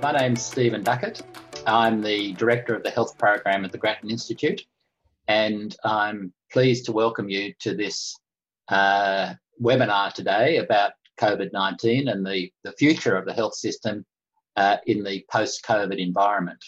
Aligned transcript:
My 0.00 0.12
name's 0.12 0.42
Stephen 0.42 0.84
Duckett. 0.84 1.22
I'm 1.66 2.00
the 2.02 2.32
Director 2.34 2.76
of 2.76 2.84
the 2.84 2.90
Health 2.90 3.18
Program 3.18 3.64
at 3.64 3.72
the 3.72 3.78
Grattan 3.78 4.10
Institute, 4.10 4.64
and 5.26 5.74
I'm 5.82 6.32
pleased 6.52 6.84
to 6.84 6.92
welcome 6.92 7.28
you 7.28 7.52
to 7.58 7.74
this 7.74 8.16
uh, 8.68 9.34
webinar 9.60 10.12
today 10.12 10.58
about 10.58 10.92
COVID 11.20 11.52
19 11.52 12.06
and 12.06 12.24
the, 12.24 12.52
the 12.62 12.72
future 12.74 13.16
of 13.16 13.26
the 13.26 13.32
health 13.32 13.54
system 13.54 14.06
uh, 14.54 14.76
in 14.86 15.02
the 15.02 15.26
post 15.32 15.64
COVID 15.64 15.98
environment. 15.98 16.64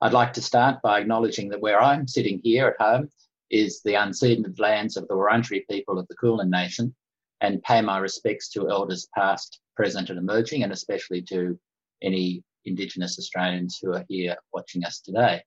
I'd 0.00 0.12
like 0.12 0.32
to 0.32 0.42
start 0.42 0.82
by 0.82 0.98
acknowledging 0.98 1.50
that 1.50 1.60
where 1.60 1.80
I'm 1.80 2.08
sitting 2.08 2.40
here 2.42 2.66
at 2.66 2.84
home 2.84 3.10
is 3.50 3.80
the 3.82 3.94
unceded 3.94 4.58
lands 4.58 4.96
of 4.96 5.06
the 5.06 5.14
Wurundjeri 5.14 5.68
people 5.70 6.00
of 6.00 6.08
the 6.08 6.16
Kulin 6.16 6.50
Nation 6.50 6.96
and 7.40 7.62
pay 7.62 7.80
my 7.80 7.98
respects 7.98 8.48
to 8.50 8.68
elders 8.68 9.08
past, 9.14 9.60
present, 9.76 10.10
and 10.10 10.18
emerging, 10.18 10.64
and 10.64 10.72
especially 10.72 11.22
to 11.22 11.56
any 12.02 12.42
Indigenous 12.64 13.18
Australians 13.18 13.78
who 13.80 13.92
are 13.92 14.04
here 14.08 14.36
watching 14.52 14.84
us 14.84 15.00
today. 15.00 15.42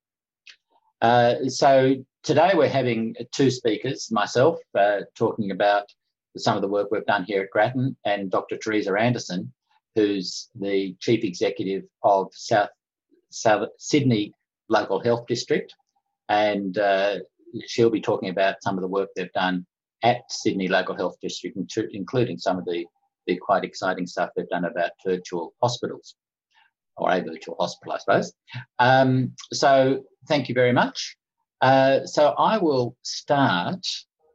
Uh, 1.01 1.47
so 1.47 1.95
today 2.23 2.51
we're 2.55 2.69
having 2.69 3.15
two 3.33 3.51
speakers, 3.51 4.09
myself 4.11 4.59
uh, 4.77 5.01
talking 5.15 5.51
about 5.51 5.83
some 6.37 6.55
of 6.55 6.61
the 6.61 6.67
work 6.67 6.89
we've 6.91 7.05
done 7.05 7.25
here 7.25 7.43
at 7.43 7.51
Grattan, 7.51 7.95
and 8.05 8.31
Dr. 8.31 8.57
Teresa 8.57 8.97
Anderson, 8.97 9.53
who's 9.95 10.49
the 10.55 10.95
Chief 10.99 11.23
Executive 11.23 11.83
of 12.03 12.29
South, 12.31 12.69
South 13.29 13.67
Sydney 13.77 14.33
Local 14.69 14.99
Health 14.99 15.27
District, 15.27 15.73
and 16.29 16.77
uh, 16.77 17.17
she'll 17.67 17.89
be 17.89 18.01
talking 18.01 18.29
about 18.29 18.63
some 18.63 18.77
of 18.77 18.81
the 18.81 18.87
work 18.87 19.09
they've 19.15 19.31
done 19.33 19.65
at 20.03 20.21
Sydney 20.29 20.67
Local 20.67 20.95
Health 20.95 21.17
District, 21.21 21.57
including 21.91 22.37
some 22.37 22.57
of 22.57 22.65
the, 22.65 22.85
the 23.27 23.37
quite 23.37 23.63
exciting 23.63 24.07
stuff 24.07 24.29
they've 24.35 24.49
done 24.49 24.65
about 24.65 24.91
virtual 25.05 25.53
hospitals 25.61 26.15
or 26.97 27.11
a 27.11 27.21
virtual 27.21 27.55
hospital, 27.59 27.93
I 27.93 27.97
suppose. 27.97 28.33
Um, 28.79 29.33
so 29.51 30.03
thank 30.27 30.49
you 30.49 30.55
very 30.55 30.73
much. 30.73 31.17
Uh, 31.61 32.05
so 32.05 32.29
I 32.37 32.57
will 32.57 32.95
start, 33.03 33.85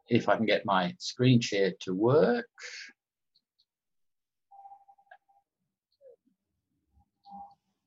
if 0.08 0.28
I 0.28 0.36
can 0.36 0.46
get 0.46 0.64
my 0.64 0.94
screen 0.98 1.40
share 1.40 1.72
to 1.80 1.94
work. 1.94 2.46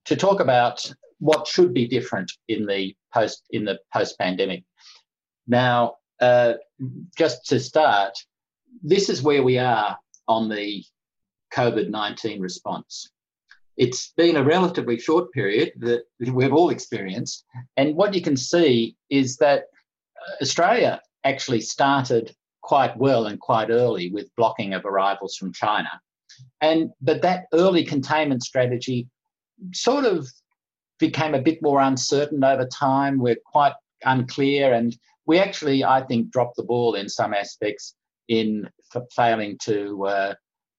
To 0.06 0.16
talk 0.16 0.42
about 0.42 0.92
what 1.20 1.48
should 1.48 1.74
be 1.74 1.88
different 1.88 2.32
in 2.48 2.66
the 2.66 2.96
post 3.14 3.44
in 3.52 3.64
the 3.64 3.80
post 3.94 4.18
pandemic. 4.18 4.64
Now, 5.48 5.96
uh, 6.20 6.54
just 7.18 7.46
to 7.48 7.60
start, 7.60 8.14
this 8.84 9.10
is 9.10 9.24
where 9.24 9.44
we 9.44 9.58
are 9.58 9.98
on 10.28 10.50
the 10.50 10.84
COVID 11.54 11.90
19 11.90 12.42
response 12.42 13.10
it's 13.82 14.14
been 14.16 14.38
a 14.38 14.44
relatively 14.44 15.00
short 15.00 15.32
period 15.32 15.72
that 15.80 16.04
we've 16.20 16.54
all 16.54 16.70
experienced. 16.70 17.44
And 17.78 17.96
what 17.96 18.14
you 18.14 18.22
can 18.22 18.38
see 18.38 18.96
is 19.10 19.38
that 19.38 19.64
uh, 20.22 20.44
Australia 20.44 21.02
actually 21.24 21.62
started 21.62 22.36
quite 22.62 22.96
well 22.98 23.26
and 23.26 23.40
quite 23.40 23.72
early 23.72 24.12
with 24.12 24.36
blocking 24.38 24.76
of 24.76 24.86
arrivals 24.86 25.36
from 25.36 25.52
China. 25.52 25.90
And 26.62 26.92
but 27.02 27.24
that 27.24 27.46
early 27.54 27.84
containment 27.84 28.44
strategy 28.44 29.10
sort 29.74 30.06
of 30.06 30.30
became 31.00 31.34
a 31.34 31.42
bit 31.42 31.60
more 31.64 31.82
uncertain 31.82 32.44
over 32.44 32.68
time. 32.68 33.18
We're 33.18 33.44
quite 33.44 33.74
unclear, 34.06 34.74
and 34.74 34.96
we 35.26 35.40
actually, 35.40 35.84
I 35.84 36.04
think, 36.04 36.30
dropped 36.30 36.58
the 36.58 36.70
ball 36.72 36.94
in 36.94 37.10
some 37.10 37.34
aspects 37.34 37.96
in 38.28 38.70
f- 38.94 39.10
failing 39.16 39.58
to 39.64 40.06
uh, 40.06 40.34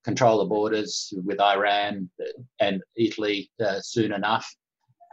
control 0.05 0.39
the 0.39 0.45
borders 0.45 1.13
with 1.25 1.41
Iran 1.41 2.11
and 2.61 2.83
Italy 2.97 3.51
uh, 3.65 3.81
soon 3.81 4.13
enough. 4.13 4.53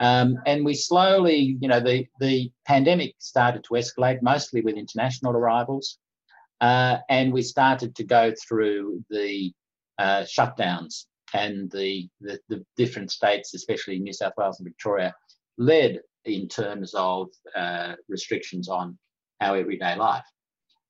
Um, 0.02 0.38
and 0.46 0.64
we 0.64 0.74
slowly, 0.76 1.58
you 1.60 1.68
know, 1.68 1.80
the, 1.80 2.08
the 2.20 2.52
pandemic 2.66 3.16
started 3.20 3.64
to 3.66 3.74
escalate, 3.74 4.22
mostly 4.22 4.62
with 4.62 4.76
international 4.76 5.34
arrivals. 5.34 5.98
Uh, 6.62 6.98
and 7.10 7.34
we 7.34 7.42
started 7.42 7.96
to 7.96 8.04
go 8.04 8.34
through 8.48 9.04
the 9.10 9.52
uh, 9.98 10.24
shutdowns 10.24 11.06
and 11.34 11.70
the, 11.72 12.10
the, 12.22 12.40
the, 12.50 12.66
different 12.76 13.12
states, 13.12 13.54
especially 13.54 14.00
New 14.00 14.14
South 14.14 14.34
Wales 14.38 14.60
and 14.60 14.68
Victoria, 14.68 15.14
led 15.58 16.00
in 16.26 16.48
terms 16.48 16.94
of 16.96 17.28
uh, 17.56 17.94
restrictions 18.08 18.68
on 18.68 18.98
our 19.42 19.58
everyday 19.58 19.96
life. 19.96 20.26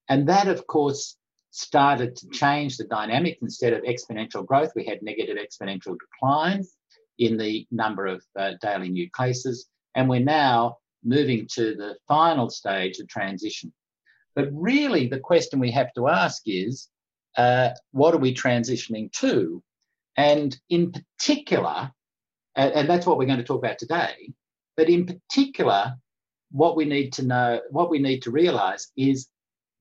And 0.08 0.28
that, 0.28 0.48
of 0.48 0.66
course, 0.66 1.18
started 1.52 2.16
to 2.18 2.30
change 2.30 2.78
the 2.78 2.86
dynamic. 2.86 3.40
Instead 3.42 3.74
of 3.74 3.84
exponential 3.84 4.46
growth, 4.46 4.72
we 4.76 4.86
had 4.86 5.02
negative 5.02 5.38
exponential 5.38 5.98
decline 6.00 6.64
in 7.18 7.38
the 7.38 7.68
number 7.72 8.06
of 8.06 8.24
uh, 8.38 8.54
daily 8.62 8.90
new 8.90 9.10
cases. 9.18 9.68
And 9.96 10.10
we're 10.10 10.20
now 10.20 10.78
moving 11.04 11.48
to 11.56 11.76
the 11.76 11.96
final 12.08 12.50
stage 12.50 13.00
of 13.00 13.08
transition. 13.08 13.74
But 14.36 14.50
really, 14.54 15.08
the 15.08 15.20
question 15.20 15.60
we 15.60 15.72
have 15.72 15.94
to 15.94 16.08
ask 16.08 16.44
is 16.46 16.88
uh, 17.38 17.70
what 17.92 18.14
are 18.14 18.20
we 18.20 18.34
transitioning 18.34 19.12
to? 19.14 19.64
And 20.18 20.58
in 20.70 20.92
particular, 20.92 21.92
and, 22.56 22.74
and 22.74 22.90
that's 22.90 23.06
what 23.06 23.18
we're 23.18 23.26
going 23.26 23.40
to 23.40 23.44
talk 23.44 23.64
about 23.64 23.80
today, 23.80 24.34
but 24.78 24.90
in 24.90 25.06
particular, 25.06 25.96
what 26.52 26.76
we 26.76 26.86
need 26.86 27.14
to 27.14 27.26
know, 27.26 27.62
what 27.70 27.90
we 27.90 28.00
need 28.00 28.24
to 28.24 28.32
realize 28.32 28.92
is 28.98 29.28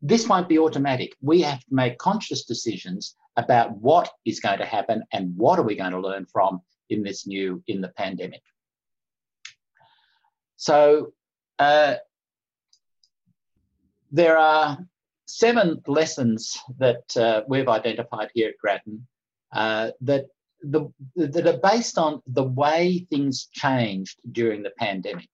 this 0.02 0.28
won't 0.28 0.48
be 0.48 0.58
automatic. 0.58 1.14
We 1.20 1.42
have 1.42 1.60
to 1.60 1.74
make 1.74 1.98
conscious 1.98 2.44
decisions 2.44 3.16
about 3.36 3.76
what 3.76 4.10
is 4.24 4.40
going 4.40 4.58
to 4.58 4.64
happen 4.64 5.02
and 5.12 5.36
what 5.36 5.58
are 5.58 5.64
we 5.64 5.76
going 5.76 5.92
to 5.92 6.00
learn 6.00 6.26
from 6.26 6.60
in 6.90 7.02
this 7.02 7.26
new 7.26 7.62
in 7.66 7.80
the 7.80 7.88
pandemic. 7.88 8.42
So 10.56 11.12
uh, 11.58 11.96
there 14.10 14.38
are 14.38 14.78
seven 15.26 15.82
lessons 15.86 16.58
that 16.78 17.16
uh, 17.16 17.42
we've 17.46 17.68
identified 17.68 18.30
here 18.34 18.48
at 18.48 18.58
Grattan 18.58 19.06
uh, 19.52 19.90
that 20.00 20.26
the, 20.62 20.92
that 21.14 21.46
are 21.46 21.60
based 21.70 21.98
on 21.98 22.20
the 22.26 22.42
way 22.42 23.06
things 23.10 23.48
changed 23.52 24.18
during 24.32 24.62
the 24.62 24.72
pandemic. 24.78 25.28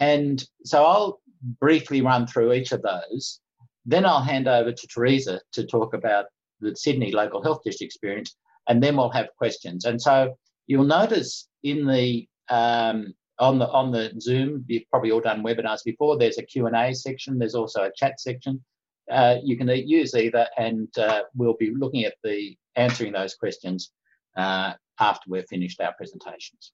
And 0.00 0.44
so 0.64 0.84
I'll 0.84 1.20
briefly 1.60 2.00
run 2.00 2.26
through 2.26 2.52
each 2.52 2.72
of 2.72 2.82
those 2.82 3.40
then 3.84 4.06
I'll 4.06 4.22
hand 4.22 4.48
over 4.48 4.72
to 4.72 4.86
Teresa 4.86 5.40
to 5.52 5.66
talk 5.66 5.94
about 5.94 6.26
the 6.60 6.74
Sydney 6.76 7.12
Local 7.12 7.42
Health 7.42 7.62
District 7.64 7.88
experience, 7.92 8.36
and 8.68 8.82
then 8.82 8.96
we'll 8.96 9.10
have 9.10 9.28
questions. 9.36 9.84
And 9.84 10.00
so 10.00 10.36
you'll 10.66 10.84
notice 10.84 11.48
in 11.62 11.86
the 11.86 12.26
um, 12.48 13.14
on 13.38 13.58
the 13.58 13.68
on 13.70 13.90
the 13.90 14.12
Zoom, 14.20 14.64
you've 14.68 14.88
probably 14.90 15.10
all 15.10 15.20
done 15.20 15.42
webinars 15.42 15.82
before. 15.84 16.16
There's 16.16 16.38
a 16.38 16.42
Q 16.42 16.66
and 16.66 16.76
A 16.76 16.94
section. 16.94 17.38
There's 17.38 17.54
also 17.54 17.82
a 17.82 17.92
chat 17.96 18.20
section. 18.20 18.62
Uh, 19.10 19.36
you 19.42 19.56
can 19.56 19.68
use 19.68 20.14
either, 20.14 20.46
and 20.56 20.88
uh, 20.96 21.22
we'll 21.34 21.54
be 21.54 21.72
looking 21.74 22.04
at 22.04 22.14
the 22.22 22.56
answering 22.76 23.12
those 23.12 23.34
questions 23.34 23.90
uh, 24.36 24.74
after 25.00 25.24
we've 25.28 25.46
finished 25.48 25.80
our 25.80 25.92
presentations. 25.94 26.72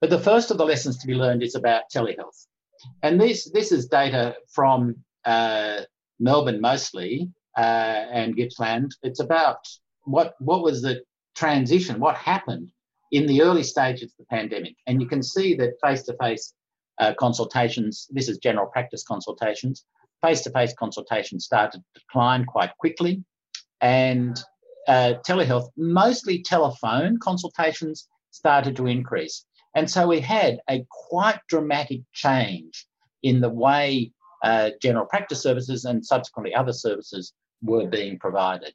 But 0.00 0.10
the 0.10 0.18
first 0.18 0.50
of 0.50 0.58
the 0.58 0.66
lessons 0.66 0.98
to 0.98 1.06
be 1.06 1.14
learned 1.14 1.42
is 1.42 1.54
about 1.54 1.84
telehealth, 1.92 2.46
and 3.02 3.18
this 3.18 3.50
this 3.50 3.72
is 3.72 3.86
data 3.86 4.36
from 4.52 4.96
uh, 5.24 5.80
Melbourne 6.18 6.60
mostly 6.60 7.30
uh, 7.56 7.60
and 7.60 8.36
Gippsland. 8.36 8.92
It's 9.02 9.20
about 9.20 9.58
what 10.04 10.34
what 10.38 10.62
was 10.62 10.82
the 10.82 11.02
transition, 11.34 12.00
what 12.00 12.16
happened 12.16 12.70
in 13.10 13.26
the 13.26 13.42
early 13.42 13.62
stages 13.62 14.12
of 14.12 14.16
the 14.18 14.36
pandemic, 14.36 14.76
and 14.86 15.00
you 15.00 15.08
can 15.08 15.22
see 15.22 15.54
that 15.54 15.78
face-to-face 15.82 16.54
uh, 16.98 17.14
consultations. 17.18 18.06
This 18.10 18.28
is 18.28 18.38
general 18.38 18.66
practice 18.66 19.04
consultations. 19.04 19.84
Face-to-face 20.22 20.74
consultations 20.78 21.44
started 21.44 21.78
to 21.78 22.00
decline 22.00 22.44
quite 22.44 22.76
quickly, 22.78 23.22
and 23.80 24.38
uh, 24.88 25.14
telehealth, 25.26 25.68
mostly 25.76 26.42
telephone 26.42 27.18
consultations, 27.18 28.08
started 28.30 28.76
to 28.76 28.86
increase. 28.86 29.44
And 29.74 29.88
so 29.88 30.08
we 30.08 30.20
had 30.20 30.60
a 30.68 30.84
quite 30.90 31.40
dramatic 31.48 32.00
change 32.12 32.86
in 33.22 33.40
the 33.40 33.50
way 33.50 34.12
uh, 34.42 34.70
general 34.80 35.06
practice 35.06 35.42
services 35.42 35.84
and 35.84 36.04
subsequently 36.04 36.54
other 36.54 36.72
services 36.72 37.32
were 37.62 37.86
being 37.86 38.18
provided. 38.18 38.72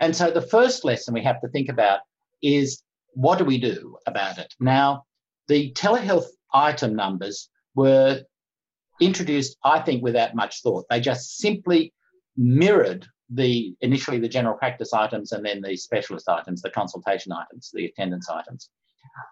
And 0.00 0.14
so 0.14 0.30
the 0.30 0.42
first 0.42 0.84
lesson 0.84 1.14
we 1.14 1.22
have 1.22 1.40
to 1.40 1.48
think 1.48 1.68
about 1.68 2.00
is 2.42 2.82
what 3.14 3.38
do 3.38 3.44
we 3.44 3.58
do 3.58 3.96
about 4.06 4.38
it? 4.38 4.54
Now, 4.60 5.04
the 5.48 5.72
telehealth 5.72 6.26
item 6.52 6.94
numbers 6.94 7.48
were 7.74 8.22
introduced, 9.00 9.56
I 9.64 9.80
think, 9.80 10.02
without 10.02 10.34
much 10.34 10.62
thought. 10.62 10.86
They 10.90 11.00
just 11.00 11.38
simply 11.38 11.92
mirrored 12.36 13.06
the 13.30 13.74
initially 13.80 14.18
the 14.18 14.28
general 14.28 14.56
practice 14.56 14.92
items 14.92 15.32
and 15.32 15.44
then 15.44 15.60
the 15.60 15.76
specialist 15.76 16.28
items, 16.28 16.62
the 16.62 16.70
consultation 16.70 17.32
items, 17.32 17.70
the 17.72 17.86
attendance 17.86 18.28
items. 18.28 18.70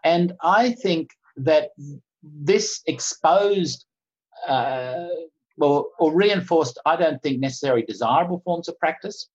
And 0.04 0.32
I 0.42 0.72
think 0.72 1.10
that 1.36 1.70
this 2.22 2.82
exposed 2.86 3.86
uh, 4.46 5.08
or, 5.60 5.86
or 5.98 6.14
reinforced, 6.14 6.78
I 6.84 6.96
don't 6.96 7.22
think, 7.22 7.40
necessarily 7.40 7.82
desirable 7.82 8.40
forms 8.44 8.68
of 8.68 8.78
practice. 8.78 9.28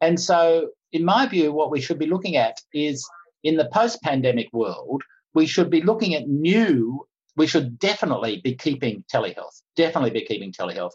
And 0.00 0.18
so, 0.18 0.70
in 0.92 1.04
my 1.04 1.26
view, 1.26 1.52
what 1.52 1.70
we 1.70 1.80
should 1.80 1.98
be 1.98 2.06
looking 2.06 2.36
at 2.36 2.56
is 2.72 3.06
in 3.44 3.56
the 3.56 3.68
post 3.72 4.00
pandemic 4.02 4.48
world, 4.52 5.02
we 5.34 5.46
should 5.46 5.70
be 5.70 5.82
looking 5.82 6.14
at 6.14 6.28
new, 6.28 7.06
we 7.36 7.46
should 7.46 7.78
definitely 7.78 8.40
be 8.42 8.54
keeping 8.54 9.04
telehealth, 9.12 9.62
definitely 9.76 10.10
be 10.10 10.24
keeping 10.24 10.52
telehealth. 10.52 10.92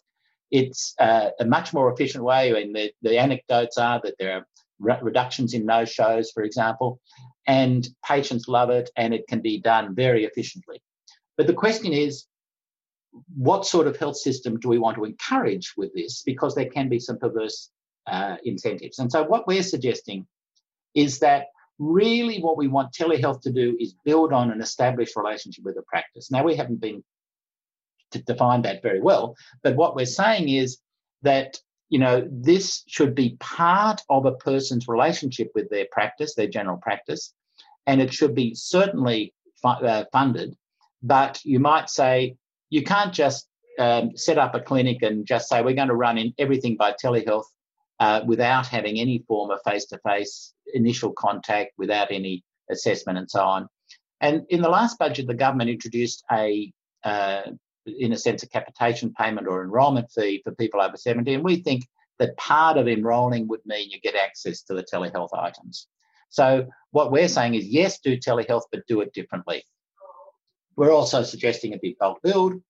It's 0.52 0.94
uh, 1.00 1.30
a 1.40 1.46
much 1.46 1.74
more 1.74 1.92
efficient 1.92 2.24
way, 2.24 2.62
and 2.62 2.76
the, 2.76 2.92
the 3.02 3.18
anecdotes 3.18 3.78
are 3.78 4.02
that 4.04 4.16
there 4.20 4.38
are 4.38 4.48
re- 4.80 5.00
reductions 5.02 5.54
in 5.54 5.66
no 5.66 5.86
shows, 5.86 6.32
for 6.32 6.44
example, 6.44 7.00
and 7.48 7.88
patients 8.06 8.48
love 8.48 8.70
it, 8.70 8.90
and 8.98 9.14
it 9.14 9.28
can 9.28 9.42
be 9.42 9.60
done 9.60 9.96
very 9.96 10.26
efficiently. 10.26 10.82
But 11.38 11.48
the 11.48 11.54
question 11.54 11.94
is, 11.94 12.26
what 13.36 13.66
sort 13.66 13.88
of 13.88 13.98
health 13.98 14.18
system 14.18 14.60
do 14.60 14.68
we 14.68 14.80
want 14.80 14.98
to 14.98 15.06
encourage 15.06 15.74
with 15.78 15.94
this? 15.94 16.24
Because 16.24 16.56
there 16.56 16.70
can 16.70 16.90
be 16.90 17.00
some 17.00 17.18
perverse 17.18 17.70
uh, 18.08 18.38
incentives. 18.44 19.00
And 19.00 19.12
so, 19.12 19.24
what 19.24 19.48
we're 19.48 19.64
suggesting 19.64 20.28
is 20.96 21.20
that 21.20 21.48
really 21.80 22.40
what 22.40 22.58
we 22.58 22.68
want 22.68 22.94
telehealth 22.94 23.42
to 23.42 23.52
do 23.52 23.76
is 23.80 23.96
build 24.06 24.34
on 24.34 24.52
an 24.52 24.62
established 24.62 25.16
relationship 25.16 25.64
with 25.64 25.78
a 25.78 25.84
practice. 25.84 26.32
Now, 26.32 26.44
we 26.44 26.56
haven't 26.56 26.82
been 26.82 27.04
to 28.12 28.22
define 28.22 28.62
that 28.64 28.84
very 28.84 29.02
well, 29.02 29.36
but 29.64 29.76
what 29.76 29.96
we're 29.96 30.06
saying 30.06 30.50
is 30.50 30.78
that 31.24 31.58
you 31.90 32.00
know 32.00 32.28
this 32.32 32.84
should 32.88 33.16
be 33.16 33.38
part 33.40 34.02
of 34.10 34.26
a 34.26 34.34
person's 34.34 34.88
relationship 34.88 35.52
with 35.56 35.70
their 35.70 35.86
practice, 35.92 36.36
their 36.36 36.48
general 36.48 36.78
practice, 36.78 37.34
and 37.86 38.02
it 38.02 38.14
should 38.14 38.36
be 38.36 38.56
certainly 38.56 39.34
fu- 39.62 39.68
uh, 39.68 40.06
funded. 40.12 40.56
But 41.02 41.40
you 41.44 41.60
might 41.60 41.90
say 41.90 42.36
you 42.74 42.82
can't 42.82 43.14
just 43.14 43.48
um, 43.78 44.18
set 44.18 44.40
up 44.40 44.56
a 44.56 44.60
clinic 44.60 45.04
and 45.04 45.28
just 45.28 45.48
say 45.48 45.62
we're 45.62 45.76
going 45.76 45.90
to 45.90 45.96
run 45.96 46.18
in 46.18 46.34
everything 46.40 46.76
by 46.76 46.92
telehealth 46.92 47.46
uh, 48.00 48.22
without 48.26 48.66
having 48.66 49.00
any 49.00 49.24
form 49.28 49.52
of 49.52 49.60
face-to-face 49.64 50.54
initial 50.74 51.14
contact, 51.14 51.74
without 51.78 52.12
any 52.12 52.44
assessment 52.72 53.20
and 53.20 53.30
so 53.30 53.42
on. 53.42 53.68
And 54.22 54.42
in 54.50 54.64
the 54.64 54.70
last 54.70 54.98
budget, 54.98 55.28
the 55.28 55.36
government 55.36 55.70
introduced 55.70 56.24
a, 56.32 56.74
uh, 57.04 57.44
in 57.86 58.12
a 58.12 58.18
sense, 58.18 58.42
a 58.42 58.50
capitation 58.50 59.14
payment 59.14 59.48
or 59.48 59.64
enrolment 59.64 60.08
fee 60.10 60.42
for 60.44 60.56
people 60.56 60.82
over 60.82 60.98
70. 60.98 61.32
And 61.32 61.44
we 61.44 61.58
think 61.58 61.84
that 62.18 62.36
part 62.38 62.78
of 62.78 62.88
enrolling 62.88 63.48
would 63.50 63.64
mean 63.68 63.92
you 63.92 64.00
get 64.02 64.16
access 64.16 64.64
to 64.64 64.74
the 64.74 64.84
telehealth 64.84 65.38
items. 65.38 65.88
So 66.30 66.66
what 66.90 67.12
we're 67.12 67.28
saying 67.28 67.54
is 67.54 67.68
yes, 67.68 68.00
do 68.00 68.18
telehealth, 68.18 68.64
but 68.72 68.88
do 68.88 69.02
it 69.02 69.14
differently. 69.14 69.64
We're 70.76 70.92
also 70.92 71.24
suggesting 71.24 71.74
a 71.74 71.80
big 71.82 71.98
bulk 71.98 72.22
build, 72.24 72.62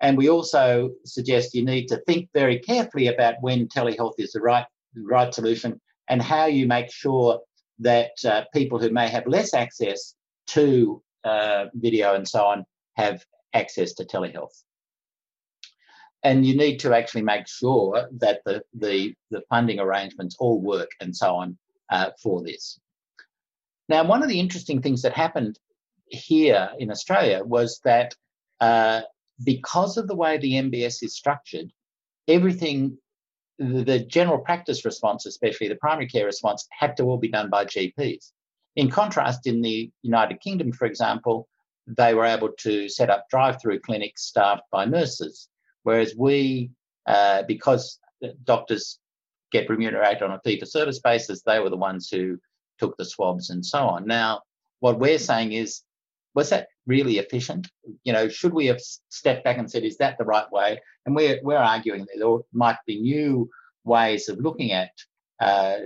and 0.00 0.16
we 0.16 0.28
also 0.28 0.92
suggest 1.04 1.54
you 1.54 1.64
need 1.64 1.86
to 1.88 1.98
think 2.06 2.28
very 2.34 2.58
carefully 2.58 3.08
about 3.08 3.34
when 3.40 3.68
telehealth 3.68 4.14
is 4.18 4.32
the 4.32 4.40
right, 4.40 4.66
right 4.96 5.32
solution 5.32 5.80
and 6.08 6.22
how 6.22 6.46
you 6.46 6.66
make 6.66 6.90
sure 6.90 7.40
that 7.78 8.12
uh, 8.24 8.44
people 8.54 8.78
who 8.78 8.90
may 8.90 9.08
have 9.08 9.26
less 9.26 9.52
access 9.54 10.14
to 10.46 11.02
uh, 11.24 11.66
video 11.74 12.14
and 12.14 12.26
so 12.26 12.44
on 12.44 12.64
have 12.96 13.24
access 13.52 13.92
to 13.94 14.04
telehealth. 14.04 14.62
And 16.22 16.46
you 16.46 16.56
need 16.56 16.78
to 16.80 16.94
actually 16.94 17.22
make 17.22 17.46
sure 17.46 18.08
that 18.18 18.40
the, 18.44 18.62
the, 18.74 19.14
the 19.30 19.42
funding 19.48 19.78
arrangements 19.78 20.36
all 20.38 20.60
work 20.60 20.90
and 21.00 21.14
so 21.14 21.36
on 21.36 21.58
uh, 21.90 22.10
for 22.22 22.42
this. 22.42 22.80
Now, 23.88 24.04
one 24.04 24.22
of 24.22 24.28
the 24.28 24.40
interesting 24.40 24.82
things 24.82 25.02
that 25.02 25.12
happened 25.12 25.58
here 26.08 26.70
in 26.78 26.90
Australia 26.90 27.42
was 27.44 27.80
that 27.84 28.14
uh, 28.60 29.02
because 29.44 29.96
of 29.96 30.08
the 30.08 30.14
way 30.14 30.38
the 30.38 30.54
MBS 30.54 31.02
is 31.02 31.14
structured, 31.14 31.70
everything, 32.28 32.96
the 33.58 34.04
general 34.08 34.38
practice 34.38 34.84
response, 34.84 35.26
especially 35.26 35.68
the 35.68 35.76
primary 35.76 36.06
care 36.06 36.26
response, 36.26 36.66
had 36.70 36.96
to 36.96 37.04
all 37.04 37.18
be 37.18 37.28
done 37.28 37.50
by 37.50 37.64
GPs. 37.64 38.32
In 38.76 38.90
contrast, 38.90 39.46
in 39.46 39.62
the 39.62 39.90
United 40.02 40.40
Kingdom, 40.40 40.72
for 40.72 40.86
example, 40.86 41.48
they 41.86 42.14
were 42.14 42.26
able 42.26 42.50
to 42.58 42.88
set 42.88 43.10
up 43.10 43.28
drive 43.30 43.60
through 43.60 43.80
clinics 43.80 44.24
staffed 44.24 44.64
by 44.70 44.84
nurses, 44.84 45.48
whereas 45.84 46.14
we, 46.16 46.70
uh, 47.06 47.42
because 47.46 47.98
doctors 48.44 48.98
get 49.52 49.70
remunerated 49.70 50.22
on 50.22 50.32
a 50.32 50.40
fee 50.44 50.58
for 50.58 50.66
service 50.66 50.98
basis, 50.98 51.42
they 51.42 51.60
were 51.60 51.70
the 51.70 51.76
ones 51.76 52.08
who 52.10 52.38
took 52.78 52.96
the 52.96 53.04
swabs 53.04 53.50
and 53.50 53.64
so 53.64 53.78
on. 53.78 54.06
Now, 54.06 54.42
what 54.80 54.98
we're 54.98 55.18
saying 55.18 55.52
is 55.52 55.82
was 56.36 56.50
that 56.50 56.68
really 56.86 57.16
efficient? 57.18 57.66
You 58.04 58.12
know, 58.12 58.28
should 58.28 58.52
we 58.52 58.66
have 58.66 58.80
stepped 59.08 59.42
back 59.42 59.56
and 59.56 59.68
said, 59.68 59.84
is 59.84 59.96
that 59.96 60.18
the 60.18 60.24
right 60.24 60.48
way? 60.52 60.78
And 61.06 61.16
we're, 61.16 61.40
we're 61.42 61.56
arguing 61.56 62.00
that 62.02 62.18
there 62.18 62.36
might 62.52 62.76
be 62.86 63.00
new 63.00 63.48
ways 63.84 64.28
of 64.28 64.38
looking 64.38 64.70
at 64.70 64.90
uh, 65.40 65.76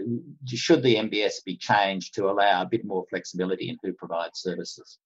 should 0.47 0.83
the 0.83 0.97
MBS 0.97 1.45
be 1.47 1.57
changed 1.57 2.15
to 2.15 2.29
allow 2.29 2.63
a 2.63 2.69
bit 2.69 2.85
more 2.85 3.05
flexibility 3.11 3.69
in 3.69 3.79
who 3.83 3.93
provides 3.93 4.41
services. 4.41 4.99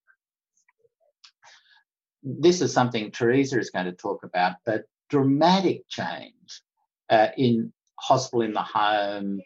This 2.22 2.62
is 2.62 2.72
something 2.72 3.10
Teresa 3.10 3.58
is 3.58 3.70
going 3.70 3.86
to 3.86 3.92
talk 3.92 4.24
about, 4.24 4.56
but 4.64 4.84
dramatic 5.10 5.82
change 5.88 6.62
uh, 7.10 7.28
in 7.36 7.70
hospital 8.00 8.42
in 8.42 8.54
the 8.54 8.62
home, 8.62 9.40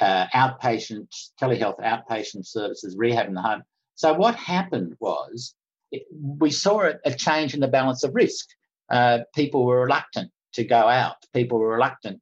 uh, 0.00 0.26
outpatient, 0.28 1.08
telehealth 1.40 1.80
outpatient 1.80 2.46
services, 2.46 2.96
rehab 2.96 3.26
in 3.26 3.34
the 3.34 3.42
home 3.42 3.62
so 3.94 4.14
what 4.14 4.34
happened 4.36 4.96
was 5.00 5.54
we 6.12 6.50
saw 6.50 6.82
a, 6.82 6.94
a 7.04 7.14
change 7.14 7.54
in 7.54 7.60
the 7.60 7.68
balance 7.68 8.04
of 8.04 8.14
risk. 8.14 8.46
Uh, 8.90 9.20
people 9.34 9.64
were 9.64 9.82
reluctant 9.82 10.30
to 10.54 10.64
go 10.64 10.88
out. 10.88 11.16
People 11.32 11.58
were 11.58 11.74
reluctant 11.74 12.20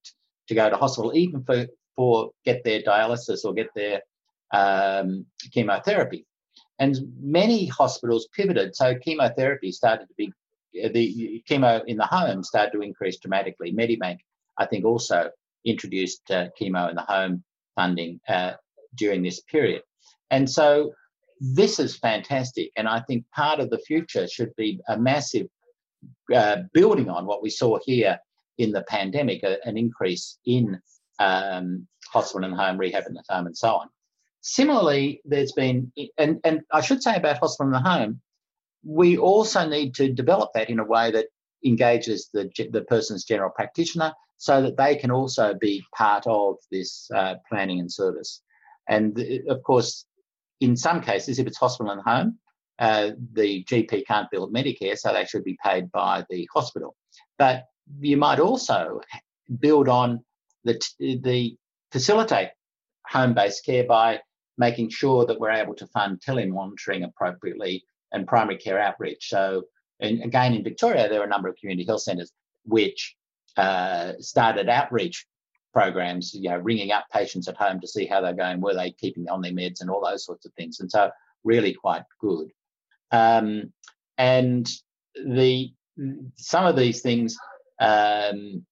to 0.48 0.54
go 0.54 0.68
to 0.68 0.76
hospital, 0.76 1.14
even 1.14 1.42
for, 1.44 1.66
for 1.96 2.30
get 2.44 2.64
their 2.64 2.82
dialysis 2.82 3.44
or 3.44 3.52
get 3.52 3.68
their 3.74 4.02
um, 4.52 5.26
chemotherapy. 5.52 6.26
And 6.78 6.96
many 7.20 7.66
hospitals 7.66 8.28
pivoted. 8.34 8.74
So 8.74 8.94
chemotherapy 8.98 9.72
started 9.72 10.08
to 10.08 10.14
be, 10.16 10.32
the 10.72 11.42
chemo 11.48 11.82
in 11.86 11.96
the 11.96 12.06
home 12.06 12.42
started 12.42 12.72
to 12.72 12.80
increase 12.80 13.18
dramatically. 13.18 13.72
Medibank, 13.72 14.18
I 14.58 14.66
think, 14.66 14.84
also 14.84 15.30
introduced 15.64 16.30
uh, 16.30 16.48
chemo 16.60 16.88
in 16.90 16.96
the 16.96 17.02
home 17.02 17.44
funding 17.76 18.20
uh, 18.28 18.52
during 18.94 19.22
this 19.22 19.40
period. 19.40 19.82
And 20.30 20.48
so 20.48 20.92
this 21.44 21.80
is 21.80 21.96
fantastic. 21.96 22.70
And 22.76 22.86
I 22.86 23.00
think 23.00 23.24
part 23.34 23.58
of 23.58 23.68
the 23.68 23.78
future 23.78 24.28
should 24.28 24.54
be 24.56 24.80
a 24.88 24.96
massive 24.96 25.48
uh, 26.32 26.58
building 26.72 27.10
on 27.10 27.26
what 27.26 27.42
we 27.42 27.50
saw 27.50 27.78
here 27.84 28.18
in 28.58 28.70
the 28.70 28.82
pandemic, 28.82 29.42
a, 29.42 29.58
an 29.66 29.76
increase 29.76 30.38
in 30.46 30.80
um, 31.18 31.88
hospital 32.06 32.46
and 32.46 32.54
home, 32.54 32.78
rehab 32.78 33.04
in 33.08 33.14
the 33.14 33.24
home, 33.28 33.46
and 33.46 33.58
so 33.58 33.74
on. 33.74 33.88
Similarly, 34.40 35.20
there's 35.24 35.52
been, 35.52 35.92
and, 36.16 36.40
and 36.44 36.60
I 36.70 36.80
should 36.80 37.02
say 37.02 37.16
about 37.16 37.38
hospital 37.38 37.74
and 37.74 37.84
the 37.84 37.90
home, 37.90 38.20
we 38.84 39.18
also 39.18 39.68
need 39.68 39.96
to 39.96 40.12
develop 40.12 40.50
that 40.54 40.70
in 40.70 40.78
a 40.78 40.84
way 40.84 41.10
that 41.10 41.26
engages 41.64 42.28
the, 42.32 42.50
the 42.70 42.82
person's 42.82 43.24
general 43.24 43.50
practitioner 43.50 44.12
so 44.36 44.62
that 44.62 44.76
they 44.76 44.94
can 44.94 45.10
also 45.10 45.54
be 45.54 45.84
part 45.96 46.24
of 46.26 46.56
this 46.70 47.10
uh, 47.14 47.34
planning 47.48 47.80
and 47.80 47.90
service. 47.90 48.42
And 48.88 49.18
of 49.48 49.62
course, 49.62 50.06
in 50.62 50.76
some 50.76 51.00
cases, 51.00 51.38
if 51.38 51.46
it's 51.46 51.58
hospital 51.58 51.92
and 51.92 52.00
home, 52.02 52.38
uh, 52.78 53.10
the 53.32 53.64
GP 53.64 54.06
can't 54.06 54.30
bill 54.30 54.50
Medicare, 54.50 54.96
so 54.96 55.12
they 55.12 55.24
should 55.24 55.44
be 55.44 55.58
paid 55.64 55.90
by 55.90 56.24
the 56.30 56.48
hospital. 56.54 56.94
But 57.38 57.64
you 58.00 58.16
might 58.16 58.38
also 58.38 59.00
build 59.58 59.88
on 59.88 60.24
the, 60.64 60.80
the 61.00 61.56
facilitate 61.90 62.50
home-based 63.08 63.64
care 63.66 63.84
by 63.84 64.20
making 64.56 64.90
sure 64.90 65.26
that 65.26 65.40
we're 65.40 65.50
able 65.50 65.74
to 65.74 65.86
fund 65.88 66.20
telemonitoring 66.26 67.04
appropriately 67.04 67.84
and 68.12 68.26
primary 68.26 68.58
care 68.58 68.78
outreach. 68.78 69.28
So, 69.28 69.64
again, 70.00 70.54
in 70.54 70.62
Victoria, 70.62 71.08
there 71.08 71.20
are 71.20 71.26
a 71.26 71.28
number 71.28 71.48
of 71.48 71.56
community 71.56 71.86
health 71.86 72.02
centres 72.02 72.32
which 72.64 73.16
uh, 73.56 74.12
started 74.20 74.68
outreach 74.68 75.26
programs, 75.72 76.34
you 76.34 76.50
know, 76.50 76.58
ringing 76.58 76.92
up 76.92 77.06
patients 77.12 77.48
at 77.48 77.56
home 77.56 77.80
to 77.80 77.88
see 77.88 78.06
how 78.06 78.20
they're 78.20 78.32
going, 78.32 78.60
were 78.60 78.74
they 78.74 78.90
keeping 78.92 79.28
on 79.28 79.40
their 79.40 79.52
meds, 79.52 79.80
and 79.80 79.90
all 79.90 80.04
those 80.04 80.24
sorts 80.24 80.46
of 80.46 80.52
things. 80.54 80.80
And 80.80 80.90
so, 80.90 81.10
really 81.44 81.74
quite 81.74 82.04
good. 82.20 82.50
Um, 83.10 83.72
and 84.18 84.68
the 85.14 85.72
some 86.36 86.66
of 86.66 86.76
these 86.76 87.02
things, 87.02 87.36
um, 87.80 88.64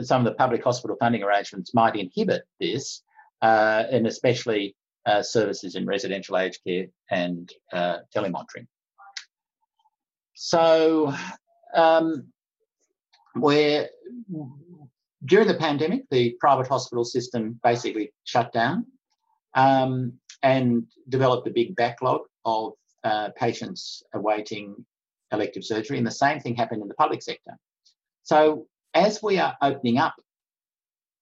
some 0.00 0.20
of 0.20 0.24
the 0.24 0.36
public 0.36 0.62
hospital 0.64 0.96
funding 0.98 1.22
arrangements 1.22 1.74
might 1.74 1.96
inhibit 1.96 2.42
this, 2.60 3.02
uh, 3.42 3.84
and 3.90 4.06
especially 4.06 4.76
uh, 5.06 5.22
services 5.22 5.74
in 5.74 5.86
residential 5.86 6.36
aged 6.38 6.60
care 6.66 6.86
and 7.10 7.52
uh, 7.72 7.98
telemonitoring. 8.14 8.66
So, 10.34 11.14
um, 11.74 12.32
we're 13.36 13.88
during 15.24 15.48
the 15.48 15.54
pandemic, 15.54 16.02
the 16.10 16.36
private 16.40 16.66
hospital 16.66 17.04
system 17.04 17.58
basically 17.62 18.12
shut 18.24 18.52
down 18.52 18.86
um, 19.54 20.12
and 20.42 20.86
developed 21.08 21.46
a 21.48 21.50
big 21.50 21.74
backlog 21.76 22.22
of 22.44 22.72
uh, 23.04 23.30
patients 23.36 24.02
awaiting 24.14 24.84
elective 25.32 25.64
surgery. 25.64 25.98
And 25.98 26.06
the 26.06 26.10
same 26.10 26.40
thing 26.40 26.54
happened 26.54 26.82
in 26.82 26.88
the 26.88 26.94
public 26.94 27.22
sector. 27.22 27.52
So, 28.22 28.66
as 28.94 29.22
we 29.22 29.38
are 29.38 29.56
opening 29.60 29.98
up, 29.98 30.14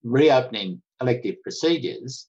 reopening 0.04 0.82
elective 1.00 1.36
procedures, 1.42 2.28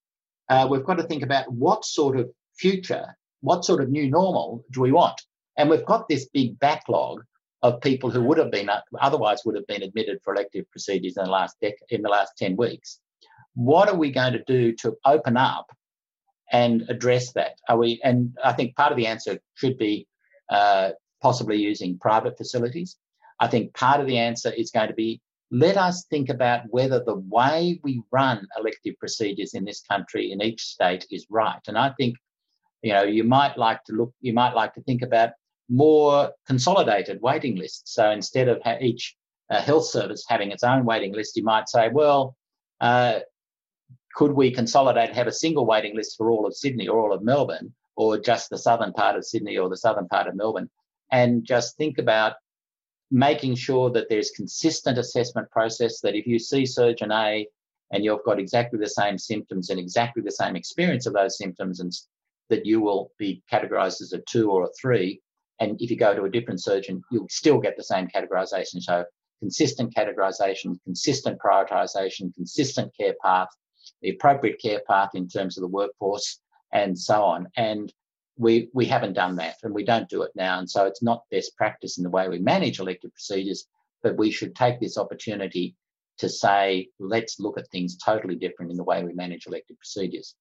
uh, 0.49 0.67
we've 0.69 0.85
got 0.85 0.97
to 0.97 1.03
think 1.03 1.23
about 1.23 1.51
what 1.51 1.85
sort 1.85 2.17
of 2.17 2.29
future 2.55 3.15
what 3.43 3.65
sort 3.65 3.81
of 3.81 3.89
new 3.89 4.09
normal 4.09 4.63
do 4.71 4.81
we 4.81 4.91
want? 4.91 5.21
And 5.57 5.69
we've 5.69 5.85
got 5.85 6.07
this 6.07 6.29
big 6.29 6.57
backlog 6.59 7.23
of 7.63 7.79
people 7.79 8.11
who 8.11 8.21
would 8.21 8.37
have 8.37 8.51
been 8.51 8.69
otherwise 8.99 9.41
would 9.45 9.55
have 9.55 9.65
been 9.67 9.83
admitted 9.83 10.19
for 10.21 10.33
elective 10.33 10.69
procedures 10.69 11.15
in 11.17 11.23
the 11.23 11.31
last 11.31 11.55
dec- 11.63 11.81
in 11.89 12.01
the 12.01 12.09
last 12.09 12.37
10 12.37 12.57
weeks. 12.57 12.99
What 13.55 13.87
are 13.89 13.95
we 13.95 14.11
going 14.11 14.33
to 14.33 14.43
do 14.43 14.73
to 14.77 14.97
open 15.05 15.37
up 15.37 15.71
and 16.51 16.83
address 16.89 17.31
that? 17.33 17.59
Are 17.69 17.77
we? 17.77 18.01
And 18.03 18.37
I 18.43 18.51
think 18.51 18.75
part 18.75 18.91
of 18.91 18.97
the 18.97 19.07
answer 19.07 19.39
should 19.55 19.77
be 19.77 20.07
uh, 20.49 20.91
possibly 21.21 21.57
using 21.57 21.97
private 21.97 22.37
facilities. 22.37 22.97
I 23.39 23.47
think 23.47 23.73
part 23.73 24.01
of 24.01 24.07
the 24.07 24.17
answer 24.17 24.51
is 24.51 24.69
going 24.69 24.89
to 24.89 24.93
be 24.93 25.21
let 25.49 25.77
us 25.77 26.05
think 26.05 26.29
about 26.29 26.63
whether 26.69 27.01
the 27.03 27.21
way 27.29 27.79
we 27.83 28.01
run 28.11 28.45
elective 28.57 28.97
procedures 28.99 29.53
in 29.53 29.63
this 29.63 29.81
country 29.81 30.31
in 30.31 30.41
each 30.41 30.63
state 30.63 31.05
is 31.11 31.27
right. 31.29 31.59
And 31.67 31.77
I 31.77 31.91
think, 31.91 32.17
you 32.81 32.91
know, 32.91 33.03
you 33.03 33.23
might 33.23 33.55
like 33.55 33.83
to 33.85 33.93
look, 33.93 34.13
you 34.19 34.33
might 34.33 34.55
like 34.55 34.73
to 34.73 34.81
think 34.81 35.03
about 35.03 35.29
more 35.73 36.31
consolidated 36.45 37.19
waiting 37.21 37.55
lists. 37.55 37.95
So 37.95 38.11
instead 38.11 38.47
of 38.47 38.61
each 38.79 39.15
uh, 39.49 39.59
health 39.59 39.85
service 39.85 40.23
having 40.27 40.51
its 40.51 40.63
own 40.63 40.85
waiting 40.85 41.13
list, 41.13 41.35
you 41.35 41.43
might 41.43 41.67
say, 41.67 41.89
well, 41.89 42.35
uh, 42.79 43.19
could 44.13 44.31
we 44.31 44.51
consolidate, 44.51 45.09
and 45.09 45.17
have 45.17 45.27
a 45.27 45.31
single 45.31 45.65
waiting 45.65 45.95
list 45.95 46.15
for 46.15 46.29
all 46.29 46.45
of 46.45 46.55
Sydney 46.55 46.87
or 46.87 46.99
all 46.99 47.11
of 47.11 47.23
Melbourne, 47.23 47.73
or 47.95 48.19
just 48.19 48.51
the 48.51 48.57
southern 48.57 48.93
part 48.93 49.15
of 49.15 49.25
Sydney 49.25 49.57
or 49.57 49.67
the 49.67 49.77
southern 49.77 50.07
part 50.07 50.27
of 50.27 50.35
Melbourne, 50.35 50.69
and 51.11 51.43
just 51.43 51.75
think 51.75 51.97
about 51.97 52.33
making 53.09 53.55
sure 53.55 53.89
that 53.91 54.09
there's 54.09 54.29
consistent 54.31 54.99
assessment 54.99 55.49
process 55.49 56.01
that 56.01 56.15
if 56.15 56.27
you 56.27 56.37
see 56.37 56.65
surgeon 56.65 57.11
A 57.11 57.47
and 57.91 58.03
you've 58.03 58.23
got 58.25 58.39
exactly 58.39 58.79
the 58.79 58.89
same 58.89 59.17
symptoms 59.17 59.69
and 59.69 59.79
exactly 59.79 60.21
the 60.21 60.31
same 60.31 60.55
experience 60.55 61.05
of 61.05 61.13
those 61.13 61.37
symptoms 61.37 61.79
and 61.79 61.91
that 62.49 62.65
you 62.65 62.81
will 62.81 63.11
be 63.17 63.41
categorized 63.51 64.01
as 64.01 64.13
a 64.13 64.21
two 64.29 64.51
or 64.51 64.63
a 64.63 64.73
three 64.79 65.21
and 65.59 65.79
if 65.81 65.89
you 65.89 65.97
go 65.97 66.15
to 66.15 66.23
a 66.23 66.29
different 66.29 66.61
surgeon 66.61 67.01
you'll 67.11 67.27
still 67.29 67.59
get 67.59 67.77
the 67.77 67.83
same 67.83 68.07
categorization. 68.07 68.81
So 68.81 69.05
consistent 69.39 69.93
categorization 69.95 70.77
consistent 70.83 71.39
prioritization 71.39 72.33
consistent 72.33 72.91
care 72.97 73.15
path 73.23 73.49
the 74.01 74.09
appropriate 74.09 74.61
care 74.61 74.81
path 74.87 75.09
in 75.13 75.27
terms 75.27 75.57
of 75.57 75.61
the 75.61 75.67
workforce 75.67 76.39
and 76.71 76.97
so 76.97 77.23
on. 77.23 77.47
And 77.55 77.91
we 78.37 78.69
we 78.73 78.85
haven't 78.85 79.13
done 79.13 79.35
that 79.37 79.55
and 79.63 79.73
we 79.73 79.83
don't 79.83 80.09
do 80.09 80.23
it 80.23 80.31
now. 80.35 80.59
And 80.59 80.69
so 80.69 80.85
it's 80.85 81.03
not 81.03 81.23
best 81.31 81.55
practice 81.55 81.97
in 81.97 82.03
the 82.03 82.09
way 82.09 82.27
we 82.27 82.39
manage 82.39 82.79
elective 82.79 83.13
procedures 83.13 83.67
but 84.01 84.17
we 84.17 84.29
should 84.29 84.53
take 84.53 84.81
this 84.81 84.97
opportunity 84.97 85.75
to 86.17 86.27
say 86.27 86.89
let's 86.99 87.39
look 87.39 87.57
at 87.57 87.69
things 87.69 87.97
totally 87.97 88.35
different 88.35 88.69
in 88.69 88.77
the 88.77 88.83
way 88.83 89.03
we 89.03 89.13
manage 89.13 89.47
elective 89.47 89.77
procedures. 89.77 90.35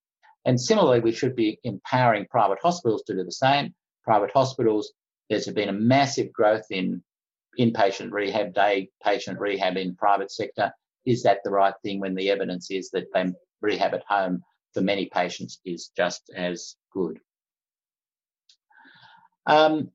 And 0.45 0.61
similarly 0.61 1.01
we 1.01 1.13
should 1.13 1.37
be 1.37 1.61
empowering 1.63 2.27
private 2.29 2.59
hospitals 2.61 3.05
to 3.05 3.15
do 3.15 3.25
the 3.25 3.33
same. 3.33 3.73
Private 4.05 4.33
hospitals 4.33 4.93
there's 5.33 5.49
been 5.49 5.71
a 5.71 5.73
massive 5.73 6.31
growth 6.31 6.67
in 6.71 7.03
inpatient 7.59 8.13
rehab 8.13 8.55
day 8.55 8.91
patient 9.03 9.39
rehab 9.41 9.79
in 9.79 9.97
private 9.97 10.31
sector. 10.31 10.71
Is 11.07 11.23
that 11.23 11.39
the 11.43 11.51
right 11.51 11.75
thing 11.83 12.01
when 12.01 12.15
the 12.15 12.31
evidence 12.31 12.71
is 12.71 12.91
that 12.91 13.07
they 13.15 13.33
rehab 13.63 13.95
at 13.95 14.05
home? 14.07 14.43
For 14.75 14.83
many 14.83 15.07
patients 15.07 15.61
is 15.65 15.91
just 15.97 16.31
as 16.37 16.77
good. 16.93 17.19
Um, 19.47 19.91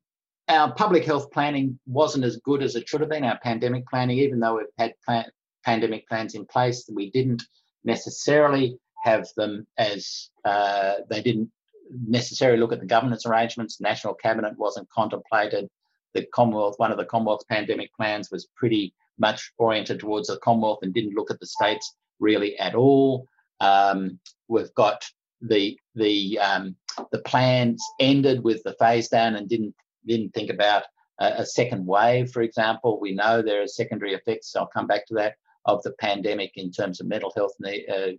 our 0.47 0.73
public 0.73 1.03
health 1.03 1.31
planning 1.31 1.79
wasn't 1.85 2.25
as 2.25 2.37
good 2.37 2.63
as 2.63 2.75
it 2.75 2.87
should 2.87 3.01
have 3.01 3.09
been. 3.09 3.23
Our 3.23 3.39
pandemic 3.39 3.87
planning, 3.87 4.17
even 4.19 4.39
though 4.39 4.57
we've 4.57 4.65
had 4.77 4.93
plan- 5.05 5.31
pandemic 5.63 6.07
plans 6.07 6.35
in 6.35 6.45
place, 6.45 6.89
we 6.93 7.11
didn't 7.11 7.43
necessarily 7.83 8.79
have 9.03 9.27
them 9.35 9.67
as 9.77 10.29
uh, 10.45 10.95
they 11.09 11.21
didn't 11.21 11.51
necessarily 11.91 12.59
look 12.59 12.73
at 12.73 12.79
the 12.79 12.85
governance 12.85 13.25
arrangements. 13.25 13.81
National 13.81 14.13
cabinet 14.13 14.57
wasn't 14.57 14.89
contemplated. 14.89 15.69
The 16.13 16.25
Commonwealth, 16.33 16.75
one 16.77 16.91
of 16.91 16.97
the 16.97 17.05
Commonwealth 17.05 17.47
pandemic 17.49 17.93
plans, 17.93 18.31
was 18.31 18.47
pretty 18.55 18.93
much 19.19 19.51
oriented 19.57 19.99
towards 19.99 20.27
the 20.27 20.37
Commonwealth 20.37 20.79
and 20.81 20.93
didn't 20.93 21.15
look 21.15 21.31
at 21.31 21.39
the 21.39 21.45
states 21.45 21.95
really 22.19 22.57
at 22.57 22.75
all. 22.75 23.27
Um, 23.59 24.19
we've 24.47 24.73
got 24.75 25.05
the 25.41 25.77
the 25.95 26.39
um, 26.39 26.75
the 27.11 27.19
plans 27.19 27.83
ended 27.99 28.43
with 28.43 28.63
the 28.63 28.75
phase 28.79 29.09
down 29.09 29.35
and 29.35 29.47
didn't 29.47 29.75
didn't 30.05 30.33
think 30.33 30.49
about 30.49 30.83
a, 31.19 31.41
a, 31.41 31.45
second 31.45 31.85
wave, 31.85 32.31
for 32.31 32.41
example. 32.41 32.99
We 32.99 33.13
know 33.13 33.41
there 33.41 33.61
are 33.61 33.67
secondary 33.67 34.13
effects. 34.13 34.55
I'll 34.55 34.67
come 34.67 34.87
back 34.87 35.05
to 35.07 35.15
that 35.15 35.35
of 35.65 35.83
the 35.83 35.91
pandemic 35.99 36.51
in 36.55 36.71
terms 36.71 37.01
of 37.01 37.07
mental 37.07 37.33
health 37.35 37.53
need, 37.59 37.85
uh, 37.89 38.11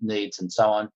needs 0.00 0.40
and 0.40 0.52
so 0.52 0.68
on. 0.68 0.90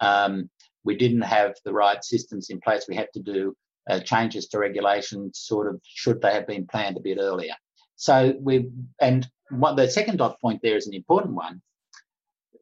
Um, 0.00 0.48
we 0.84 0.96
didn't 0.96 1.22
have 1.22 1.54
the 1.64 1.72
right 1.72 2.02
systems 2.04 2.50
in 2.50 2.60
place. 2.60 2.86
We 2.88 2.96
had 2.96 3.08
to 3.14 3.20
do 3.20 3.54
uh, 3.88 4.00
changes 4.00 4.48
to 4.48 4.58
regulations, 4.58 5.38
sort 5.38 5.68
of 5.68 5.80
should 5.84 6.20
they 6.20 6.32
have 6.32 6.46
been 6.46 6.66
planned 6.66 6.96
a 6.96 7.00
bit 7.00 7.18
earlier. 7.20 7.54
So 7.96 8.34
we 8.40 8.70
and 9.00 9.28
what 9.50 9.76
the 9.76 9.90
second 9.90 10.18
dot 10.18 10.40
point 10.40 10.60
there 10.62 10.76
is 10.76 10.86
an 10.86 10.94
important 10.94 11.34
one 11.34 11.62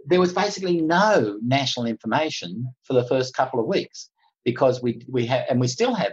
there 0.07 0.21
was 0.21 0.33
basically 0.33 0.81
no 0.81 1.39
national 1.43 1.87
information 1.87 2.73
for 2.85 2.95
the 2.95 3.07
first 3.07 3.35
couple 3.35 3.61
of 3.61 3.67
weeks 3.67 4.09
because 4.45 4.81
we 4.81 5.03
we 5.09 5.27
have 5.27 5.45
and 5.51 5.61
we 5.61 5.67
still 5.67 5.95
have 5.95 6.13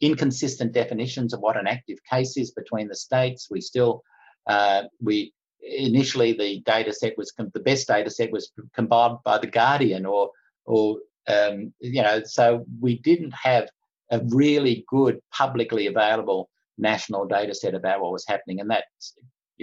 inconsistent 0.00 0.72
definitions 0.72 1.32
of 1.32 1.40
what 1.40 1.56
an 1.56 1.66
active 1.66 1.98
case 2.10 2.36
is 2.36 2.50
between 2.50 2.88
the 2.88 2.94
states. 2.94 3.48
We 3.50 3.60
still 3.60 4.02
uh, 4.46 4.84
we 5.00 5.32
initially 5.60 6.32
the 6.32 6.60
data 6.60 6.92
set 6.92 7.16
was 7.18 7.32
the 7.36 7.60
best 7.60 7.86
data 7.86 8.10
set 8.10 8.32
was 8.32 8.50
compiled 8.74 9.22
by 9.24 9.38
the 9.38 9.46
Guardian 9.46 10.06
or 10.06 10.30
or 10.66 10.98
um, 11.28 11.72
you 11.80 12.02
know 12.02 12.22
so 12.24 12.64
we 12.80 12.98
didn't 12.98 13.34
have 13.34 13.68
a 14.10 14.20
really 14.28 14.84
good 14.88 15.20
publicly 15.32 15.86
available 15.86 16.48
national 16.78 17.26
data 17.26 17.54
set 17.54 17.74
about 17.74 18.00
what 18.00 18.12
was 18.12 18.26
happening 18.26 18.60
and 18.60 18.70
that's 18.70 19.14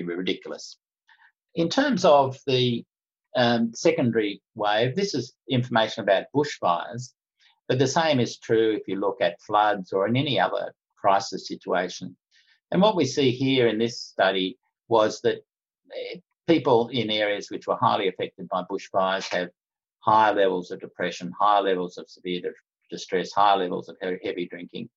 ridiculous. 0.01 0.77
In 1.55 1.69
terms 1.69 2.03
of 2.03 2.39
the 2.47 2.83
um, 3.35 3.71
secondary 3.73 4.41
wave, 4.55 4.95
this 4.95 5.13
is 5.13 5.33
information 5.49 6.03
about 6.03 6.25
bushfires, 6.35 7.13
but 7.67 7.79
the 7.79 7.87
same 7.87 8.19
is 8.19 8.39
true 8.39 8.73
if 8.73 8.87
you 8.87 8.99
look 8.99 9.17
at 9.21 9.41
floods 9.41 9.93
or 9.93 10.07
in 10.07 10.15
any 10.15 10.39
other 10.39 10.73
crisis 10.97 11.47
situation. 11.47 12.15
And 12.71 12.81
what 12.81 12.95
we 12.95 13.05
see 13.05 13.31
here 13.31 13.67
in 13.67 13.77
this 13.77 13.99
study 13.99 14.57
was 14.87 15.21
that 15.21 15.43
eh, 15.95 16.19
people 16.47 16.89
in 16.89 17.11
areas 17.11 17.49
which 17.49 17.67
were 17.67 17.77
highly 17.79 18.07
affected 18.07 18.49
by 18.49 18.63
bushfires 18.63 19.31
have 19.31 19.49
higher 20.03 20.33
levels 20.33 20.71
of 20.71 20.81
depression, 20.81 21.31
higher 21.39 21.61
levels 21.61 21.97
of 21.97 22.09
severe 22.09 22.41
distress, 22.89 23.31
higher 23.31 23.57
levels 23.57 23.89
of 23.89 23.95
heavy 24.01 24.47
drinking, 24.47 24.89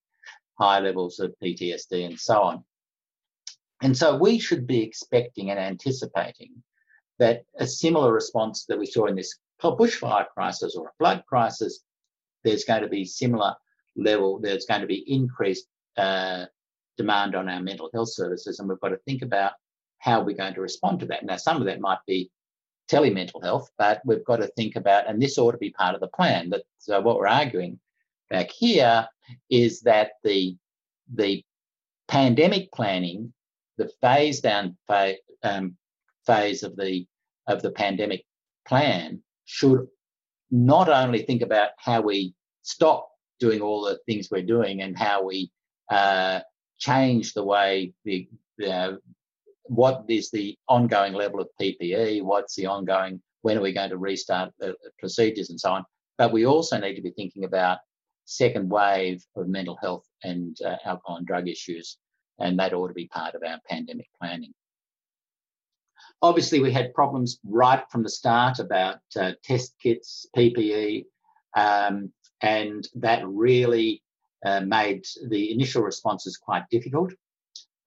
higher 0.59 0.81
levels 0.81 1.21
of 1.21 1.35
PTSD, 1.43 2.07
and 2.07 2.19
so 2.19 2.43
on. 2.43 2.65
And 3.83 3.97
so 3.97 4.17
we 4.17 4.39
should 4.39 4.67
be 4.67 4.83
expecting 4.83 5.51
and 5.51 5.61
anticipating 5.61 6.63
that 7.19 7.45
a 7.59 7.67
similar 7.67 8.13
response 8.13 8.65
that 8.67 8.79
we 8.79 8.87
saw 8.87 9.07
in 9.07 9.15
this 9.15 9.39
bushfire 9.63 10.27
crisis 10.35 10.77
or 10.77 10.89
a 10.89 10.93
flood 10.99 11.23
crisis, 11.29 11.81
there's 12.45 12.65
going 12.65 12.83
to 12.83 12.89
be 12.89 13.05
similar 13.05 13.55
level, 13.97 14.41
there's 14.41 14.67
going 14.67 14.81
to 14.81 14.87
be 14.87 15.05
increased 15.07 15.67
uh, 15.97 16.47
demand 16.97 17.35
on 17.35 17.49
our 17.49 17.61
mental 17.61 17.91
health 17.93 18.13
services, 18.13 18.59
and 18.59 18.69
we've 18.69 18.81
got 18.81 18.89
to 18.89 18.99
think 19.07 19.23
about 19.23 19.53
how 19.99 20.23
we're 20.23 20.37
going 20.37 20.55
to 20.55 20.61
respond 20.61 21.01
to 21.01 21.07
that. 21.07 21.25
Now, 21.25 21.37
some 21.37 21.57
of 21.59 21.67
that 21.67 21.81
might 21.81 21.99
be 22.07 22.31
telemental 22.91 23.43
health, 23.43 23.71
but 23.79 24.01
we've 24.05 24.25
got 24.25 24.37
to 24.37 24.47
think 24.49 24.77
about, 24.77 25.09
and 25.09 25.21
this 25.21 25.39
ought 25.39 25.53
to 25.53 25.59
be 25.59 25.71
part 25.71 25.95
of 25.95 26.01
the 26.01 26.09
plan. 26.09 26.51
That 26.51 26.63
so 26.79 27.01
what 27.01 27.19
we're 27.19 27.27
arguing 27.27 27.79
back 28.31 28.51
here 28.51 29.07
is 29.51 29.81
that 29.83 30.13
the 30.25 30.57
the 31.15 31.45
pandemic 32.09 32.73
planning, 32.73 33.33
the 33.79 33.91
phase 34.01 34.41
down 34.41 34.77
phase, 34.87 35.19
um, 35.43 35.77
phase 36.27 36.63
of 36.63 36.77
the 36.77 37.07
of 37.47 37.63
the 37.63 37.71
pandemic 37.71 38.25
plan 38.67 39.23
should 39.45 39.87
not 40.51 40.89
only 40.89 41.23
think 41.23 41.43
about 41.43 41.71
how 41.79 42.01
we 42.01 42.35
stop 42.63 43.09
doing 43.39 43.61
all 43.61 43.83
the 43.83 43.99
things 44.07 44.29
we're 44.31 44.43
doing 44.43 44.83
and 44.83 44.99
how 44.99 45.25
we 45.25 45.51
uh, 45.91 46.41
change 46.79 47.33
the 47.33 47.45
way 47.45 47.93
the 48.05 48.29
uh, 48.67 48.93
what 49.69 50.05
is 50.09 50.31
the 50.31 50.57
ongoing 50.69 51.13
level 51.13 51.41
of 51.41 51.49
PPE, 51.61 52.23
what's 52.23 52.55
the 52.55 52.67
ongoing, 52.67 53.21
when 53.43 53.59
are 53.59 53.63
we 53.63 53.73
going 53.73 53.91
to 53.91 53.99
restart 53.99 54.53
the 54.59 54.75
procedures 54.99 55.51
and 55.51 55.61
so 55.61 55.73
on. 55.73 55.85
But 56.19 56.33
we 56.33 56.47
also 56.47 56.79
need 56.79 56.95
to 56.97 57.03
be 57.03 57.11
thinking 57.11 57.45
about 57.45 57.79
second 58.25 58.69
wave 58.69 59.25
of 59.37 59.49
mental 59.49 59.77
health 59.81 60.05
and 60.23 60.57
uh, 60.65 60.77
alcohol 60.85 61.17
and 61.17 61.27
drug 61.27 61.49
issues, 61.49 61.99
and 62.39 62.59
that 62.59 62.73
ought 62.73 62.89
to 62.89 62.95
be 62.95 63.07
part 63.07 63.35
of 63.35 63.43
our 63.47 63.59
pandemic 63.69 64.09
planning. 64.21 64.53
Obviously, 66.23 66.61
we 66.61 66.73
had 66.73 66.95
problems 66.95 67.39
right 67.45 67.85
from 67.91 68.03
the 68.03 68.09
start 68.09 68.59
about 68.59 68.99
uh, 69.19 69.33
test 69.45 69.75
kits, 69.83 70.27
PPE, 70.37 71.05
um, 71.57 72.13
and 72.41 72.89
that 72.95 73.27
really 73.27 74.03
uh, 74.45 74.61
made 74.61 75.05
the 75.29 75.53
initial 75.53 75.83
responses 75.83 76.37
quite 76.37 76.65
difficult. 76.71 77.13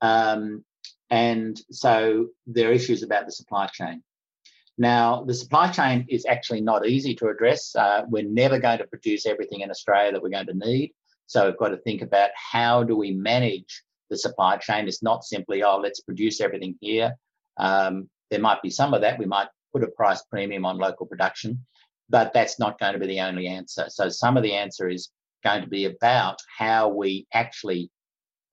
Um, 0.01 0.63
and 1.10 1.60
so 1.72 2.28
there 2.46 2.70
are 2.70 2.74
issues 2.74 3.04
about 3.04 3.25
the 3.25 3.32
supply 3.32 3.68
chain. 3.68 4.04
Now, 4.78 5.24
the 5.25 5.34
supply 5.34 5.72
chain 5.72 6.06
is 6.08 6.25
actually 6.25 6.62
not 6.62 6.88
easy 6.88 7.13
to 7.16 7.28
address. 7.28 7.75
Uh, 7.75 8.04
we're 8.08 8.24
never 8.24 8.60
going 8.60 8.78
to 8.78 8.88
produce 8.88 9.25
everything 9.25 9.62
in 9.62 9.70
Australia 9.70 10.13
that 10.13 10.22
we're 10.22 10.30
going 10.30 10.48
to 10.48 10.54
need. 10.54 10.94
So 11.28 11.46
we've 11.46 11.58
got 11.58 11.70
to 11.70 11.78
think 11.78 12.01
about 12.01 12.30
how 12.34 12.84
do 12.84 12.96
we 12.96 13.12
manage 13.12 13.84
the 14.10 14.18
supply 14.18 14.58
chain. 14.58 14.88
It's 14.88 15.04
not 15.04 15.24
simply, 15.24 15.63
oh, 15.63 15.78
let's 15.78 16.00
produce 16.00 16.39
everything 16.39 16.75
here. 16.80 17.13
Um, 17.58 18.10
there 18.32 18.39
might 18.39 18.62
be 18.62 18.70
some 18.70 18.94
of 18.94 19.01
that. 19.01 19.20
We 19.20 19.25
might 19.25 19.50
put 19.74 19.84
a 19.84 19.88
price 19.88 20.24
premium 20.30 20.66
on 20.66 20.78
local 20.78 21.06
production, 21.06 21.66
but 22.10 22.34
that's 22.34 22.58
not 22.58 22.80
going 22.80 22.94
to 22.94 23.00
be 23.00 23.08
the 23.08 23.22
only 23.22 23.48
answer. 23.48 23.86
So 23.89 24.10
some 24.10 24.38
of 24.38 24.44
the 24.44 24.54
answer 24.54 24.88
is 24.88 25.10
going 25.44 25.62
to 25.62 25.68
be 25.68 25.86
about 25.86 26.39
how 26.58 26.89
we 26.89 27.28
actually 27.34 27.92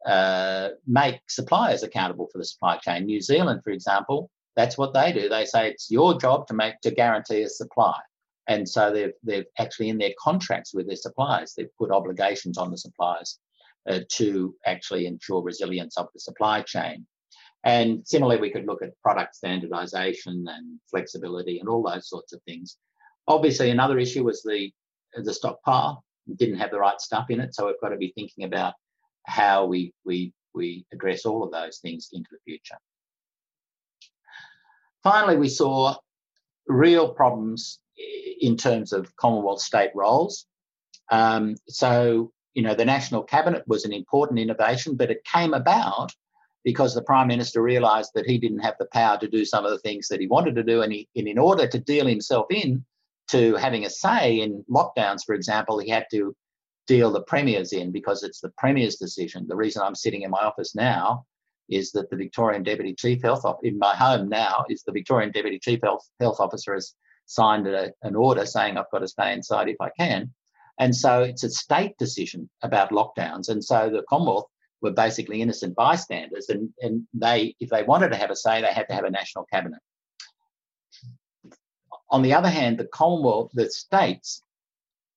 uh, 0.06 0.70
make 0.86 1.20
suppliers 1.28 1.82
accountable 1.82 2.28
for 2.32 2.38
the 2.38 2.44
supply 2.44 2.78
chain. 2.78 3.04
New 3.04 3.20
Zealand, 3.20 3.60
for 3.64 3.70
example, 3.70 4.30
that's 4.54 4.78
what 4.78 4.94
they 4.94 5.12
do. 5.12 5.28
They 5.28 5.44
say 5.44 5.68
it's 5.68 5.90
your 5.90 6.18
job 6.18 6.46
to 6.46 6.54
make 6.54 6.80
to 6.82 6.90
guarantee 6.90 7.42
a 7.42 7.48
supply. 7.48 7.98
And 8.48 8.68
so 8.68 8.92
they've, 8.92 9.12
they've 9.24 9.46
actually 9.58 9.88
in 9.88 9.98
their 9.98 10.14
contracts 10.18 10.72
with 10.72 10.86
their 10.86 10.96
suppliers, 10.96 11.54
they've 11.54 11.76
put 11.76 11.90
obligations 11.90 12.56
on 12.56 12.70
the 12.70 12.78
suppliers 12.78 13.38
uh, 13.88 14.00
to 14.12 14.54
actually 14.64 15.06
ensure 15.06 15.42
resilience 15.42 15.96
of 15.96 16.08
the 16.14 16.20
supply 16.20 16.62
chain. 16.62 17.06
And 17.64 18.06
similarly, 18.06 18.40
we 18.40 18.50
could 18.50 18.66
look 18.66 18.82
at 18.82 19.00
product 19.02 19.34
standardization 19.34 20.46
and 20.48 20.78
flexibility 20.88 21.58
and 21.58 21.68
all 21.68 21.82
those 21.82 22.08
sorts 22.08 22.32
of 22.32 22.40
things. 22.42 22.76
Obviously, 23.26 23.70
another 23.70 23.98
issue 23.98 24.22
was 24.22 24.42
the 24.42 24.70
the 25.14 25.34
stockpile 25.34 26.04
didn't 26.36 26.58
have 26.58 26.70
the 26.70 26.78
right 26.78 27.00
stuff 27.00 27.26
in 27.30 27.40
it, 27.40 27.54
so 27.54 27.66
we've 27.66 27.80
got 27.80 27.88
to 27.88 27.96
be 27.96 28.12
thinking 28.14 28.44
about 28.44 28.74
how 29.26 29.66
we 29.66 29.92
we 30.04 30.32
we 30.54 30.86
address 30.92 31.24
all 31.24 31.42
of 31.42 31.52
those 31.52 31.78
things 31.78 32.08
into 32.12 32.28
the 32.32 32.38
future. 32.44 32.78
Finally, 35.02 35.36
we 35.36 35.48
saw 35.48 35.94
real 36.66 37.14
problems 37.14 37.78
in 38.40 38.56
terms 38.56 38.92
of 38.92 39.14
Commonwealth 39.16 39.60
state 39.60 39.90
roles. 39.94 40.46
Um, 41.10 41.54
so, 41.68 42.32
you 42.54 42.62
know, 42.62 42.74
the 42.74 42.84
National 42.84 43.22
Cabinet 43.22 43.62
was 43.66 43.84
an 43.84 43.92
important 43.92 44.40
innovation, 44.40 44.96
but 44.96 45.10
it 45.10 45.24
came 45.24 45.54
about 45.54 46.12
because 46.64 46.94
the 46.94 47.02
Prime 47.02 47.28
Minister 47.28 47.62
realised 47.62 48.10
that 48.14 48.26
he 48.26 48.38
didn't 48.38 48.58
have 48.58 48.74
the 48.80 48.88
power 48.92 49.16
to 49.18 49.28
do 49.28 49.44
some 49.44 49.64
of 49.64 49.70
the 49.70 49.78
things 49.78 50.08
that 50.08 50.20
he 50.20 50.26
wanted 50.26 50.56
to 50.56 50.64
do. 50.64 50.82
And, 50.82 50.92
he, 50.92 51.08
and 51.14 51.28
in 51.28 51.38
order 51.38 51.68
to 51.68 51.78
deal 51.78 52.06
himself 52.06 52.46
in 52.50 52.84
to 53.28 53.54
having 53.54 53.84
a 53.84 53.90
say 53.90 54.40
in 54.40 54.64
lockdowns, 54.68 55.20
for 55.24 55.34
example, 55.34 55.78
he 55.78 55.88
had 55.88 56.06
to 56.10 56.34
deal 56.86 57.10
the 57.10 57.22
premiers 57.22 57.72
in 57.72 57.92
because 57.92 58.22
it's 58.22 58.40
the 58.40 58.52
premier's 58.56 58.96
decision. 58.96 59.46
The 59.48 59.56
reason 59.56 59.82
I'm 59.82 59.94
sitting 59.94 60.22
in 60.22 60.30
my 60.30 60.40
office 60.40 60.74
now 60.74 61.26
is 61.68 61.92
that 61.92 62.10
the 62.10 62.16
Victorian 62.16 62.62
Deputy 62.62 62.94
Chief 62.94 63.22
Health 63.22 63.44
Officer, 63.44 63.66
in 63.66 63.78
my 63.78 63.94
home 63.94 64.28
now 64.28 64.64
is 64.70 64.82
the 64.82 64.92
Victorian 64.92 65.32
Deputy 65.32 65.58
Chief 65.58 65.80
Health, 65.82 66.08
Health 66.20 66.40
Officer 66.40 66.74
has 66.74 66.94
signed 67.26 67.66
a, 67.66 67.92
an 68.02 68.14
order 68.14 68.46
saying 68.46 68.76
I've 68.76 68.90
got 68.92 69.00
to 69.00 69.08
stay 69.08 69.32
inside 69.32 69.68
if 69.68 69.80
I 69.80 69.90
can. 69.98 70.32
And 70.78 70.94
so 70.94 71.22
it's 71.22 71.42
a 71.42 71.50
state 71.50 71.96
decision 71.98 72.48
about 72.62 72.90
lockdowns. 72.90 73.48
And 73.48 73.64
so 73.64 73.90
the 73.90 74.04
Commonwealth 74.08 74.46
were 74.80 74.92
basically 74.92 75.42
innocent 75.42 75.74
bystanders. 75.74 76.48
And, 76.50 76.70
and 76.80 77.06
they, 77.14 77.56
if 77.60 77.70
they 77.70 77.82
wanted 77.82 78.10
to 78.10 78.16
have 78.16 78.30
a 78.30 78.36
say, 78.36 78.60
they 78.60 78.68
had 78.68 78.88
to 78.88 78.94
have 78.94 79.04
a 79.04 79.10
national 79.10 79.46
cabinet. 79.52 79.80
On 82.10 82.22
the 82.22 82.34
other 82.34 82.50
hand, 82.50 82.78
the 82.78 82.86
Commonwealth, 82.86 83.50
the 83.54 83.68
states 83.70 84.42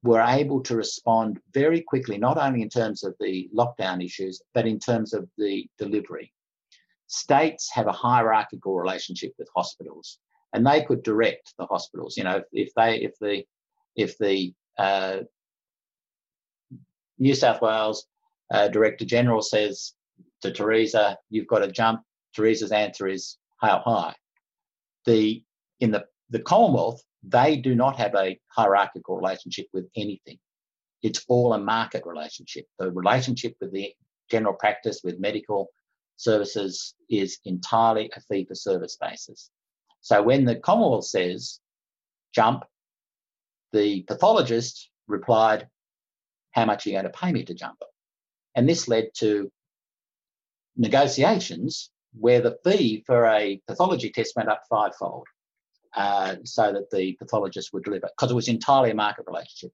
were 0.03 0.21
able 0.21 0.61
to 0.61 0.75
respond 0.75 1.39
very 1.53 1.81
quickly, 1.81 2.17
not 2.17 2.37
only 2.37 2.61
in 2.61 2.69
terms 2.69 3.03
of 3.03 3.15
the 3.19 3.49
lockdown 3.55 4.03
issues, 4.03 4.41
but 4.53 4.65
in 4.65 4.79
terms 4.79 5.13
of 5.13 5.29
the 5.37 5.67
delivery. 5.77 6.31
States 7.07 7.69
have 7.73 7.87
a 7.87 7.91
hierarchical 7.91 8.75
relationship 8.75 9.33
with 9.37 9.49
hospitals 9.55 10.19
and 10.53 10.65
they 10.65 10.83
could 10.83 11.03
direct 11.03 11.53
the 11.57 11.65
hospitals. 11.65 12.17
You 12.17 12.23
know 12.23 12.41
if 12.51 12.73
they 12.75 13.01
if 13.01 13.17
the 13.19 13.43
if 13.95 14.17
the 14.17 14.53
uh, 14.77 15.19
new 17.17 17.35
south 17.35 17.61
wales 17.61 18.07
uh, 18.51 18.67
director 18.69 19.05
general 19.05 19.41
says 19.41 19.93
to 20.41 20.51
teresa 20.51 21.17
you've 21.29 21.47
got 21.47 21.59
to 21.59 21.71
jump 21.71 22.01
teresa's 22.33 22.71
answer 22.71 23.07
is 23.07 23.37
how 23.57 23.79
high? 23.79 24.15
The 25.05 25.43
in 25.79 25.91
the 25.91 26.05
the 26.29 26.39
commonwealth 26.39 27.03
they 27.23 27.57
do 27.57 27.75
not 27.75 27.97
have 27.97 28.15
a 28.15 28.39
hierarchical 28.47 29.17
relationship 29.17 29.67
with 29.73 29.87
anything 29.95 30.37
it's 31.01 31.23
all 31.27 31.53
a 31.53 31.59
market 31.59 32.03
relationship 32.05 32.65
the 32.77 32.91
relationship 32.91 33.55
with 33.59 33.71
the 33.71 33.93
general 34.29 34.53
practice 34.53 35.01
with 35.03 35.19
medical 35.19 35.69
services 36.19 36.95
is 37.09 37.39
entirely 37.45 38.11
a 38.15 38.21
fee 38.21 38.45
for 38.45 38.55
service 38.55 38.97
basis. 38.99 39.49
So 40.01 40.21
when 40.21 40.45
the 40.45 40.55
Commonwealth 40.55 41.05
says 41.05 41.59
jump, 42.33 42.63
the 43.71 44.03
pathologist 44.03 44.89
replied, 45.07 45.67
How 46.51 46.65
much 46.65 46.85
are 46.85 46.89
you 46.89 46.95
going 46.95 47.05
to 47.05 47.11
pay 47.11 47.31
me 47.31 47.43
to 47.45 47.53
jump? 47.53 47.79
And 48.55 48.67
this 48.67 48.87
led 48.87 49.09
to 49.15 49.51
negotiations 50.75 51.89
where 52.13 52.41
the 52.41 52.57
fee 52.63 53.03
for 53.05 53.25
a 53.25 53.61
pathology 53.67 54.09
test 54.09 54.35
went 54.35 54.49
up 54.49 54.63
fivefold. 54.69 55.27
Uh, 55.99 56.37
so 56.45 56.71
that 56.71 56.89
the 56.91 57.11
pathologist 57.19 57.73
would 57.73 57.83
deliver, 57.83 58.07
because 58.15 58.31
it 58.31 58.35
was 58.35 58.47
entirely 58.47 58.89
a 58.89 58.95
market 58.95 59.25
relationship. 59.27 59.69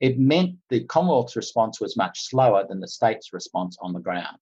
It 0.00 0.18
meant 0.18 0.56
the 0.70 0.82
Commonwealth's 0.82 1.36
response 1.36 1.80
was 1.80 1.96
much 1.96 2.28
slower 2.28 2.66
than 2.68 2.80
the 2.80 2.88
state's 2.88 3.32
response 3.32 3.76
on 3.80 3.92
the 3.92 4.00
ground. 4.00 4.38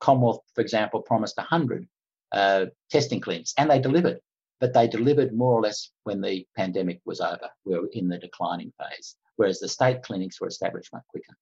Commonwealth, 0.00 0.40
for 0.56 0.60
example, 0.60 1.00
promised 1.00 1.36
100 1.36 1.86
uh, 2.32 2.66
testing 2.90 3.20
clinics, 3.20 3.54
and 3.56 3.70
they 3.70 3.78
delivered. 3.78 4.18
But 4.58 4.74
they 4.74 4.88
delivered 4.88 5.32
more 5.32 5.52
or 5.52 5.60
less 5.60 5.88
when 6.02 6.20
the 6.20 6.44
pandemic 6.56 7.00
was 7.04 7.20
over. 7.20 7.48
We 7.64 7.78
were 7.78 7.88
in 7.92 8.08
the 8.08 8.18
declining 8.18 8.72
phase, 8.76 9.14
whereas 9.36 9.60
the 9.60 9.68
state 9.68 10.02
clinics 10.02 10.40
were 10.40 10.48
established 10.48 10.92
much 10.92 11.04
quicker. 11.10 11.36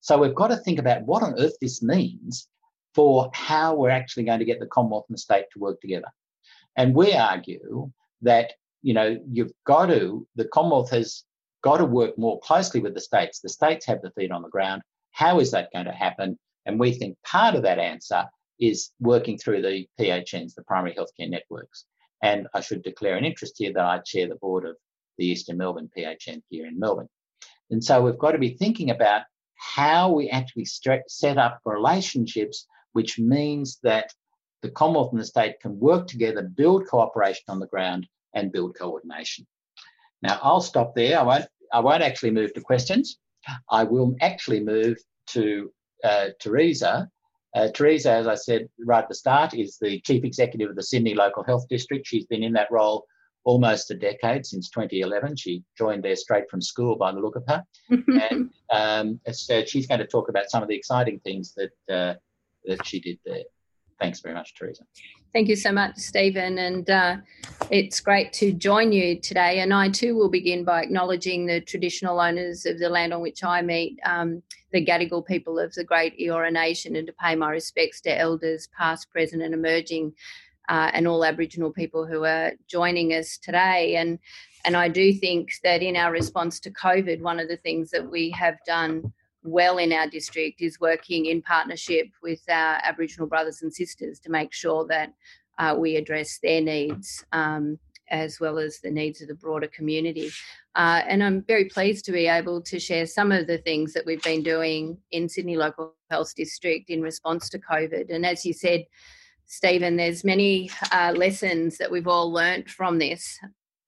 So 0.00 0.16
we've 0.16 0.34
got 0.34 0.48
to 0.48 0.56
think 0.56 0.78
about 0.78 1.02
what 1.02 1.22
on 1.22 1.38
earth 1.38 1.58
this 1.60 1.82
means 1.82 2.48
for 2.94 3.30
how 3.34 3.74
we're 3.74 3.90
actually 3.90 4.24
going 4.24 4.38
to 4.38 4.46
get 4.46 4.58
the 4.58 4.66
Commonwealth 4.68 5.04
and 5.10 5.18
the 5.18 5.20
state 5.20 5.44
to 5.52 5.58
work 5.58 5.82
together. 5.82 6.08
And 6.76 6.94
we 6.94 7.12
argue 7.12 7.92
that 8.22 8.52
you 8.86 8.94
know 8.94 9.18
you've 9.32 9.50
got 9.66 9.86
to 9.86 10.24
the 10.36 10.44
Commonwealth 10.44 10.90
has 10.92 11.24
got 11.64 11.78
to 11.78 11.84
work 11.84 12.16
more 12.16 12.38
closely 12.38 12.78
with 12.78 12.94
the 12.94 13.00
states. 13.00 13.40
The 13.40 13.48
states 13.48 13.84
have 13.86 14.00
the 14.00 14.12
feet 14.12 14.30
on 14.30 14.42
the 14.42 14.48
ground. 14.48 14.82
How 15.10 15.40
is 15.40 15.50
that 15.50 15.72
going 15.72 15.86
to 15.86 15.92
happen? 15.92 16.38
And 16.66 16.78
we 16.78 16.92
think 16.92 17.18
part 17.24 17.56
of 17.56 17.64
that 17.64 17.80
answer 17.80 18.24
is 18.60 18.92
working 19.00 19.38
through 19.38 19.62
the 19.62 19.86
PHNs, 19.98 20.54
the 20.54 20.62
primary 20.62 20.94
healthcare 20.94 21.28
networks. 21.28 21.84
And 22.22 22.46
I 22.54 22.60
should 22.60 22.84
declare 22.84 23.16
an 23.16 23.24
interest 23.24 23.54
here 23.58 23.72
that 23.72 23.84
I 23.84 23.98
chair 24.06 24.28
the 24.28 24.36
board 24.36 24.64
of 24.64 24.76
the 25.18 25.26
Eastern 25.26 25.56
Melbourne 25.56 25.90
PHN 25.98 26.42
here 26.48 26.66
in 26.66 26.78
Melbourne. 26.78 27.08
And 27.70 27.82
so 27.82 28.00
we've 28.00 28.18
got 28.18 28.32
to 28.32 28.38
be 28.38 28.56
thinking 28.56 28.90
about 28.90 29.22
how 29.56 30.12
we 30.12 30.30
actually 30.30 30.66
set 31.08 31.38
up 31.38 31.58
relationships, 31.64 32.66
which 32.92 33.18
means 33.18 33.80
that 33.82 34.12
the 34.62 34.70
Commonwealth 34.70 35.10
and 35.10 35.20
the 35.20 35.26
state 35.26 35.58
can 35.60 35.76
work 35.80 36.06
together, 36.06 36.42
build 36.42 36.86
cooperation 36.86 37.46
on 37.48 37.58
the 37.58 37.66
ground, 37.66 38.06
and 38.36 38.52
build 38.52 38.76
coordination. 38.78 39.46
Now, 40.22 40.38
I'll 40.42 40.60
stop 40.60 40.94
there. 40.94 41.18
I 41.18 41.22
won't, 41.22 41.46
I 41.72 41.80
won't 41.80 42.02
actually 42.02 42.30
move 42.30 42.54
to 42.54 42.60
questions. 42.60 43.18
I 43.70 43.82
will 43.82 44.14
actually 44.20 44.60
move 44.60 44.98
to 45.28 45.72
uh, 46.04 46.28
Teresa. 46.40 47.08
Uh, 47.54 47.68
Teresa, 47.72 48.12
as 48.12 48.26
I 48.28 48.34
said 48.34 48.68
right 48.84 49.02
at 49.02 49.08
the 49.08 49.14
start, 49.14 49.54
is 49.54 49.78
the 49.80 50.00
chief 50.00 50.24
executive 50.24 50.70
of 50.70 50.76
the 50.76 50.82
Sydney 50.82 51.14
Local 51.14 51.42
Health 51.42 51.66
District. 51.68 52.06
She's 52.06 52.26
been 52.26 52.42
in 52.42 52.52
that 52.52 52.70
role 52.70 53.06
almost 53.44 53.90
a 53.90 53.94
decade 53.94 54.44
since 54.44 54.68
2011. 54.70 55.36
She 55.36 55.62
joined 55.78 56.02
there 56.02 56.16
straight 56.16 56.50
from 56.50 56.60
school 56.60 56.96
by 56.96 57.12
the 57.12 57.20
look 57.20 57.36
of 57.36 57.44
her. 57.48 57.64
and 58.30 58.50
um, 58.70 59.20
so 59.32 59.64
she's 59.64 59.86
going 59.86 60.00
to 60.00 60.06
talk 60.06 60.28
about 60.28 60.50
some 60.50 60.62
of 60.62 60.68
the 60.68 60.76
exciting 60.76 61.20
things 61.20 61.54
that, 61.54 61.94
uh, 61.94 62.14
that 62.64 62.84
she 62.84 63.00
did 63.00 63.18
there. 63.24 63.44
Thanks 64.00 64.20
very 64.20 64.34
much, 64.34 64.54
Teresa. 64.54 64.82
Thank 65.32 65.48
you 65.48 65.56
so 65.56 65.70
much, 65.70 65.96
Stephen. 65.96 66.58
And 66.58 66.88
uh, 66.88 67.16
it's 67.70 68.00
great 68.00 68.32
to 68.34 68.52
join 68.52 68.92
you 68.92 69.20
today. 69.20 69.60
And 69.60 69.74
I 69.74 69.90
too 69.90 70.16
will 70.16 70.30
begin 70.30 70.64
by 70.64 70.82
acknowledging 70.82 71.46
the 71.46 71.60
traditional 71.60 72.20
owners 72.20 72.64
of 72.64 72.78
the 72.78 72.88
land 72.88 73.12
on 73.12 73.20
which 73.20 73.44
I 73.44 73.60
meet, 73.60 73.98
um, 74.06 74.42
the 74.72 74.84
Gadigal 74.84 75.26
people 75.26 75.58
of 75.58 75.74
the 75.74 75.84
Great 75.84 76.18
Eora 76.18 76.50
Nation, 76.52 76.96
and 76.96 77.06
to 77.06 77.12
pay 77.12 77.34
my 77.34 77.50
respects 77.50 78.00
to 78.02 78.18
elders, 78.18 78.68
past, 78.78 79.10
present, 79.10 79.42
and 79.42 79.52
emerging, 79.52 80.14
uh, 80.70 80.90
and 80.94 81.06
all 81.06 81.24
Aboriginal 81.24 81.70
people 81.70 82.06
who 82.06 82.24
are 82.24 82.52
joining 82.66 83.12
us 83.12 83.36
today. 83.36 83.96
And 83.96 84.18
and 84.64 84.76
I 84.76 84.88
do 84.88 85.12
think 85.12 85.52
that 85.62 85.82
in 85.82 85.96
our 85.96 86.10
response 86.10 86.58
to 86.60 86.70
COVID, 86.70 87.20
one 87.20 87.38
of 87.38 87.48
the 87.48 87.56
things 87.58 87.90
that 87.90 88.10
we 88.10 88.30
have 88.30 88.56
done 88.66 89.12
well 89.46 89.78
in 89.78 89.92
our 89.92 90.08
district 90.08 90.60
is 90.60 90.80
working 90.80 91.26
in 91.26 91.42
partnership 91.42 92.08
with 92.22 92.40
our 92.48 92.80
Aboriginal 92.84 93.26
brothers 93.26 93.62
and 93.62 93.72
sisters 93.72 94.18
to 94.20 94.30
make 94.30 94.52
sure 94.52 94.86
that 94.88 95.12
uh, 95.58 95.74
we 95.78 95.96
address 95.96 96.38
their 96.42 96.60
needs 96.60 97.24
um, 97.32 97.78
as 98.10 98.38
well 98.38 98.58
as 98.58 98.78
the 98.80 98.90
needs 98.90 99.20
of 99.20 99.28
the 99.28 99.34
broader 99.34 99.66
community. 99.68 100.30
Uh, 100.74 101.02
and 101.08 101.22
I'm 101.22 101.42
very 101.42 101.64
pleased 101.64 102.04
to 102.04 102.12
be 102.12 102.26
able 102.26 102.60
to 102.62 102.78
share 102.78 103.06
some 103.06 103.32
of 103.32 103.46
the 103.46 103.58
things 103.58 103.92
that 103.94 104.04
we've 104.04 104.22
been 104.22 104.42
doing 104.42 104.98
in 105.10 105.28
Sydney 105.28 105.56
Local 105.56 105.94
Health 106.10 106.34
District 106.34 106.90
in 106.90 107.00
response 107.00 107.48
to 107.50 107.58
COVID. 107.58 108.14
And 108.14 108.24
as 108.26 108.44
you 108.44 108.52
said, 108.52 108.84
Stephen, 109.46 109.96
there's 109.96 110.24
many 110.24 110.70
uh, 110.92 111.12
lessons 111.16 111.78
that 111.78 111.90
we've 111.90 112.08
all 112.08 112.30
learnt 112.30 112.68
from 112.68 112.98
this. 112.98 113.38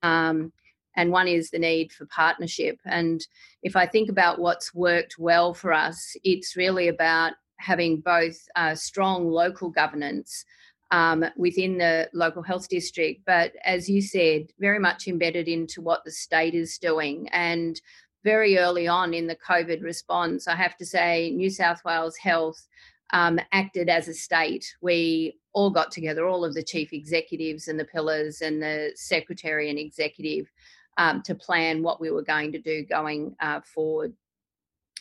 Um, 0.01 0.51
and 0.99 1.11
one 1.11 1.29
is 1.29 1.49
the 1.49 1.59
need 1.59 1.93
for 1.93 2.05
partnership. 2.07 2.77
And 2.85 3.25
if 3.63 3.77
I 3.77 3.85
think 3.85 4.09
about 4.09 4.39
what's 4.39 4.75
worked 4.75 5.15
well 5.17 5.53
for 5.53 5.71
us, 5.71 5.97
it's 6.25 6.57
really 6.57 6.89
about 6.89 7.33
having 7.55 8.01
both 8.01 8.37
uh, 8.57 8.75
strong 8.75 9.29
local 9.29 9.69
governance 9.69 10.43
um, 10.91 11.23
within 11.37 11.77
the 11.77 12.09
local 12.13 12.43
health 12.43 12.67
district, 12.67 13.21
but 13.25 13.53
as 13.63 13.89
you 13.89 14.01
said, 14.01 14.47
very 14.59 14.79
much 14.79 15.07
embedded 15.07 15.47
into 15.47 15.81
what 15.81 16.03
the 16.03 16.11
state 16.11 16.55
is 16.55 16.77
doing. 16.77 17.29
And 17.31 17.79
very 18.25 18.57
early 18.57 18.87
on 18.87 19.13
in 19.13 19.27
the 19.27 19.37
COVID 19.37 19.81
response, 19.81 20.47
I 20.49 20.55
have 20.55 20.75
to 20.77 20.85
say, 20.85 21.31
New 21.31 21.49
South 21.49 21.81
Wales 21.85 22.17
Health 22.17 22.67
um, 23.11 23.39
acted 23.53 23.87
as 23.87 24.07
a 24.09 24.13
state. 24.13 24.75
We 24.81 25.37
all 25.53 25.69
got 25.69 25.91
together, 25.91 26.27
all 26.27 26.43
of 26.43 26.53
the 26.53 26.63
chief 26.63 26.91
executives 26.91 27.67
and 27.67 27.79
the 27.79 27.85
pillars 27.85 28.41
and 28.41 28.61
the 28.61 28.91
secretary 28.95 29.69
and 29.69 29.79
executive, 29.79 30.51
um, 30.99 31.21
to 31.23 31.33
plan 31.33 31.81
what 31.81 32.01
we 32.01 32.11
were 32.11 32.21
going 32.21 32.51
to 32.51 32.59
do 32.59 32.83
going 32.83 33.35
uh, 33.39 33.61
forward. 33.61 34.13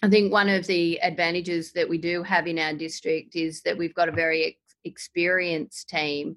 I 0.01 0.09
think 0.09 0.33
one 0.33 0.49
of 0.49 0.65
the 0.67 1.01
advantages 1.03 1.73
that 1.73 1.89
we 1.89 1.99
do 1.99 2.23
have 2.23 2.47
in 2.47 2.59
our 2.59 2.73
district 2.73 3.35
is 3.35 3.63
that 3.63 3.77
we've 3.77 3.95
got 3.95 4.09
a 4.09 4.13
very 4.13 4.45
ex- 4.45 4.77
experienced 4.85 5.89
team 5.89 6.37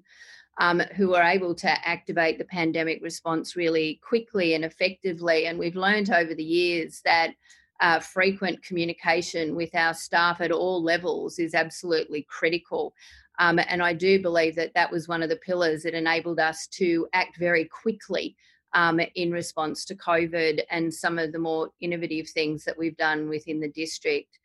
um, 0.58 0.80
who 0.96 1.14
are 1.14 1.22
able 1.22 1.54
to 1.54 1.88
activate 1.88 2.38
the 2.38 2.44
pandemic 2.44 3.00
response 3.02 3.54
really 3.54 4.00
quickly 4.02 4.54
and 4.54 4.64
effectively. 4.64 5.46
And 5.46 5.60
we've 5.60 5.76
learned 5.76 6.10
over 6.10 6.34
the 6.34 6.42
years 6.42 7.00
that 7.04 7.34
uh, 7.80 8.00
frequent 8.00 8.64
communication 8.64 9.54
with 9.54 9.74
our 9.76 9.94
staff 9.94 10.40
at 10.40 10.50
all 10.50 10.82
levels 10.82 11.38
is 11.38 11.54
absolutely 11.54 12.26
critical. 12.28 12.94
Um, 13.38 13.60
and 13.68 13.80
I 13.80 13.92
do 13.92 14.20
believe 14.20 14.56
that 14.56 14.74
that 14.74 14.90
was 14.90 15.06
one 15.06 15.22
of 15.22 15.28
the 15.28 15.36
pillars 15.36 15.84
that 15.84 15.94
enabled 15.94 16.40
us 16.40 16.66
to 16.78 17.06
act 17.12 17.38
very 17.38 17.66
quickly 17.66 18.36
um, 18.74 19.00
in 19.14 19.30
response 19.30 19.84
to 19.86 19.94
COVID 19.94 20.62
and 20.70 20.92
some 20.92 21.18
of 21.18 21.32
the 21.32 21.38
more 21.38 21.70
innovative 21.80 22.28
things 22.28 22.64
that 22.64 22.78
we've 22.78 22.96
done 22.96 23.28
within 23.28 23.60
the 23.60 23.68
district. 23.68 24.38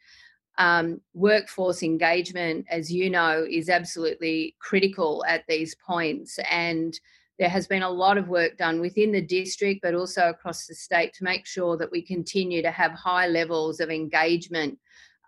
Um, 0.58 1.02
workforce 1.14 1.84
engagement, 1.84 2.66
as 2.70 2.92
you 2.92 3.10
know, 3.10 3.46
is 3.50 3.70
absolutely 3.70 4.56
critical 4.60 5.24
at 5.28 5.44
these 5.48 5.76
points. 5.76 6.40
And 6.50 7.00
there 7.38 7.50
has 7.50 7.68
been 7.68 7.84
a 7.84 7.90
lot 7.90 8.18
of 8.18 8.28
work 8.28 8.58
done 8.58 8.82
within 8.82 9.12
the 9.12 9.22
district, 9.22 9.82
but 9.84 9.94
also 9.94 10.30
across 10.30 10.66
the 10.66 10.74
state 10.74 11.14
to 11.14 11.24
make 11.24 11.46
sure 11.46 11.78
that 11.78 11.92
we 11.92 12.02
continue 12.02 12.64
to 12.64 12.72
have 12.72 12.92
high 12.94 13.28
levels 13.28 13.80
of 13.80 13.92
engagement 13.92 14.80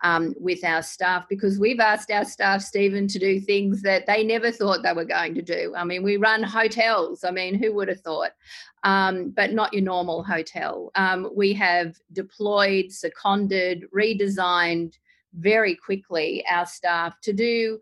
um, 0.02 0.34
with 0.38 0.64
our 0.64 0.82
staff 0.82 1.26
because 1.28 1.58
we've 1.58 1.80
asked 1.80 2.10
our 2.10 2.24
staff, 2.24 2.62
Stephen, 2.62 3.06
to 3.08 3.18
do 3.18 3.40
things 3.40 3.82
that 3.82 4.06
they 4.06 4.24
never 4.24 4.50
thought 4.50 4.82
they 4.82 4.92
were 4.92 5.04
going 5.04 5.34
to 5.34 5.42
do. 5.42 5.74
I 5.76 5.84
mean, 5.84 6.02
we 6.02 6.16
run 6.16 6.42
hotels. 6.42 7.24
I 7.24 7.30
mean, 7.30 7.54
who 7.54 7.74
would 7.74 7.88
have 7.88 8.00
thought? 8.00 8.30
Um, 8.82 9.30
but 9.30 9.52
not 9.52 9.74
your 9.74 9.82
normal 9.82 10.22
hotel. 10.22 10.90
Um, 10.94 11.30
we 11.34 11.52
have 11.54 11.96
deployed, 12.12 12.90
seconded, 12.90 13.84
redesigned 13.94 14.94
very 15.34 15.76
quickly 15.76 16.44
our 16.50 16.66
staff 16.66 17.20
to 17.20 17.32
do 17.32 17.78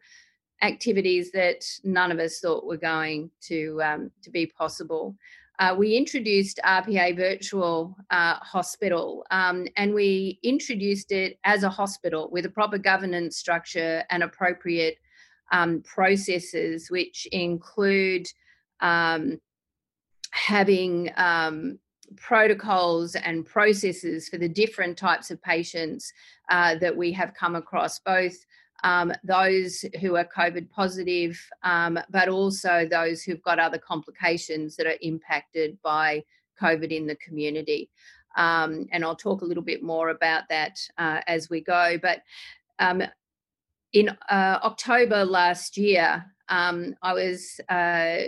activities 0.63 1.31
that 1.33 1.65
none 1.85 2.11
of 2.11 2.19
us 2.19 2.41
thought 2.41 2.67
were 2.67 2.77
going 2.77 3.31
to 3.41 3.81
um, 3.83 4.11
to 4.23 4.31
be 4.31 4.45
possible 4.45 5.17
uh, 5.59 5.75
we 5.77 5.97
introduced 5.97 6.61
RPA 6.65 7.17
Virtual 7.17 7.97
uh, 8.11 8.35
Hospital, 8.35 9.27
um, 9.31 9.67
and 9.77 9.93
we 9.93 10.39
introduced 10.43 11.11
it 11.11 11.39
as 11.45 11.65
a 11.65 11.71
hospital 11.71 12.29
with 12.31 12.47
a 12.47 12.51
proper 12.51 12.79
governance 12.79 13.37
structure 13.37 14.05
and 14.11 14.23
appropriate 14.23 14.99
um, 15.51 15.83
processes, 15.83 16.91
which 16.91 17.27
include 17.33 18.27
um, 18.81 19.41
having 20.31 21.11
um, 21.17 21.79
protocols 22.17 23.17
and 23.17 23.45
processes 23.45 24.29
for 24.29 24.39
the 24.39 24.49
different 24.49 24.97
types 24.97 25.31
of 25.31 25.43
patients 25.43 26.13
uh, 26.51 26.77
that 26.77 26.97
we 26.97 27.13
have 27.13 27.35
come 27.35 27.57
across, 27.57 27.99
both 27.99 28.37
um, 28.85 29.13
those 29.25 29.85
who 30.01 30.17
are 30.17 30.25
COVID 30.25 30.71
positive, 30.71 31.39
um, 31.63 31.99
but 32.11 32.29
also 32.29 32.87
those 32.89 33.23
who've 33.23 33.43
got 33.43 33.59
other 33.59 33.79
complications 33.79 34.77
that 34.77 34.87
are 34.87 34.99
impacted 35.01 35.79
by 35.83 36.23
COVID 36.61 36.91
in 36.91 37.07
the 37.07 37.17
community. 37.17 37.91
Um, 38.37 38.87
and 38.93 39.05
I'll 39.05 39.17
talk 39.17 39.43
a 39.43 39.45
little 39.45 39.63
bit 39.63 39.83
more 39.83 40.11
about 40.11 40.45
that 40.49 40.79
uh, 40.97 41.21
as 41.27 41.51
we 41.51 41.61
go. 41.61 41.99
But 42.01 42.23
um, 42.79 43.03
in 43.93 44.11
uh, 44.11 44.59
October 44.63 45.25
last 45.25 45.77
year, 45.77 46.25
um, 46.49 46.95
I 47.03 47.13
was 47.15 47.61
uh, 47.69 48.19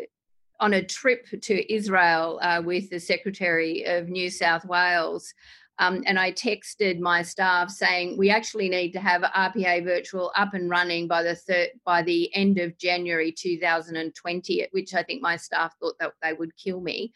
on 0.59 0.75
a 0.75 0.85
trip 0.85 1.27
to 1.43 1.73
Israel 1.75 2.39
uh, 2.43 2.63
with 2.65 2.91
the 2.91 3.01
Secretary 3.01 3.85
of 3.85 4.09
New 4.09 4.31
South 4.31 4.65
Wales. 4.65 5.33
Um, 5.81 6.03
and 6.07 6.19
I 6.19 6.31
texted 6.31 7.01
my 7.01 7.23
staff 7.23 7.71
saying 7.71 8.19
we 8.19 8.29
actually 8.29 8.69
need 8.69 8.93
to 8.93 9.01
have 9.01 9.23
RPA 9.23 9.83
Virtual 9.83 10.31
up 10.37 10.53
and 10.53 10.69
running 10.69 11.09
by 11.09 11.23
the 11.23 11.71
by 11.87 12.03
the 12.03 12.33
end 12.37 12.59
of 12.59 12.77
January 12.77 13.33
2020, 13.33 14.63
at 14.63 14.69
which 14.73 14.95
I 14.95 15.03
think 15.03 15.23
my 15.23 15.37
staff 15.37 15.75
thought 15.81 15.95
that 15.99 16.13
they 16.23 16.35
would 16.35 16.55
kill 16.57 16.81
me. 16.83 17.13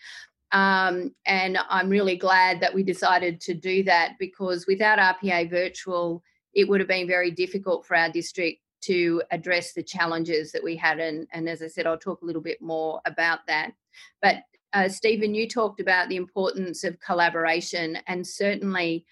Um, 0.52 1.14
and 1.26 1.58
I'm 1.68 1.90
really 1.90 2.16
glad 2.16 2.60
that 2.60 2.74
we 2.74 2.82
decided 2.82 3.38
to 3.42 3.54
do 3.54 3.82
that 3.84 4.14
because 4.18 4.66
without 4.66 4.98
RPA 4.98 5.50
Virtual, 5.50 6.22
it 6.54 6.66
would 6.66 6.80
have 6.80 6.88
been 6.88 7.06
very 7.06 7.30
difficult 7.30 7.84
for 7.84 7.96
our 7.96 8.10
district 8.10 8.60
to 8.82 9.22
address 9.30 9.72
the 9.72 9.82
challenges 9.82 10.52
that 10.52 10.62
we 10.62 10.76
had. 10.76 11.00
And, 11.00 11.26
and 11.32 11.48
as 11.48 11.60
I 11.60 11.66
said, 11.66 11.86
I'll 11.86 11.98
talk 11.98 12.22
a 12.22 12.24
little 12.24 12.42
bit 12.42 12.62
more 12.62 13.00
about 13.04 13.40
that. 13.46 13.72
But 14.22 14.36
uh, 14.74 14.88
Stephen, 14.88 15.34
you 15.34 15.48
talked 15.48 15.80
about 15.80 16.08
the 16.08 16.16
importance 16.16 16.82
of 16.82 16.98
collaboration, 17.00 17.96
and 18.08 18.26
certainly 18.26 19.06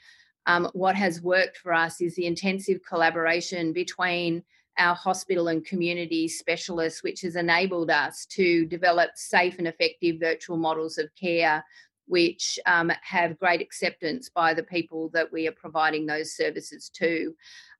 um, 0.46 0.68
what 0.72 0.96
has 0.96 1.22
worked 1.22 1.56
for 1.56 1.72
us 1.72 2.00
is 2.00 2.16
the 2.16 2.26
intensive 2.26 2.80
collaboration 2.86 3.72
between 3.72 4.42
our 4.78 4.94
hospital 4.94 5.48
and 5.48 5.64
community 5.64 6.26
specialists, 6.26 7.04
which 7.04 7.20
has 7.20 7.36
enabled 7.36 7.90
us 7.90 8.26
to 8.26 8.66
develop 8.66 9.10
safe 9.14 9.58
and 9.58 9.68
effective 9.68 10.18
virtual 10.18 10.56
models 10.56 10.98
of 10.98 11.08
care, 11.14 11.64
which 12.06 12.58
um, 12.66 12.90
have 13.02 13.38
great 13.38 13.60
acceptance 13.60 14.28
by 14.28 14.52
the 14.52 14.62
people 14.64 15.10
that 15.12 15.30
we 15.32 15.46
are 15.46 15.52
providing 15.52 16.06
those 16.06 16.34
services 16.34 16.90
to. 16.94 17.34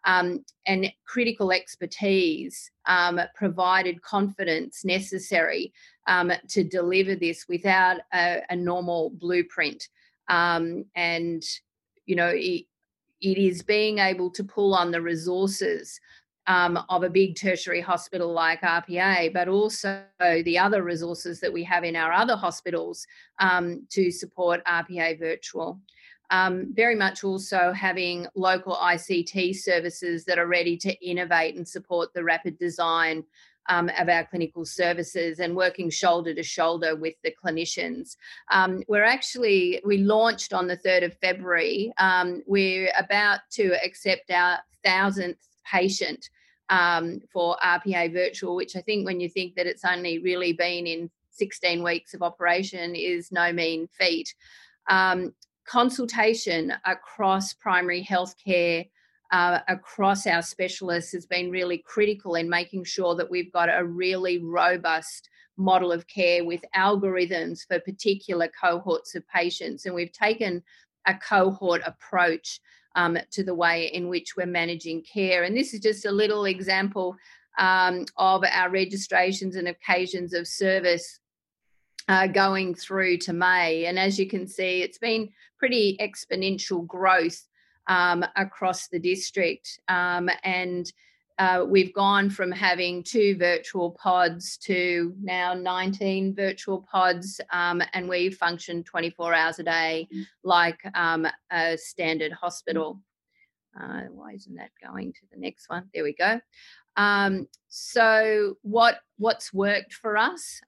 Um, 0.04 0.44
and 0.66 0.92
critical 1.06 1.52
expertise 1.52 2.70
um, 2.86 3.20
provided 3.34 4.02
confidence 4.02 4.84
necessary 4.84 5.72
um, 6.06 6.32
to 6.48 6.64
deliver 6.64 7.14
this 7.14 7.46
without 7.48 7.98
a, 8.12 8.42
a 8.50 8.56
normal 8.56 9.10
blueprint. 9.10 9.88
Um, 10.28 10.84
and, 10.96 11.44
you 12.06 12.16
know, 12.16 12.32
it, 12.34 12.64
it 13.20 13.38
is 13.38 13.62
being 13.62 13.98
able 13.98 14.30
to 14.30 14.42
pull 14.42 14.74
on 14.74 14.90
the 14.90 15.00
resources 15.00 16.00
um, 16.46 16.78
of 16.88 17.04
a 17.04 17.10
big 17.10 17.36
tertiary 17.36 17.80
hospital 17.80 18.32
like 18.32 18.62
RPA, 18.62 19.32
but 19.32 19.48
also 19.48 20.02
the 20.18 20.58
other 20.58 20.82
resources 20.82 21.40
that 21.40 21.52
we 21.52 21.62
have 21.64 21.84
in 21.84 21.96
our 21.96 22.12
other 22.12 22.36
hospitals 22.36 23.06
um, 23.38 23.86
to 23.90 24.10
support 24.10 24.64
RPA 24.64 25.18
virtual. 25.18 25.80
Um, 26.32 26.72
very 26.72 26.96
much 26.96 27.24
also 27.24 27.72
having 27.72 28.26
local 28.34 28.74
ICT 28.74 29.54
services 29.54 30.24
that 30.24 30.38
are 30.38 30.46
ready 30.46 30.76
to 30.78 31.06
innovate 31.06 31.56
and 31.56 31.68
support 31.68 32.12
the 32.14 32.24
rapid 32.24 32.58
design 32.58 33.24
um, 33.68 33.90
of 33.98 34.08
our 34.08 34.24
clinical 34.24 34.64
services 34.64 35.38
and 35.38 35.54
working 35.54 35.90
shoulder 35.90 36.34
to 36.34 36.42
shoulder 36.42 36.96
with 36.96 37.14
the 37.22 37.32
clinicians. 37.32 38.16
Um, 38.50 38.82
we're 38.88 39.04
actually, 39.04 39.80
we 39.84 39.98
launched 39.98 40.52
on 40.52 40.66
the 40.66 40.76
3rd 40.76 41.04
of 41.04 41.18
February. 41.18 41.92
Um, 41.98 42.42
we're 42.46 42.90
about 42.98 43.40
to 43.52 43.74
accept 43.84 44.30
our 44.30 44.58
thousandth 44.84 45.38
patient 45.70 46.28
um, 46.70 47.20
for 47.32 47.56
RPA 47.62 48.12
Virtual, 48.12 48.56
which 48.56 48.74
I 48.74 48.80
think 48.80 49.06
when 49.06 49.20
you 49.20 49.28
think 49.28 49.54
that 49.56 49.66
it's 49.66 49.84
only 49.84 50.18
really 50.18 50.54
been 50.54 50.86
in 50.86 51.10
16 51.30 51.82
weeks 51.82 52.14
of 52.14 52.22
operation 52.22 52.94
is 52.94 53.30
no 53.30 53.52
mean 53.52 53.88
feat. 53.98 54.34
Um, 54.88 55.34
consultation 55.72 56.70
across 56.84 57.54
primary 57.54 58.04
healthcare 58.04 58.86
uh, 59.30 59.60
across 59.68 60.26
our 60.26 60.42
specialists 60.42 61.12
has 61.12 61.24
been 61.24 61.50
really 61.50 61.78
critical 61.78 62.34
in 62.34 62.46
making 62.46 62.84
sure 62.84 63.14
that 63.14 63.30
we've 63.30 63.50
got 63.50 63.70
a 63.70 63.82
really 63.82 64.36
robust 64.36 65.30
model 65.56 65.90
of 65.90 66.06
care 66.06 66.44
with 66.44 66.62
algorithms 66.76 67.60
for 67.66 67.80
particular 67.80 68.50
cohorts 68.62 69.14
of 69.14 69.26
patients. 69.28 69.86
And 69.86 69.94
we've 69.94 70.12
taken 70.12 70.62
a 71.06 71.14
cohort 71.14 71.80
approach 71.86 72.60
um, 72.94 73.16
to 73.30 73.42
the 73.42 73.54
way 73.54 73.86
in 73.86 74.08
which 74.08 74.36
we're 74.36 74.44
managing 74.44 75.02
care. 75.02 75.44
And 75.44 75.56
this 75.56 75.72
is 75.72 75.80
just 75.80 76.04
a 76.04 76.12
little 76.12 76.44
example 76.44 77.16
um, 77.58 78.04
of 78.18 78.44
our 78.44 78.68
registrations 78.68 79.56
and 79.56 79.68
occasions 79.68 80.34
of 80.34 80.46
service 80.46 81.18
uh, 82.08 82.26
going 82.26 82.74
through 82.74 83.18
to 83.18 83.32
May. 83.32 83.86
And 83.86 83.98
as 83.98 84.18
you 84.18 84.28
can 84.28 84.46
see, 84.46 84.82
it's 84.82 84.98
been 84.98 85.28
pretty 85.58 85.96
exponential 86.00 86.86
growth 86.86 87.46
um, 87.86 88.24
across 88.36 88.88
the 88.88 88.98
district. 88.98 89.80
Um, 89.88 90.28
and 90.44 90.92
uh, 91.38 91.64
we've 91.66 91.92
gone 91.94 92.30
from 92.30 92.52
having 92.52 93.02
two 93.02 93.36
virtual 93.36 93.92
pods 93.92 94.56
to 94.58 95.14
now 95.20 95.54
19 95.54 96.34
virtual 96.34 96.86
pods, 96.90 97.40
um, 97.52 97.82
and 97.94 98.08
we 98.08 98.30
function 98.30 98.84
24 98.84 99.34
hours 99.34 99.58
a 99.58 99.62
day 99.62 100.06
like 100.44 100.78
um, 100.94 101.26
a 101.50 101.76
standard 101.76 102.32
hospital. 102.32 103.00
Uh, 103.80 104.02
why 104.10 104.32
isn't 104.32 104.54
that 104.54 104.70
going 104.84 105.12
to 105.12 105.20
the 105.32 105.38
next 105.38 105.68
one? 105.70 105.88
There 105.94 106.04
we 106.04 106.12
go. 106.12 106.40
Um, 106.96 107.48
so, 107.68 108.58
what 108.60 108.98
what's 109.16 109.52
worked 109.52 109.94
for 109.94 110.18
us? 110.18 110.60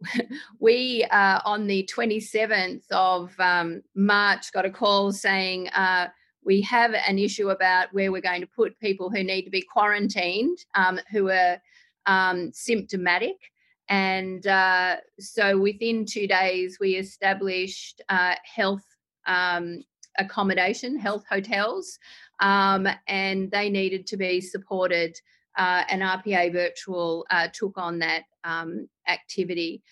We 0.60 1.04
uh, 1.10 1.40
on 1.44 1.66
the 1.66 1.88
27th 1.92 2.84
of 2.90 3.32
um, 3.38 3.82
March 3.94 4.52
got 4.52 4.64
a 4.64 4.70
call 4.70 5.12
saying 5.12 5.68
uh, 5.68 6.08
we 6.44 6.60
have 6.62 6.94
an 6.94 7.18
issue 7.18 7.50
about 7.50 7.92
where 7.92 8.10
we're 8.10 8.20
going 8.20 8.40
to 8.40 8.46
put 8.46 8.78
people 8.80 9.10
who 9.10 9.22
need 9.22 9.42
to 9.42 9.50
be 9.50 9.62
quarantined, 9.62 10.58
um, 10.74 10.98
who 11.10 11.30
are 11.30 11.60
um, 12.06 12.50
symptomatic. 12.52 13.36
And 13.88 14.46
uh, 14.46 14.96
so 15.18 15.58
within 15.58 16.04
two 16.04 16.26
days, 16.26 16.78
we 16.80 16.96
established 16.96 18.02
uh, 18.08 18.34
health 18.44 18.84
um, 19.26 19.82
accommodation, 20.18 20.98
health 20.98 21.24
hotels, 21.28 21.98
um, 22.40 22.88
and 23.06 23.50
they 23.50 23.70
needed 23.70 24.06
to 24.08 24.16
be 24.16 24.40
supported. 24.40 25.18
Uh, 25.58 25.82
and 25.90 26.02
RPA 26.02 26.52
Virtual 26.52 27.26
uh, 27.30 27.48
took 27.52 27.76
on 27.76 27.98
that 27.98 28.22
um, 28.44 28.88
activity. 29.08 29.82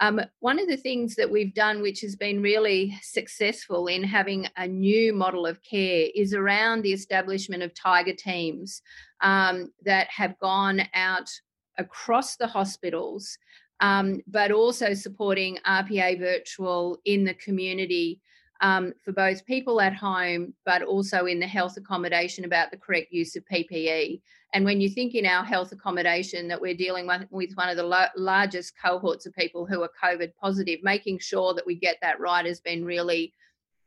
Um, 0.00 0.20
one 0.40 0.58
of 0.58 0.68
the 0.68 0.76
things 0.76 1.14
that 1.14 1.30
we've 1.30 1.54
done, 1.54 1.80
which 1.80 2.00
has 2.00 2.16
been 2.16 2.42
really 2.42 2.94
successful 3.00 3.86
in 3.86 4.02
having 4.02 4.46
a 4.56 4.66
new 4.66 5.12
model 5.12 5.46
of 5.46 5.62
care, 5.62 6.08
is 6.14 6.34
around 6.34 6.82
the 6.82 6.92
establishment 6.92 7.62
of 7.62 7.72
tiger 7.74 8.12
teams 8.12 8.82
um, 9.20 9.72
that 9.84 10.08
have 10.10 10.38
gone 10.40 10.82
out 10.94 11.30
across 11.78 12.36
the 12.36 12.46
hospitals, 12.46 13.38
um, 13.80 14.20
but 14.26 14.50
also 14.50 14.94
supporting 14.94 15.58
RPA 15.66 16.18
virtual 16.18 16.98
in 17.04 17.24
the 17.24 17.34
community 17.34 18.20
um, 18.60 18.92
for 19.04 19.12
both 19.12 19.46
people 19.46 19.80
at 19.80 19.94
home, 19.94 20.54
but 20.64 20.82
also 20.82 21.26
in 21.26 21.38
the 21.38 21.46
health 21.46 21.76
accommodation 21.76 22.44
about 22.44 22.70
the 22.70 22.76
correct 22.76 23.12
use 23.12 23.36
of 23.36 23.44
PPE. 23.52 24.20
And 24.54 24.64
when 24.64 24.80
you 24.80 24.88
think 24.88 25.16
in 25.16 25.26
our 25.26 25.44
health 25.44 25.72
accommodation 25.72 26.46
that 26.46 26.60
we're 26.60 26.76
dealing 26.76 27.10
with 27.30 27.54
one 27.54 27.68
of 27.68 27.76
the 27.76 28.08
largest 28.16 28.74
cohorts 28.80 29.26
of 29.26 29.34
people 29.34 29.66
who 29.66 29.82
are 29.82 29.90
COVID 30.02 30.32
positive, 30.40 30.78
making 30.84 31.18
sure 31.18 31.54
that 31.54 31.66
we 31.66 31.74
get 31.74 31.96
that 32.02 32.20
right 32.20 32.46
has 32.46 32.60
been 32.60 32.84
really 32.84 33.34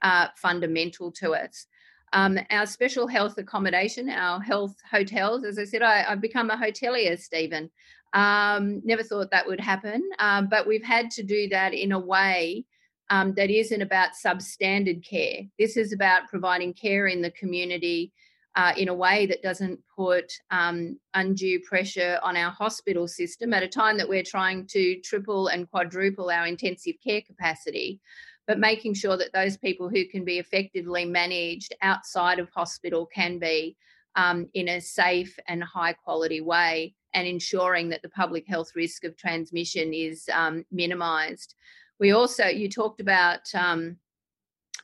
uh, 0.01 0.27
fundamental 0.35 1.09
to 1.13 1.31
us. 1.31 1.67
Um, 2.11 2.37
our 2.49 2.65
special 2.65 3.07
health 3.07 3.37
accommodation, 3.37 4.09
our 4.09 4.41
health 4.41 4.75
hotels, 4.91 5.45
as 5.45 5.57
I 5.57 5.63
said, 5.63 5.83
I, 5.83 5.99
have 5.99 6.19
become 6.19 6.49
a 6.49 6.57
hotelier, 6.57 7.17
Stephen. 7.17 7.71
Um, 8.11 8.81
never 8.83 9.03
thought 9.03 9.31
that 9.31 9.47
would 9.47 9.61
happen, 9.61 10.01
um, 10.19 10.47
but 10.49 10.67
we've 10.67 10.83
had 10.83 11.11
to 11.11 11.23
do 11.23 11.47
that 11.49 11.73
in 11.73 11.93
a 11.93 11.99
way 11.99 12.65
um, 13.09 13.33
that 13.35 13.49
isn't 13.49 13.81
about 13.81 14.11
substandard 14.21 15.05
care. 15.05 15.43
This 15.57 15.77
is 15.77 15.93
about 15.93 16.27
providing 16.27 16.73
care 16.73 17.07
in 17.07 17.21
the 17.21 17.31
community 17.31 18.11
uh, 18.57 18.73
in 18.75 18.89
a 18.89 18.93
way 18.93 19.27
that 19.27 19.43
doesn't 19.43 19.79
put 19.95 20.33
um, 20.49 20.99
undue 21.13 21.59
pressure 21.61 22.19
on 22.23 22.35
our 22.35 22.49
hospital 22.49 23.07
system 23.07 23.53
at 23.53 23.61
a 23.61 23.67
time 23.67 23.97
that 23.97 24.09
we're 24.09 24.23
trying 24.23 24.65
to 24.65 24.99
triple 25.01 25.47
and 25.47 25.69
quadruple 25.69 26.31
our 26.31 26.47
intensive 26.47 26.95
care 27.03 27.21
capacity, 27.21 28.01
but 28.47 28.57
making 28.57 28.95
sure 28.95 29.15
that 29.15 29.31
those 29.31 29.57
people 29.57 29.89
who 29.89 30.05
can 30.05 30.25
be 30.25 30.39
effectively 30.39 31.05
managed 31.05 31.75
outside 31.83 32.39
of 32.39 32.49
hospital 32.49 33.05
can 33.05 33.37
be 33.37 33.77
um, 34.15 34.49
in 34.55 34.69
a 34.69 34.81
safe 34.81 35.37
and 35.47 35.63
high 35.63 35.93
quality 35.93 36.41
way 36.41 36.95
and 37.13 37.27
ensuring 37.27 37.89
that 37.89 38.01
the 38.01 38.09
public 38.09 38.47
health 38.47 38.71
risk 38.75 39.03
of 39.03 39.15
transmission 39.15 39.93
is 39.93 40.27
um, 40.33 40.65
minimised. 40.71 41.53
We 41.99 42.11
also, 42.11 42.45
you 42.45 42.69
talked 42.69 43.01
about 43.01 43.41
um, 43.53 43.97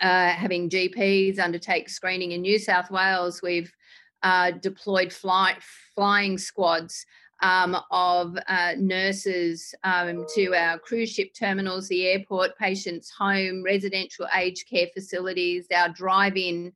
uh, 0.04 0.30
having 0.32 0.70
GPs 0.70 1.40
undertake 1.40 1.90
screening 1.90 2.34
in 2.34 2.42
New 2.42 2.60
South 2.60 2.92
Wales. 2.92 3.42
We've 3.42 3.74
uh, 4.22 4.52
deployed 4.52 5.14
fly, 5.14 5.56
flying 5.96 6.38
squads 6.38 7.06
um, 7.42 7.78
of 7.90 8.38
uh, 8.48 8.74
nurses 8.78 9.74
um, 9.84 10.26
to 10.36 10.54
our 10.54 10.78
cruise 10.78 11.12
ship 11.12 11.34
terminals, 11.34 11.88
the 11.88 12.06
airport, 12.06 12.58
patients' 12.58 13.12
home, 13.18 13.64
residential 13.64 14.28
aged 14.36 14.70
care 14.70 14.88
facilities, 14.94 15.68
our 15.76 15.90
drive 15.90 16.36
in 16.36 16.74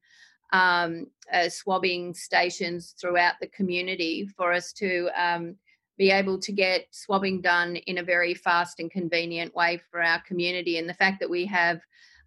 um, 0.53 1.07
uh, 1.31 1.49
swabbing 1.49 2.13
stations 2.13 2.95
throughout 2.99 3.33
the 3.41 3.47
community 3.47 4.29
for 4.37 4.53
us 4.53 4.71
to 4.71 5.09
um, 5.21 5.55
be 5.97 6.11
able 6.11 6.39
to 6.39 6.53
get 6.53 6.85
swabbing 6.91 7.41
done 7.41 7.75
in 7.75 7.97
a 7.97 8.03
very 8.03 8.33
fast 8.33 8.79
and 8.79 8.89
convenient 8.89 9.53
way 9.53 9.79
for 9.91 10.01
our 10.01 10.21
community. 10.21 10.77
And 10.77 10.87
the 10.87 10.93
fact 10.93 11.19
that 11.19 11.29
we 11.29 11.45
have 11.47 11.81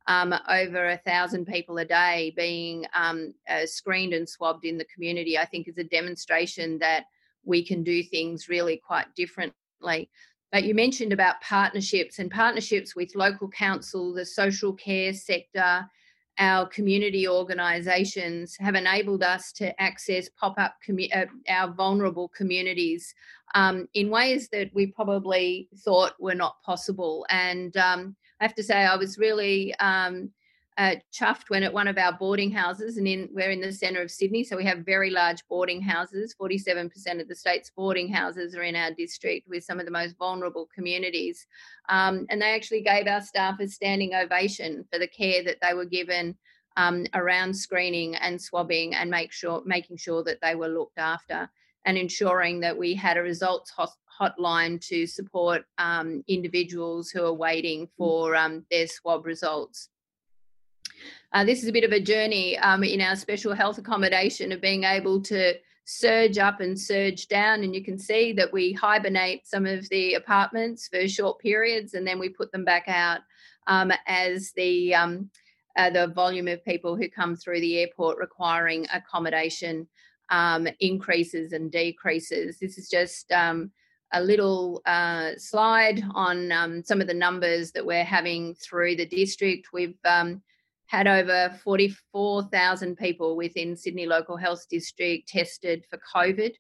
um, 0.07 0.35
over 0.49 0.91
a 0.91 0.99
thousand 0.99 1.47
people 1.47 1.79
a 1.79 1.85
day 1.85 2.33
being 2.37 2.87
um, 2.95 3.35
uh, 3.49 3.67
screened 3.67 4.13
and 4.13 4.29
swabbed 4.29 4.65
in 4.65 4.79
the 4.79 4.87
community, 4.87 5.39
I 5.39 5.45
think 5.45 5.69
is 5.69 5.79
a 5.79 5.85
demonstration 5.85 6.79
that 6.79 7.05
we 7.45 7.65
can 7.65 7.83
do 7.83 8.03
things 8.03 8.49
really 8.49 8.77
quite 8.77 9.15
differently. 9.15 10.11
But 10.53 10.65
you 10.65 10.75
mentioned 10.75 11.13
about 11.13 11.41
partnerships 11.43 12.19
and 12.19 12.31
partnerships 12.31 12.97
with 12.97 13.15
local 13.15 13.49
council, 13.49 14.13
the 14.13 14.27
social 14.27 14.73
care 14.73 15.13
sector, 15.13 15.87
our 16.39 16.67
community 16.67 17.29
organisations 17.29 18.57
have 18.59 18.75
enabled 18.75 19.23
us 19.23 19.53
to 19.53 19.79
access 19.81 20.29
pop 20.29 20.59
up 20.59 20.75
commu- 20.87 21.15
uh, 21.15 21.27
our 21.49 21.73
vulnerable 21.73 22.29
communities 22.29 23.15
um, 23.55 23.87
in 23.95 24.11
ways 24.11 24.49
that 24.49 24.71
we 24.73 24.87
probably 24.87 25.69
thought 25.85 26.15
were 26.19 26.35
not 26.35 26.63
possible. 26.63 27.27
And 27.31 27.77
um, 27.77 28.17
I 28.41 28.45
have 28.45 28.55
to 28.55 28.63
say, 28.63 28.85
I 28.85 28.97
was 28.97 29.19
really 29.19 29.75
um, 29.77 30.31
uh, 30.79 30.97
chuffed 31.13 31.49
when 31.51 31.63
at 31.63 31.73
one 31.73 31.89
of 31.89 31.99
our 31.99 32.13
boarding 32.13 32.51
houses, 32.51 32.97
and 32.97 33.07
in, 33.07 33.29
we're 33.33 33.51
in 33.51 33.61
the 33.61 33.73
centre 33.73 34.01
of 34.01 34.11
Sydney, 34.11 34.45
so 34.45 34.57
we 34.57 34.65
have 34.65 34.79
very 34.79 35.11
large 35.11 35.47
boarding 35.47 35.83
houses. 35.83 36.35
47% 36.41 37.21
of 37.21 37.29
the 37.29 37.35
state's 37.35 37.71
boarding 37.71 38.11
houses 38.11 38.57
are 38.57 38.63
in 38.63 38.77
our 38.77 38.91
district 38.93 39.47
with 39.49 39.63
some 39.63 39.79
of 39.79 39.85
the 39.85 39.93
most 39.93 40.17
vulnerable 40.17 40.69
communities. 40.75 41.47
Um, 41.91 42.27
and 42.31 42.41
they 42.41 42.55
actually 42.55 42.81
gave 42.81 43.07
our 43.07 43.21
staff 43.21 43.61
a 43.61 43.69
standing 43.69 44.15
ovation 44.15 44.87
for 44.91 44.99
the 44.99 45.09
care 45.09 45.45
that 45.45 45.59
they 45.61 45.75
were 45.75 45.85
given 45.85 46.35
um, 46.79 47.07
around 47.13 47.53
screening 47.53 48.15
and 48.17 48.41
swabbing 48.41 48.95
and 48.95 49.11
make 49.11 49.33
sure, 49.33 49.63
making 49.67 49.99
sure 49.99 50.25
that 50.25 50.41
they 50.41 50.55
were 50.55 50.69
looked 50.69 50.99
after 50.99 51.51
and 51.85 51.97
ensuring 51.97 52.61
that 52.61 52.77
we 52.77 52.95
had 52.95 53.17
a 53.17 53.23
results 53.23 53.73
hotline 54.21 54.81
to 54.87 55.07
support 55.07 55.63
um, 55.79 56.23
individuals 56.29 57.11
who 57.11 57.25
are 57.25 57.33
waiting 57.33 57.87
mm. 57.87 57.91
for 57.97 58.37
um, 58.37 58.65
their 58.71 58.87
swab 58.87 59.27
results. 59.27 59.89
Uh, 61.33 61.45
this 61.45 61.63
is 61.63 61.69
a 61.69 61.73
bit 61.73 61.85
of 61.85 61.93
a 61.93 62.01
journey 62.01 62.59
um, 62.59 62.83
in 62.83 63.01
our 63.01 63.17
special 63.17 63.55
health 63.55 63.79
accommodation 63.79 64.53
of 64.53 64.61
being 64.61 64.85
able 64.85 65.21
to 65.23 65.55
surge 65.85 66.39
up 66.39 66.61
and 66.61 66.79
surge 66.79 67.29
down. 67.29 67.63
And 67.63 67.75
you 67.75 67.83
can 67.83 67.99
see 67.99 68.33
that 68.35 68.53
we 68.53 68.73
hibernate 68.73 69.47
some 69.47 69.65
of 69.65 69.89
the 69.89 70.15
apartments 70.15 70.89
for 70.89 71.09
short 71.09 71.39
periods 71.39 71.95
and 71.95 72.07
then 72.07 72.19
we 72.19 72.29
put 72.29 72.53
them 72.53 72.65
back 72.65 72.85
out 72.89 73.21
um, 73.67 73.93
as 74.07 74.53
the 74.57 74.95
um, 74.95 75.31
uh, 75.77 75.89
the 75.89 76.09
volume 76.09 76.49
of 76.49 76.65
people 76.65 76.97
who 76.97 77.09
come 77.09 77.37
through 77.37 77.61
the 77.61 77.79
airport 77.79 78.19
requiring 78.19 78.87
accommodation 78.93 79.87
um, 80.31 80.69
increases 80.81 81.53
and 81.53 81.71
decreases. 81.71 82.59
This 82.59 82.79
is 82.79 82.89
just 82.89 83.31
um, 83.33 83.71
a 84.13 84.23
little 84.23 84.83
uh, 84.87 85.33
slide 85.37 86.03
on 86.15 86.51
um, 86.53 86.83
some 86.83 87.01
of 87.01 87.07
the 87.07 87.15
numbers 87.15 87.73
that 87.73 87.85
we're 87.85 88.05
having 88.05 88.55
through 88.55 88.97
the 88.97 89.07
district. 89.07 89.69
We've 89.73 89.99
um, 90.05 90.43
had 90.87 91.07
over 91.07 91.57
44,000 91.63 92.97
people 92.97 93.37
within 93.37 93.77
Sydney 93.77 94.07
Local 94.07 94.37
Health 94.37 94.67
District 94.69 95.29
tested 95.29 95.85
for 95.89 96.01
COVID. 96.15 96.55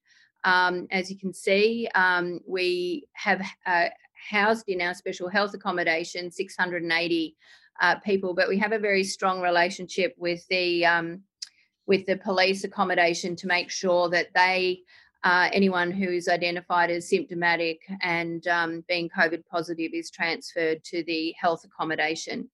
Um, 0.44 0.86
as 0.90 1.10
you 1.10 1.18
can 1.18 1.32
see, 1.32 1.88
um, 1.94 2.40
we 2.46 3.08
have 3.14 3.42
uh, 3.66 3.88
housed 4.30 4.68
in 4.68 4.80
our 4.80 4.94
special 4.94 5.28
health 5.28 5.54
accommodation 5.54 6.30
680 6.30 7.36
uh, 7.80 7.96
people, 8.00 8.34
but 8.34 8.48
we 8.48 8.58
have 8.58 8.72
a 8.72 8.78
very 8.78 9.04
strong 9.04 9.40
relationship 9.40 10.14
with 10.16 10.46
the 10.48 10.84
with 11.90 12.06
the 12.06 12.16
police 12.18 12.62
accommodation 12.62 13.34
to 13.34 13.48
make 13.48 13.68
sure 13.68 14.08
that 14.08 14.28
they, 14.32 14.78
uh, 15.24 15.48
anyone 15.52 15.90
who 15.90 16.08
is 16.08 16.28
identified 16.28 16.88
as 16.88 17.08
symptomatic 17.08 17.80
and 18.00 18.46
um, 18.46 18.84
being 18.86 19.08
COVID 19.08 19.42
positive, 19.50 19.90
is 19.92 20.08
transferred 20.08 20.84
to 20.84 21.02
the 21.02 21.34
health 21.36 21.64
accommodation. 21.64 22.48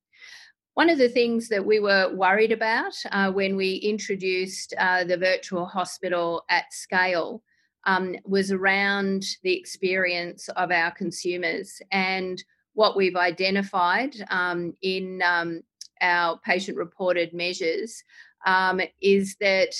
One 0.73 0.89
of 0.89 0.97
the 0.97 1.11
things 1.11 1.51
that 1.51 1.67
we 1.67 1.81
were 1.81 2.15
worried 2.15 2.51
about 2.51 2.95
uh, 3.13 3.31
when 3.31 3.57
we 3.57 3.75
introduced 3.75 4.73
uh, 4.79 5.05
the 5.05 5.19
virtual 5.19 5.67
hospital 5.67 6.47
at 6.49 6.73
scale 6.73 7.43
um, 7.85 8.17
was 8.25 8.51
around 8.51 9.23
the 9.43 9.55
experience 9.55 10.49
of 10.57 10.71
our 10.71 10.93
consumers. 10.93 11.83
And 11.93 12.43
what 12.73 12.97
we've 12.97 13.17
identified 13.17 14.17
um, 14.31 14.73
in 14.81 15.21
um, 15.23 15.61
our 16.01 16.39
patient 16.39 16.79
reported 16.79 17.35
measures 17.35 18.03
um, 18.47 18.81
is 19.03 19.37
that 19.41 19.75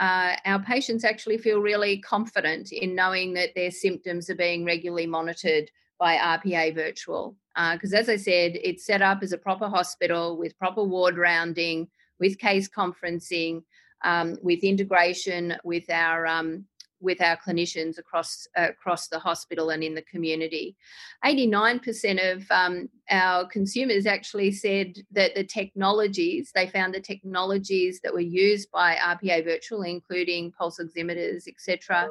uh, 0.00 0.36
our 0.46 0.60
patients 0.60 1.04
actually 1.04 1.36
feel 1.36 1.58
really 1.58 1.98
confident 1.98 2.72
in 2.72 2.94
knowing 2.94 3.34
that 3.34 3.50
their 3.54 3.70
symptoms 3.70 4.30
are 4.30 4.34
being 4.34 4.64
regularly 4.64 5.06
monitored 5.06 5.70
by 5.98 6.16
RPA 6.16 6.74
Virtual. 6.74 7.36
Because, 7.54 7.92
uh, 7.92 7.98
as 7.98 8.08
I 8.08 8.16
said, 8.16 8.52
it's 8.54 8.86
set 8.86 9.02
up 9.02 9.22
as 9.22 9.32
a 9.32 9.38
proper 9.38 9.68
hospital 9.68 10.38
with 10.38 10.58
proper 10.58 10.82
ward 10.82 11.18
rounding, 11.18 11.88
with 12.18 12.38
case 12.38 12.68
conferencing, 12.68 13.62
um, 14.02 14.38
with 14.42 14.64
integration 14.64 15.54
with 15.64 15.88
our 15.90 16.26
um, 16.26 16.64
with 17.02 17.20
our 17.20 17.36
clinicians 17.36 17.98
across 17.98 18.46
uh, 18.56 18.68
across 18.70 19.08
the 19.08 19.18
hospital 19.18 19.70
and 19.70 19.82
in 19.82 19.94
the 19.94 20.02
community. 20.02 20.76
89% 21.24 22.32
of 22.32 22.50
um, 22.50 22.88
our 23.10 23.46
consumers 23.46 24.06
actually 24.06 24.52
said 24.52 24.94
that 25.10 25.34
the 25.34 25.44
technologies 25.44 26.52
they 26.54 26.66
found 26.66 26.94
the 26.94 27.00
technologies 27.00 28.00
that 28.02 28.14
were 28.14 28.20
used 28.20 28.70
by 28.70 28.96
RPA 28.96 29.44
Virtual, 29.44 29.82
including 29.82 30.52
pulse 30.52 30.78
oximeters, 30.78 31.48
etc., 31.48 32.08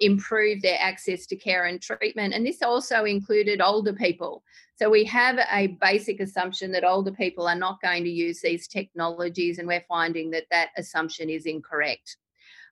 improved 0.00 0.62
their 0.62 0.78
access 0.80 1.26
to 1.26 1.36
care 1.36 1.66
and 1.66 1.80
treatment. 1.80 2.34
And 2.34 2.44
this 2.44 2.62
also 2.62 3.04
included 3.04 3.60
older 3.60 3.92
people. 3.92 4.42
So 4.76 4.90
we 4.90 5.04
have 5.04 5.38
a 5.52 5.78
basic 5.80 6.18
assumption 6.20 6.72
that 6.72 6.84
older 6.84 7.12
people 7.12 7.46
are 7.46 7.54
not 7.54 7.80
going 7.80 8.02
to 8.04 8.10
use 8.10 8.40
these 8.40 8.66
technologies, 8.66 9.58
and 9.58 9.68
we're 9.68 9.84
finding 9.88 10.30
that 10.30 10.46
that 10.50 10.70
assumption 10.76 11.30
is 11.30 11.46
incorrect. 11.46 12.16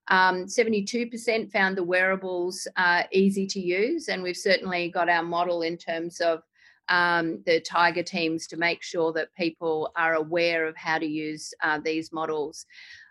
Um, 0.09 0.47
72% 0.47 1.53
found 1.53 1.77
the 1.77 1.85
wearables 1.85 2.67
uh, 2.77 3.05
easy 3.13 3.47
to 3.47 3.61
use, 3.61 4.09
and 4.09 4.23
we've 4.23 4.37
certainly 4.37 4.89
got 4.89 5.09
our 5.09 5.23
model 5.23 5.63
in 5.63 5.77
terms 5.77 6.21
of 6.21 6.43
um, 6.89 7.41
the 7.47 7.61
Tiger 7.61 8.03
teams 8.03 8.47
to 8.49 8.57
make 8.57 8.83
sure 8.83 9.13
that 9.13 9.35
people 9.37 9.93
are 9.97 10.15
aware 10.15 10.67
of 10.67 10.77
how 10.77 10.99
to 10.99 11.07
use 11.07 11.55
uh, 11.63 11.79
these 11.83 12.13
models. 12.13 12.67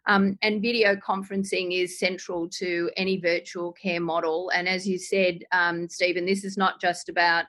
Um, 0.05 0.37
and 0.41 0.61
video 0.61 0.95
conferencing 0.95 1.71
is 1.71 1.99
central 1.99 2.49
to 2.49 2.91
any 2.97 3.19
virtual 3.19 3.71
care 3.71 4.01
model. 4.01 4.51
And 4.53 4.67
as 4.67 4.87
you 4.87 4.97
said, 4.97 5.43
um, 5.51 5.87
Stephen, 5.87 6.25
this 6.25 6.43
is 6.43 6.57
not 6.57 6.81
just 6.81 7.09
about 7.09 7.45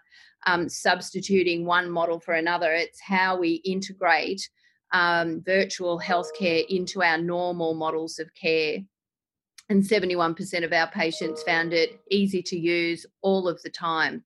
um, 0.46 0.68
substituting 0.68 1.64
one 1.64 1.90
model 1.90 2.20
for 2.20 2.34
another, 2.34 2.72
it's 2.72 3.00
how 3.00 3.38
we 3.38 3.54
integrate 3.64 4.48
um, 4.92 5.42
virtual 5.44 6.00
healthcare 6.00 6.64
into 6.68 7.02
our 7.02 7.18
normal 7.18 7.74
models 7.74 8.18
of 8.18 8.32
care 8.34 8.78
and 9.70 9.82
71% 9.82 10.64
of 10.64 10.72
our 10.72 10.90
patients 10.90 11.42
found 11.44 11.72
it 11.72 12.00
easy 12.10 12.42
to 12.42 12.58
use 12.58 13.06
all 13.22 13.48
of 13.48 13.62
the 13.62 13.70
time. 13.70 14.24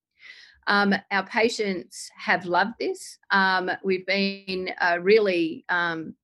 Um, 0.67 0.95
our 1.11 1.27
patients 1.27 2.11
have 2.17 2.47
loved 2.47 2.75
this. 2.81 3.19
Um, 3.31 3.71
we've 3.85 4.07
been 4.07 4.71
uh, 4.81 4.99
really 5.03 5.67
um, 5.69 6.15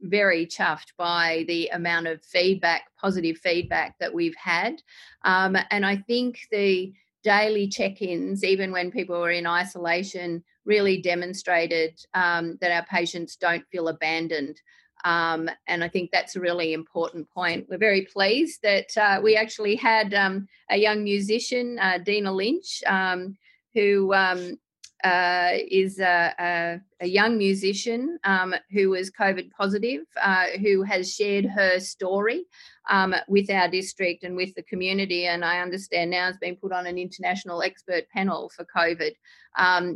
very 0.00 0.44
chuffed 0.46 0.92
by 0.98 1.44
the 1.46 1.68
amount 1.68 2.08
of 2.08 2.24
feedback, 2.24 2.82
positive 3.00 3.38
feedback 3.38 3.96
that 4.00 4.12
we've 4.12 4.34
had. 4.36 4.82
Um, 5.22 5.56
and 5.70 5.86
I 5.86 5.96
think 5.96 6.40
the 6.50 6.92
daily 7.22 7.68
check 7.68 8.02
ins, 8.02 8.42
even 8.42 8.72
when 8.72 8.90
people 8.90 9.20
were 9.20 9.30
in 9.30 9.46
isolation, 9.46 10.42
really 10.64 11.00
demonstrated 11.00 11.98
um, 12.14 12.58
that 12.60 12.72
our 12.72 12.84
patients 12.86 13.36
don't 13.36 13.64
feel 13.70 13.88
abandoned. 13.88 14.60
Um, 15.04 15.50
and 15.68 15.84
I 15.84 15.88
think 15.88 16.10
that's 16.10 16.34
a 16.34 16.40
really 16.40 16.72
important 16.72 17.28
point. 17.30 17.66
We're 17.68 17.78
very 17.78 18.02
pleased 18.02 18.60
that 18.62 18.96
uh, 18.96 19.20
we 19.22 19.36
actually 19.36 19.76
had 19.76 20.14
um, 20.14 20.48
a 20.70 20.78
young 20.78 21.04
musician, 21.04 21.78
uh, 21.78 21.98
Dina 21.98 22.32
Lynch, 22.32 22.82
um, 22.86 23.36
who 23.74 24.14
um, 24.14 24.58
uh, 25.04 25.50
is 25.52 26.00
a, 26.00 26.34
a, 26.38 26.80
a, 27.02 27.06
young 27.06 27.36
musician 27.36 28.18
um, 28.24 28.54
who 28.70 28.88
was 28.88 29.10
COVID 29.10 29.50
positive, 29.50 30.00
uh, 30.22 30.46
who 30.62 30.82
has 30.82 31.14
shared 31.14 31.44
her 31.44 31.78
story 31.78 32.46
um, 32.88 33.14
with 33.28 33.50
our 33.50 33.68
district 33.68 34.24
and 34.24 34.34
with 34.34 34.54
the 34.54 34.62
community. 34.62 35.26
And 35.26 35.44
I 35.44 35.60
understand 35.60 36.12
now 36.12 36.28
has 36.28 36.38
been 36.38 36.56
put 36.56 36.72
on 36.72 36.86
an 36.86 36.96
international 36.96 37.62
expert 37.62 38.08
panel 38.08 38.50
for 38.56 38.64
COVID. 38.74 39.12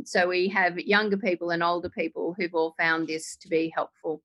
so 0.05 0.27
we 0.27 0.47
have 0.49 0.77
younger 0.77 1.17
people 1.17 1.49
and 1.49 1.63
older 1.63 1.89
people 1.89 2.35
who've 2.37 2.53
all 2.53 2.75
found 2.77 3.07
this 3.07 3.35
to 3.37 3.47
be 3.47 3.73
helpful. 3.75 4.21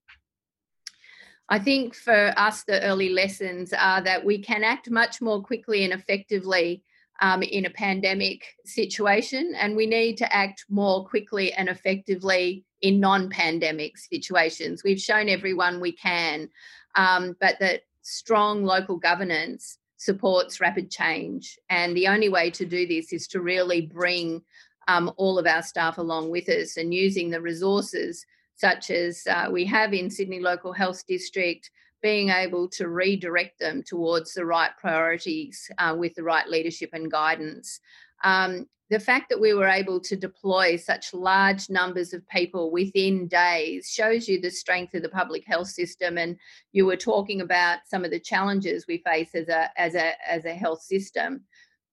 I 1.48 1.58
think 1.58 1.94
for 1.94 2.32
us, 2.36 2.64
the 2.64 2.82
early 2.82 3.10
lessons 3.10 3.72
are 3.72 4.00
that 4.02 4.24
we 4.24 4.38
can 4.38 4.64
act 4.64 4.90
much 4.90 5.20
more 5.20 5.42
quickly 5.42 5.84
and 5.84 5.92
effectively 5.92 6.82
um, 7.20 7.42
in 7.42 7.66
a 7.66 7.70
pandemic 7.70 8.44
situation, 8.64 9.54
and 9.56 9.76
we 9.76 9.86
need 9.86 10.16
to 10.18 10.34
act 10.34 10.64
more 10.68 11.06
quickly 11.06 11.52
and 11.52 11.68
effectively 11.68 12.64
in 12.82 12.98
non 12.98 13.30
pandemic 13.30 13.98
situations. 13.98 14.82
We've 14.82 15.00
shown 15.00 15.28
everyone 15.28 15.80
we 15.80 15.92
can, 15.92 16.48
um, 16.96 17.36
but 17.40 17.58
that 17.60 17.82
strong 18.02 18.64
local 18.64 18.96
governance 18.96 19.78
supports 19.96 20.60
rapid 20.60 20.90
change. 20.90 21.58
And 21.70 21.96
the 21.96 22.08
only 22.08 22.28
way 22.28 22.50
to 22.50 22.66
do 22.66 22.86
this 22.86 23.12
is 23.12 23.26
to 23.28 23.40
really 23.40 23.82
bring 23.82 24.42
um, 24.88 25.12
all 25.16 25.38
of 25.38 25.46
our 25.46 25.62
staff 25.62 25.98
along 25.98 26.30
with 26.30 26.48
us 26.48 26.76
and 26.76 26.92
using 26.92 27.30
the 27.30 27.40
resources 27.40 28.26
such 28.56 28.90
as 28.90 29.22
uh, 29.28 29.48
we 29.50 29.64
have 29.66 29.92
in 29.92 30.10
Sydney 30.10 30.40
Local 30.40 30.72
Health 30.72 31.04
District, 31.06 31.70
being 32.02 32.28
able 32.28 32.68
to 32.68 32.88
redirect 32.88 33.58
them 33.58 33.82
towards 33.82 34.34
the 34.34 34.44
right 34.44 34.70
priorities 34.78 35.70
uh, 35.78 35.94
with 35.98 36.14
the 36.14 36.22
right 36.22 36.46
leadership 36.48 36.90
and 36.92 37.10
guidance. 37.10 37.80
Um, 38.22 38.66
the 38.90 39.00
fact 39.00 39.30
that 39.30 39.40
we 39.40 39.54
were 39.54 39.66
able 39.66 39.98
to 40.00 40.14
deploy 40.14 40.76
such 40.76 41.14
large 41.14 41.70
numbers 41.70 42.12
of 42.12 42.28
people 42.28 42.70
within 42.70 43.26
days 43.26 43.88
shows 43.88 44.28
you 44.28 44.40
the 44.40 44.50
strength 44.50 44.94
of 44.94 45.02
the 45.02 45.08
public 45.08 45.44
health 45.46 45.68
system. 45.68 46.18
And 46.18 46.36
you 46.72 46.84
were 46.84 46.96
talking 46.96 47.40
about 47.40 47.78
some 47.86 48.04
of 48.04 48.10
the 48.10 48.20
challenges 48.20 48.86
we 48.86 48.98
face 48.98 49.34
as 49.34 49.48
a 49.48 49.70
as 49.80 49.94
a 49.94 50.12
as 50.30 50.44
a 50.44 50.54
health 50.54 50.82
system. 50.82 51.44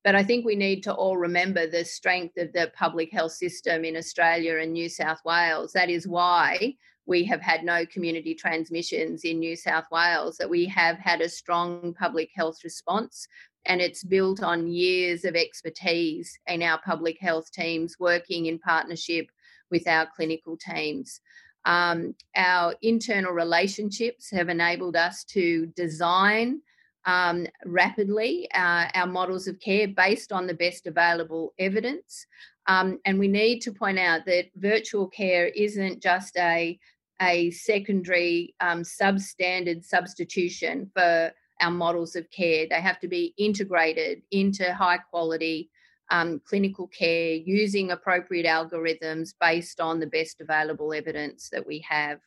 But 0.04 0.16
I 0.16 0.24
think 0.24 0.46
we 0.46 0.56
need 0.56 0.82
to 0.84 0.94
all 0.94 1.18
remember 1.18 1.68
the 1.68 1.86
strength 1.86 2.38
of 2.38 2.52
the 2.54 2.72
public 2.76 3.12
health 3.12 3.34
system 3.34 3.86
in 3.86 3.96
Australia 3.96 4.58
and 4.58 4.74
New 4.74 4.90
South 4.90 5.20
Wales. 5.24 5.74
That 5.74 5.90
is 5.90 6.08
why 6.08 6.76
we 7.06 7.24
have 7.26 7.42
had 7.42 7.64
no 7.64 7.86
community 7.86 8.34
transmissions 8.34 9.24
in 9.24 9.40
New 9.40 9.56
South 9.56 9.86
Wales, 9.92 10.38
that 10.38 10.50
we 10.50 10.66
have 10.66 10.98
had 10.98 11.22
a 11.22 11.30
strong 11.30 11.94
public 11.94 12.30
health 12.34 12.64
response. 12.64 13.28
And 13.66 13.80
it's 13.80 14.04
built 14.04 14.42
on 14.42 14.72
years 14.72 15.24
of 15.24 15.36
expertise 15.36 16.38
in 16.48 16.64
our 16.64 16.80
public 16.80 17.20
health 17.20 17.52
teams 17.52 17.98
working 18.00 18.48
in 18.48 18.58
partnership 18.58 19.28
with 19.70 19.88
our 19.88 20.08
clinical 20.16 20.58
teams. 20.58 21.22
Um, 21.66 22.16
our 22.36 22.76
internal 22.82 23.34
relationships 23.34 24.32
have 24.32 24.50
enabled 24.50 24.96
us 24.96 25.24
to 25.26 25.68
design 25.76 26.62
um, 27.06 27.48
rapidly 27.66 28.48
uh, 28.54 28.88
our 28.94 29.08
models 29.08 29.48
of 29.48 29.60
care 29.60 29.88
based 29.88 30.32
on 30.32 30.48
the 30.48 30.54
best 30.54 30.88
available 30.88 31.54
evidence. 31.58 32.26
Um, 32.68 33.00
and 33.06 33.18
we 33.18 33.28
need 33.28 33.60
to 33.62 33.72
point 33.72 34.00
out 34.00 34.26
that 34.26 34.46
virtual 34.56 35.08
care 35.08 35.48
isn't 35.48 36.02
just 36.02 36.38
a, 36.38 36.80
a 37.22 37.52
secondary 37.52 38.56
um, 38.60 38.84
substandard 38.84 39.84
substitution 39.84 40.92
for 40.94 41.32
our 41.62 41.72
models 41.72 42.16
of 42.16 42.30
care. 42.32 42.68
They 42.70 42.82
have 42.82 43.00
to 43.00 43.08
be 43.08 43.34
integrated 43.38 44.22
into 44.32 44.74
high 44.74 44.98
quality 44.98 45.70
um, 46.12 46.42
clinical 46.46 46.88
care 46.88 47.34
using 47.36 47.92
appropriate 47.92 48.46
algorithms 48.46 49.34
based 49.40 49.80
on 49.80 50.00
the 50.00 50.08
best 50.08 50.42
available 50.42 50.94
evidence 50.94 51.50
that 51.50 51.66
we 51.66 51.80
have. 51.88 52.20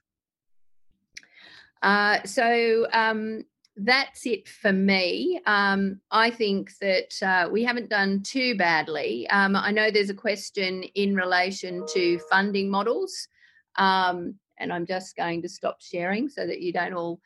Uh, 1.83 2.23
so, 2.25 2.87
um, 2.93 3.45
that's 3.77 4.27
it 4.27 4.49
for 4.49 4.73
me. 4.73 5.41
Um, 5.47 6.01
I 6.11 6.31
think 6.31 6.71
that 6.81 7.23
uh, 7.23 7.49
we 7.51 7.65
haven't 7.65 7.91
done 7.91 8.23
too 8.23 8.57
badly. 8.57 9.29
Um, 9.31 9.57
I 9.57 9.71
know 9.71 9.91
there's 9.91 10.11
a 10.11 10.15
question 10.15 10.85
in 10.95 11.15
relation 11.17 11.85
to 11.93 12.19
funding 12.31 12.71
models. 12.71 13.29
Um, 13.77 14.37
and 14.59 14.73
I'm 14.73 14.87
just 14.87 15.17
going 15.17 15.43
to 15.43 15.49
stop 15.49 15.83
sharing 15.83 16.29
so 16.29 16.47
that 16.47 16.61
you 16.61 16.73
don't 16.73 16.95
all 16.95 17.21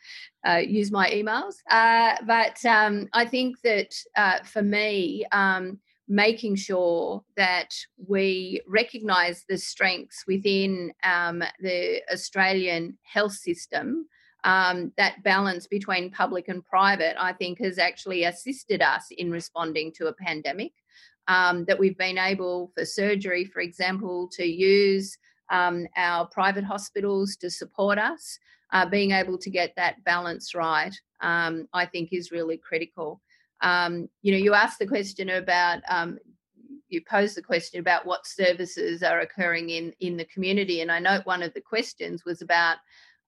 uh, 0.47 0.57
use 0.57 0.91
my 0.91 1.11
emails. 1.11 1.57
Uh, 1.71 2.17
but 2.27 2.65
um, 2.65 3.09
I 3.13 3.27
think 3.27 3.61
that 3.63 3.95
uh, 4.17 4.39
for 4.45 4.63
me, 4.63 5.27
um, 5.33 5.79
making 6.09 6.57
sure 6.57 7.23
that 7.37 7.75
we 8.07 8.63
recognise 8.67 9.45
the 9.47 9.59
strengths 9.59 10.25
within 10.27 10.93
um, 11.05 11.43
the 11.61 12.01
Australian 12.11 12.97
health 13.03 13.35
system 13.35 14.07
um, 14.45 14.93
that 14.97 15.23
balance 15.23 15.67
between 15.67 16.11
public 16.11 16.49
and 16.49 16.65
private, 16.65 17.17
I 17.19 17.33
think, 17.33 17.59
has 17.59 17.79
actually 17.79 18.25
assisted 18.25 18.83
us 18.83 19.07
in 19.11 19.31
responding 19.31 19.93
to 19.97 20.07
a 20.07 20.13
pandemic. 20.13 20.73
Um, 21.27 21.67
that 21.67 21.79
we've 21.79 21.99
been 21.99 22.17
able, 22.17 22.73
for 22.75 22.87
surgery, 22.87 23.45
for 23.45 23.61
example, 23.61 24.31
to 24.33 24.47
use 24.47 25.19
um, 25.51 25.87
our 25.95 26.27
private 26.27 26.65
hospitals 26.65 27.37
to 27.37 27.51
support 27.51 27.99
us. 27.99 28.39
Uh, 28.73 28.87
being 28.87 29.13
able 29.13 29.37
to 29.39 29.51
get 29.51 29.75
that 29.77 30.03
balance 30.05 30.55
right, 30.55 30.95
um, 31.21 31.69
I 31.75 31.85
think, 31.85 32.13
is 32.13 32.33
really 32.33 32.57
critical. 32.57 33.21
Um, 33.61 34.09
you 34.23 34.33
know, 34.33 34.39
you 34.39 34.55
asked 34.55 34.79
the 34.79 34.87
question 34.87 35.29
about 35.29 35.81
um, 35.89 36.19
you 36.89 37.03
posed 37.09 37.37
the 37.37 37.43
question 37.43 37.81
about 37.81 38.07
what 38.07 38.27
services 38.27 39.03
are 39.03 39.21
occurring 39.21 39.71
in 39.71 39.93
in 40.01 40.17
the 40.17 40.25
community 40.27 40.81
and 40.81 40.91
i 40.91 40.99
note 40.99 41.27
one 41.27 41.43
of 41.43 41.53
the 41.55 41.61
questions 41.61 42.25
was 42.25 42.43
about 42.43 42.79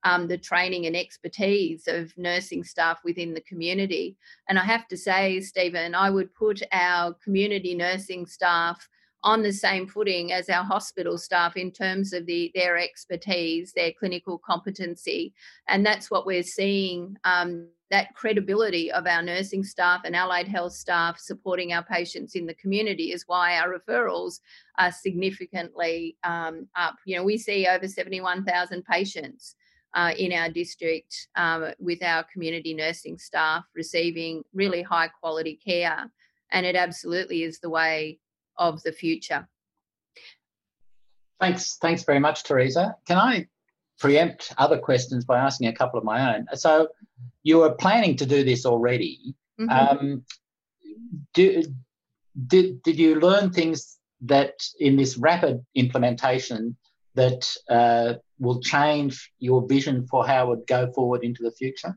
um, 0.04 0.28
the 0.28 0.38
training 0.38 0.86
and 0.86 0.96
expertise 0.96 1.86
of 1.86 2.16
nursing 2.16 2.64
staff 2.64 3.00
within 3.04 3.34
the 3.34 3.40
community. 3.42 4.16
And 4.48 4.58
I 4.58 4.64
have 4.64 4.88
to 4.88 4.96
say, 4.96 5.40
Stephen, 5.40 5.94
I 5.94 6.10
would 6.10 6.34
put 6.34 6.62
our 6.72 7.14
community 7.22 7.74
nursing 7.74 8.26
staff 8.26 8.88
on 9.22 9.42
the 9.42 9.52
same 9.52 9.86
footing 9.86 10.32
as 10.32 10.48
our 10.48 10.64
hospital 10.64 11.18
staff 11.18 11.56
in 11.56 11.70
terms 11.70 12.12
of 12.12 12.24
the 12.26 12.50
their 12.54 12.78
expertise, 12.78 13.72
their 13.72 13.92
clinical 13.92 14.38
competency, 14.38 15.34
and 15.68 15.84
that's 15.84 16.10
what 16.10 16.26
we're 16.26 16.42
seeing. 16.42 17.16
Um, 17.24 17.68
that 17.90 18.14
credibility 18.14 18.90
of 18.92 19.06
our 19.08 19.20
nursing 19.20 19.64
staff 19.64 20.02
and 20.04 20.14
allied 20.14 20.46
health 20.46 20.72
staff 20.72 21.18
supporting 21.18 21.72
our 21.72 21.82
patients 21.82 22.36
in 22.36 22.46
the 22.46 22.54
community 22.54 23.12
is 23.12 23.24
why 23.26 23.58
our 23.58 23.76
referrals 23.76 24.38
are 24.78 24.92
significantly 24.92 26.16
um, 26.22 26.68
up. 26.76 26.94
You 27.04 27.16
know, 27.16 27.24
we 27.24 27.36
see 27.36 27.66
over 27.66 27.88
71,000 27.88 28.84
patients 28.84 29.56
uh, 29.94 30.12
in 30.18 30.32
our 30.32 30.48
district 30.48 31.28
um, 31.36 31.72
with 31.78 32.02
our 32.02 32.24
community 32.32 32.74
nursing 32.74 33.18
staff 33.18 33.64
receiving 33.74 34.42
really 34.54 34.82
high 34.82 35.08
quality 35.08 35.58
care. 35.64 36.10
And 36.52 36.66
it 36.66 36.76
absolutely 36.76 37.42
is 37.42 37.60
the 37.60 37.70
way 37.70 38.18
of 38.56 38.82
the 38.82 38.92
future. 38.92 39.48
Thanks, 41.40 41.76
thanks 41.76 42.04
very 42.04 42.20
much, 42.20 42.44
Teresa. 42.44 42.96
Can 43.06 43.16
I 43.16 43.46
preempt 43.98 44.52
other 44.58 44.78
questions 44.78 45.24
by 45.24 45.38
asking 45.38 45.68
a 45.68 45.72
couple 45.72 45.98
of 45.98 46.04
my 46.04 46.34
own? 46.34 46.46
So, 46.54 46.88
you 47.42 47.58
were 47.58 47.72
planning 47.72 48.16
to 48.16 48.26
do 48.26 48.44
this 48.44 48.66
already. 48.66 49.34
Mm-hmm. 49.58 49.70
Um, 49.70 50.24
do, 51.34 51.62
did 52.46 52.82
did 52.82 52.98
you 52.98 53.18
learn 53.20 53.50
things 53.50 53.98
that 54.22 54.62
in 54.78 54.96
this 54.96 55.16
rapid 55.16 55.64
implementation 55.74 56.76
that 57.14 57.48
uh, 57.68 58.14
will 58.38 58.60
change 58.60 59.32
your 59.38 59.66
vision 59.66 60.06
for 60.06 60.26
how 60.26 60.46
it 60.46 60.48
would 60.48 60.66
go 60.66 60.92
forward 60.92 61.24
into 61.24 61.42
the 61.42 61.52
future? 61.52 61.96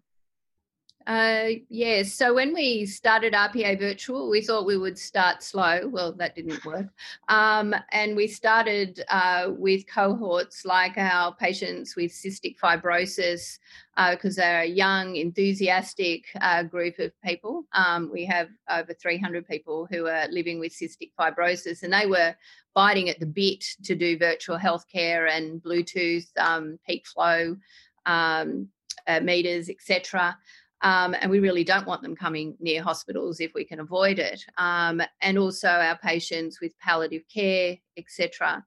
Uh, 1.05 1.49
yes. 1.69 2.13
So 2.13 2.33
when 2.33 2.53
we 2.53 2.85
started 2.85 3.33
RPA 3.33 3.77
Virtual, 3.77 4.29
we 4.29 4.41
thought 4.41 4.65
we 4.65 4.77
would 4.77 4.97
start 4.97 5.43
slow. 5.43 5.87
Well, 5.87 6.13
that 6.13 6.35
didn't 6.35 6.63
work. 6.63 6.87
Um, 7.27 7.75
and 7.91 8.15
we 8.15 8.27
started 8.27 9.03
uh, 9.09 9.51
with 9.57 9.85
cohorts 9.87 10.63
like 10.63 10.97
our 10.97 11.35
patients 11.35 11.95
with 11.95 12.11
cystic 12.11 12.57
fibrosis, 12.57 13.59
because 14.11 14.37
uh, 14.37 14.41
they're 14.41 14.61
a 14.61 14.65
young, 14.65 15.17
enthusiastic 15.17 16.25
uh, 16.39 16.63
group 16.63 16.97
of 16.99 17.11
people. 17.21 17.65
Um, 17.73 18.09
we 18.11 18.25
have 18.25 18.49
over 18.69 18.93
300 18.93 19.45
people 19.47 19.87
who 19.91 20.07
are 20.07 20.27
living 20.29 20.59
with 20.59 20.71
cystic 20.71 21.11
fibrosis, 21.19 21.83
and 21.83 21.91
they 21.91 22.05
were 22.05 22.33
biting 22.73 23.09
at 23.09 23.19
the 23.19 23.25
bit 23.25 23.63
to 23.83 23.95
do 23.95 24.17
virtual 24.17 24.57
healthcare 24.57 25.29
and 25.29 25.61
Bluetooth, 25.61 26.27
um, 26.37 26.79
peak 26.87 27.05
flow 27.05 27.57
um, 28.05 28.69
uh, 29.07 29.19
meters, 29.19 29.69
etc. 29.69 30.37
Um, 30.83 31.15
and 31.19 31.31
we 31.31 31.39
really 31.39 31.63
don't 31.63 31.87
want 31.87 32.01
them 32.01 32.15
coming 32.15 32.57
near 32.59 32.83
hospitals 32.83 33.39
if 33.39 33.53
we 33.55 33.63
can 33.63 33.79
avoid 33.79 34.19
it. 34.19 34.45
Um, 34.57 35.01
and 35.21 35.37
also 35.37 35.69
our 35.69 35.97
patients 35.97 36.59
with 36.59 36.77
palliative 36.79 37.23
care, 37.33 37.77
etc. 37.97 38.63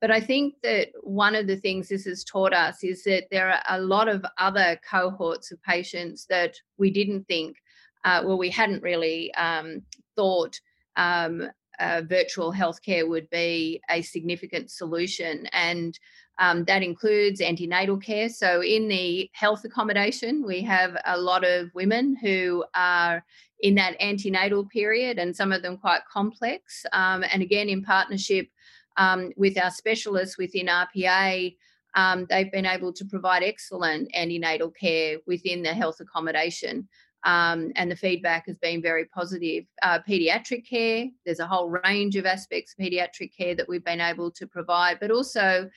But 0.00 0.10
I 0.10 0.20
think 0.20 0.54
that 0.62 0.88
one 1.02 1.34
of 1.34 1.46
the 1.46 1.56
things 1.56 1.88
this 1.88 2.06
has 2.06 2.24
taught 2.24 2.54
us 2.54 2.82
is 2.82 3.04
that 3.04 3.24
there 3.30 3.50
are 3.50 3.62
a 3.68 3.80
lot 3.80 4.08
of 4.08 4.24
other 4.38 4.80
cohorts 4.88 5.50
of 5.50 5.62
patients 5.62 6.26
that 6.30 6.54
we 6.78 6.90
didn't 6.90 7.26
think, 7.26 7.56
uh, 8.04 8.22
well, 8.24 8.38
we 8.38 8.50
hadn't 8.50 8.82
really 8.82 9.34
um, 9.34 9.82
thought 10.16 10.58
um, 10.96 11.50
uh, 11.80 12.02
virtual 12.06 12.52
healthcare 12.52 13.08
would 13.08 13.28
be 13.30 13.80
a 13.90 14.02
significant 14.02 14.70
solution. 14.70 15.46
And 15.52 15.98
um, 16.38 16.64
that 16.64 16.82
includes 16.82 17.40
antenatal 17.40 17.96
care. 17.96 18.28
So, 18.28 18.62
in 18.62 18.88
the 18.88 19.28
health 19.32 19.64
accommodation, 19.64 20.44
we 20.44 20.62
have 20.62 20.96
a 21.04 21.18
lot 21.18 21.44
of 21.44 21.70
women 21.74 22.16
who 22.16 22.64
are 22.74 23.24
in 23.60 23.74
that 23.74 23.96
antenatal 24.00 24.64
period, 24.66 25.18
and 25.18 25.34
some 25.34 25.52
of 25.52 25.62
them 25.62 25.76
quite 25.76 26.02
complex. 26.10 26.86
Um, 26.92 27.24
and 27.32 27.42
again, 27.42 27.68
in 27.68 27.82
partnership 27.82 28.48
um, 28.96 29.32
with 29.36 29.58
our 29.58 29.70
specialists 29.70 30.38
within 30.38 30.66
RPA, 30.66 31.56
um, 31.94 32.26
they've 32.30 32.52
been 32.52 32.66
able 32.66 32.92
to 32.92 33.04
provide 33.04 33.42
excellent 33.42 34.10
antenatal 34.14 34.70
care 34.70 35.18
within 35.26 35.62
the 35.62 35.74
health 35.74 36.00
accommodation. 36.00 36.88
Um, 37.24 37.72
and 37.74 37.90
the 37.90 37.96
feedback 37.96 38.46
has 38.46 38.56
been 38.58 38.80
very 38.80 39.06
positive. 39.06 39.64
Uh, 39.82 39.98
pediatric 40.08 40.68
care, 40.68 41.06
there's 41.24 41.40
a 41.40 41.46
whole 41.46 41.68
range 41.68 42.14
of 42.14 42.26
aspects 42.26 42.72
of 42.72 42.84
pediatric 42.84 43.36
care 43.36 43.56
that 43.56 43.68
we've 43.68 43.84
been 43.84 44.00
able 44.00 44.30
to 44.32 44.46
provide, 44.46 45.00
but 45.00 45.10
also 45.10 45.68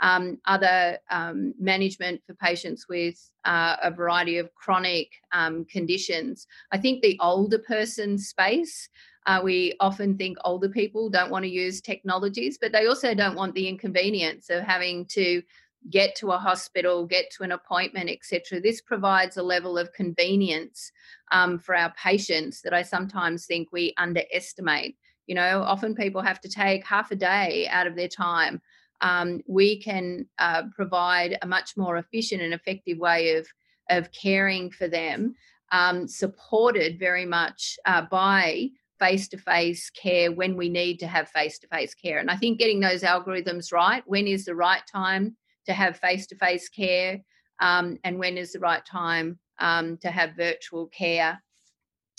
um, 0.00 0.38
other 0.46 0.98
um, 1.10 1.54
management 1.58 2.22
for 2.26 2.34
patients 2.34 2.88
with 2.88 3.30
uh, 3.44 3.76
a 3.82 3.90
variety 3.90 4.38
of 4.38 4.54
chronic 4.54 5.10
um, 5.32 5.64
conditions. 5.64 6.46
I 6.72 6.78
think 6.78 7.02
the 7.02 7.18
older 7.20 7.58
person 7.58 8.18
space, 8.18 8.88
uh, 9.26 9.40
we 9.42 9.74
often 9.80 10.16
think 10.16 10.38
older 10.44 10.68
people 10.68 11.10
don't 11.10 11.30
want 11.30 11.44
to 11.44 11.50
use 11.50 11.80
technologies, 11.80 12.58
but 12.60 12.72
they 12.72 12.86
also 12.86 13.14
don't 13.14 13.36
want 13.36 13.54
the 13.54 13.68
inconvenience 13.68 14.50
of 14.50 14.62
having 14.62 15.06
to 15.06 15.42
get 15.90 16.14
to 16.16 16.32
a 16.32 16.38
hospital, 16.38 17.06
get 17.06 17.30
to 17.30 17.42
an 17.42 17.52
appointment, 17.52 18.10
etc. 18.10 18.60
This 18.60 18.80
provides 18.80 19.36
a 19.36 19.42
level 19.42 19.78
of 19.78 19.92
convenience 19.92 20.92
um, 21.30 21.58
for 21.58 21.74
our 21.74 21.92
patients 22.02 22.62
that 22.62 22.74
I 22.74 22.82
sometimes 22.82 23.46
think 23.46 23.68
we 23.72 23.94
underestimate. 23.96 24.96
You 25.26 25.34
know, 25.34 25.62
often 25.62 25.94
people 25.94 26.22
have 26.22 26.40
to 26.40 26.48
take 26.48 26.84
half 26.86 27.10
a 27.10 27.16
day 27.16 27.68
out 27.68 27.86
of 27.86 27.96
their 27.96 28.08
time 28.08 28.60
um, 29.00 29.40
we 29.46 29.80
can 29.80 30.26
uh, 30.38 30.64
provide 30.74 31.38
a 31.42 31.46
much 31.46 31.76
more 31.76 31.96
efficient 31.96 32.42
and 32.42 32.54
effective 32.54 32.98
way 32.98 33.36
of, 33.36 33.46
of 33.90 34.10
caring 34.12 34.70
for 34.70 34.88
them, 34.88 35.34
um, 35.72 36.08
supported 36.08 36.98
very 36.98 37.24
much 37.24 37.78
uh, 37.86 38.02
by 38.10 38.68
face 38.98 39.28
to 39.28 39.38
face 39.38 39.90
care 39.90 40.32
when 40.32 40.56
we 40.56 40.68
need 40.68 40.98
to 40.98 41.06
have 41.06 41.28
face 41.28 41.58
to 41.60 41.68
face 41.68 41.94
care. 41.94 42.18
And 42.18 42.30
I 42.30 42.36
think 42.36 42.58
getting 42.58 42.80
those 42.80 43.02
algorithms 43.02 43.72
right 43.72 44.02
when 44.06 44.26
is 44.26 44.44
the 44.44 44.56
right 44.56 44.82
time 44.90 45.36
to 45.66 45.72
have 45.72 45.98
face 45.98 46.26
to 46.28 46.36
face 46.36 46.68
care, 46.68 47.20
um, 47.60 47.96
and 48.04 48.18
when 48.18 48.36
is 48.36 48.52
the 48.52 48.58
right 48.58 48.84
time 48.84 49.38
um, 49.60 49.96
to 49.98 50.10
have 50.10 50.36
virtual 50.36 50.86
care 50.86 51.40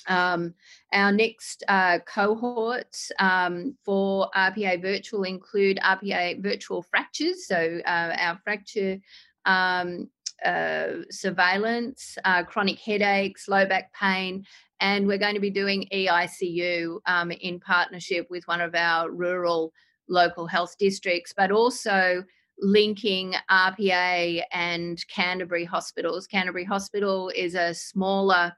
um, 0.09 0.53
our 0.91 1.11
next 1.11 1.63
uh, 1.67 1.99
cohorts 1.99 3.11
um, 3.19 3.77
for 3.85 4.29
RPA 4.35 4.81
Virtual 4.81 5.23
include 5.23 5.79
RPA 5.83 6.41
Virtual 6.41 6.81
Fractures, 6.81 7.47
so 7.47 7.79
uh, 7.85 8.15
our 8.19 8.39
fracture 8.43 8.97
um, 9.45 10.09
uh, 10.45 11.03
surveillance, 11.09 12.17
uh, 12.25 12.43
chronic 12.43 12.79
headaches, 12.79 13.47
low 13.47 13.65
back 13.65 13.93
pain, 13.93 14.45
and 14.79 15.05
we're 15.05 15.17
going 15.17 15.35
to 15.35 15.41
be 15.41 15.49
doing 15.49 15.87
EICU 15.93 16.99
um, 17.05 17.31
in 17.31 17.59
partnership 17.59 18.27
with 18.29 18.47
one 18.47 18.61
of 18.61 18.73
our 18.75 19.11
rural 19.11 19.71
local 20.07 20.47
health 20.47 20.75
districts, 20.79 21.33
but 21.35 21.51
also 21.51 22.23
linking 22.61 23.33
RPA 23.49 24.41
and 24.51 25.05
Canterbury 25.07 25.65
hospitals. 25.65 26.27
Canterbury 26.27 26.65
Hospital 26.65 27.31
is 27.35 27.55
a 27.55 27.73
smaller 27.73 28.53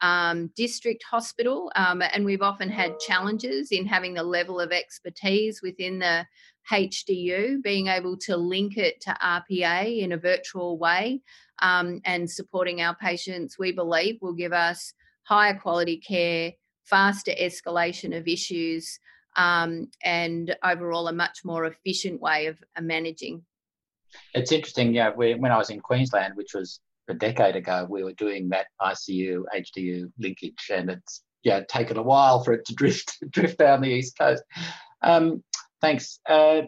um, 0.00 0.50
district 0.56 1.04
hospital, 1.08 1.70
um, 1.76 2.02
and 2.02 2.24
we've 2.24 2.42
often 2.42 2.70
had 2.70 2.98
challenges 3.00 3.70
in 3.70 3.86
having 3.86 4.14
the 4.14 4.22
level 4.22 4.58
of 4.60 4.72
expertise 4.72 5.60
within 5.62 5.98
the 5.98 6.26
HDU, 6.70 7.62
being 7.62 7.88
able 7.88 8.16
to 8.16 8.36
link 8.36 8.76
it 8.76 9.00
to 9.02 9.16
RPA 9.22 10.00
in 10.00 10.12
a 10.12 10.16
virtual 10.16 10.78
way 10.78 11.20
um, 11.60 12.00
and 12.04 12.30
supporting 12.30 12.80
our 12.80 12.94
patients, 12.94 13.58
we 13.58 13.72
believe 13.72 14.18
will 14.20 14.32
give 14.32 14.52
us 14.52 14.92
higher 15.24 15.54
quality 15.54 15.96
care, 15.96 16.52
faster 16.84 17.32
escalation 17.32 18.16
of 18.16 18.26
issues, 18.26 18.98
um, 19.36 19.88
and 20.02 20.56
overall 20.64 21.08
a 21.08 21.12
much 21.12 21.44
more 21.44 21.66
efficient 21.66 22.20
way 22.20 22.46
of 22.46 22.58
uh, 22.76 22.80
managing. 22.80 23.42
It's 24.34 24.50
interesting, 24.50 24.92
yeah. 24.92 25.10
when 25.10 25.52
I 25.52 25.56
was 25.56 25.70
in 25.70 25.80
Queensland, 25.80 26.34
which 26.36 26.52
was 26.54 26.80
a 27.10 27.14
decade 27.14 27.56
ago, 27.56 27.86
we 27.88 28.04
were 28.04 28.12
doing 28.12 28.48
that 28.50 28.66
ICU 28.80 29.44
HDU 29.54 30.10
linkage, 30.18 30.70
and 30.72 30.90
it's 30.90 31.22
yeah 31.42 31.60
taken 31.68 31.96
a 31.96 32.02
while 32.02 32.42
for 32.44 32.52
it 32.52 32.64
to 32.66 32.74
drift 32.80 33.18
drift 33.30 33.58
down 33.58 33.80
the 33.80 33.88
east 33.88 34.18
coast. 34.18 34.42
Um, 35.02 35.42
thanks. 35.80 36.20
Uh, 36.28 36.62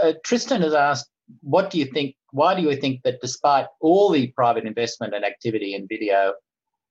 uh, 0.00 0.14
Tristan 0.24 0.62
has 0.62 0.74
asked, 0.74 1.10
what 1.40 1.70
do 1.70 1.78
you 1.78 1.86
think? 1.86 2.16
Why 2.30 2.54
do 2.54 2.62
you 2.62 2.76
think 2.76 3.02
that 3.04 3.20
despite 3.20 3.66
all 3.80 4.10
the 4.10 4.28
private 4.28 4.64
investment 4.64 5.14
and 5.14 5.24
activity 5.24 5.74
in 5.74 5.86
video, 5.88 6.34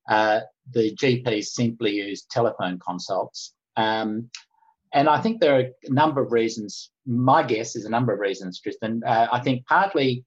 uh, 0.10 0.42
the 0.72 0.96
GPs 0.96 1.46
simply 1.46 1.92
use 1.96 2.26
telephone 2.30 2.80
consults? 2.80 3.54
Um, 3.76 4.30
and 4.94 5.10
I 5.10 5.22
think 5.22 5.42
there 5.42 5.56
are 5.60 5.66
a 5.84 5.90
number 5.90 6.22
of 6.22 6.32
reasons. 6.32 6.92
My 7.06 7.44
guess 7.44 7.76
is 7.76 7.86
a 7.86 7.90
number 7.90 8.14
of 8.14 8.20
reasons, 8.20 8.60
Tristan. 8.60 9.04
Uh, 9.06 9.28
I 9.32 9.40
think 9.42 9.66
partly 9.66 10.24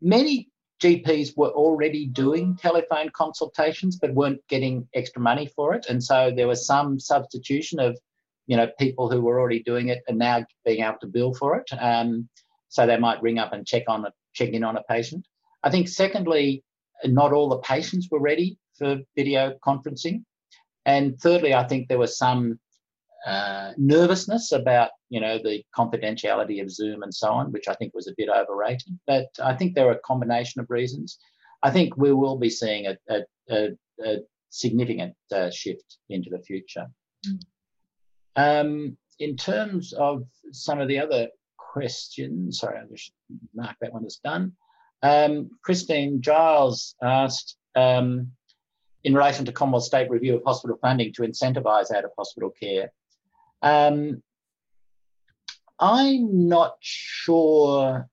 many 0.00 0.48
GPs 0.84 1.34
were 1.34 1.48
already 1.48 2.04
doing 2.04 2.56
telephone 2.56 3.08
consultations 3.14 3.96
but 3.96 4.12
weren't 4.12 4.46
getting 4.48 4.86
extra 4.94 5.22
money 5.22 5.50
for 5.56 5.72
it. 5.72 5.86
And 5.88 6.04
so 6.04 6.30
there 6.36 6.46
was 6.46 6.66
some 6.66 7.00
substitution 7.00 7.80
of, 7.80 7.98
you 8.46 8.58
know, 8.58 8.68
people 8.78 9.10
who 9.10 9.22
were 9.22 9.40
already 9.40 9.62
doing 9.62 9.88
it 9.88 10.02
and 10.08 10.18
now 10.18 10.44
being 10.66 10.84
able 10.84 10.98
to 11.00 11.06
bill 11.06 11.32
for 11.32 11.56
it. 11.56 11.70
Um, 11.80 12.28
so 12.68 12.86
they 12.86 12.98
might 12.98 13.22
ring 13.22 13.38
up 13.38 13.54
and 13.54 13.66
check 13.66 13.84
on 13.88 14.04
a, 14.04 14.12
check 14.34 14.50
in 14.50 14.62
on 14.62 14.76
a 14.76 14.82
patient. 14.82 15.26
I 15.62 15.70
think, 15.70 15.88
secondly, 15.88 16.62
not 17.06 17.32
all 17.32 17.48
the 17.48 17.58
patients 17.60 18.08
were 18.10 18.20
ready 18.20 18.58
for 18.76 18.98
video 19.16 19.54
conferencing. 19.66 20.24
And 20.84 21.18
thirdly, 21.18 21.54
I 21.54 21.64
think 21.64 21.88
there 21.88 21.98
was 21.98 22.18
some 22.18 22.60
uh, 23.26 23.72
nervousness 23.78 24.52
about 24.52 24.90
you 25.08 25.20
know 25.20 25.38
the 25.38 25.62
confidentiality 25.76 26.60
of 26.62 26.70
Zoom 26.70 27.02
and 27.02 27.14
so 27.14 27.28
on, 27.28 27.52
which 27.52 27.68
I 27.68 27.74
think 27.74 27.94
was 27.94 28.08
a 28.08 28.14
bit 28.16 28.28
overrated. 28.28 28.98
But 29.06 29.28
I 29.42 29.54
think 29.54 29.74
there 29.74 29.88
are 29.88 29.92
a 29.92 30.00
combination 30.00 30.60
of 30.60 30.70
reasons. 30.70 31.18
I 31.62 31.70
think 31.70 31.96
we 31.96 32.12
will 32.12 32.36
be 32.36 32.50
seeing 32.50 32.86
a, 32.86 32.96
a, 33.08 33.20
a, 33.50 33.68
a 34.04 34.16
significant 34.50 35.14
uh, 35.32 35.50
shift 35.50 35.98
into 36.10 36.28
the 36.30 36.40
future. 36.40 36.86
Mm. 37.26 37.40
Um, 38.36 38.96
in 39.18 39.36
terms 39.36 39.92
of 39.92 40.24
some 40.52 40.80
of 40.80 40.88
the 40.88 40.98
other 40.98 41.28
questions, 41.56 42.58
sorry, 42.58 42.78
I'll 42.78 42.88
just 42.88 43.12
mark 43.54 43.76
that 43.80 43.92
one 43.92 44.04
as 44.04 44.16
done. 44.16 44.52
Um, 45.02 45.50
Christine 45.62 46.20
Giles 46.20 46.94
asked, 47.02 47.56
um, 47.74 48.32
in 49.02 49.14
relation 49.14 49.44
to 49.44 49.52
Commonwealth 49.52 49.84
State 49.84 50.10
review 50.10 50.36
of 50.36 50.42
hospital 50.44 50.78
funding 50.80 51.12
to 51.14 51.22
incentivise 51.22 51.94
out 51.94 52.04
of 52.04 52.10
hospital 52.16 52.50
care. 52.50 52.90
Um, 53.64 54.22
I'm 55.80 56.48
not 56.48 56.76
sure 56.80 58.08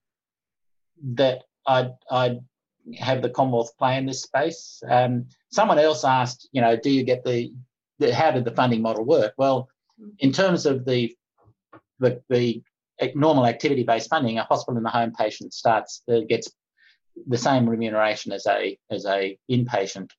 that 1.04 1.43
I'd, 1.68 1.91
I'd, 2.10 2.39
have 2.97 3.22
the 3.22 3.30
Commonwealth 3.30 3.78
play 3.78 3.95
in 3.95 4.08
this 4.08 4.24
space. 4.24 4.82
Um, 4.89 5.28
someone 5.52 5.78
else 5.78 6.04
asked, 6.04 6.49
you 6.52 6.62
know, 6.62 6.76
do 6.76 6.89
you 6.89 7.04
get 7.04 7.24
the, 7.24 7.54
the, 7.99 8.14
how 8.14 8.32
did 8.32 8.43
the 8.43 8.56
funding 8.56 8.82
model 8.82 9.06
work? 9.06 9.36
Well, 9.38 9.70
in 10.18 10.32
terms 10.32 10.66
of 10.66 10.84
the 10.84 11.16
the, 11.99 12.22
the 12.30 12.64
normal 13.14 13.45
activity-based 13.45 14.10
funding, 14.10 14.39
a 14.39 14.43
hospital 14.43 14.78
in 14.78 14.84
the 14.84 14.89
home 14.89 15.14
patient 15.14 15.54
starts 15.54 16.02
uh, 16.12 16.22
gets 16.28 16.52
the 17.28 17.38
same 17.38 17.70
remuneration 17.70 18.32
as 18.32 18.47
a 18.47 18.78
as 18.89 19.06
a 19.06 19.38
inpatient 19.49 20.10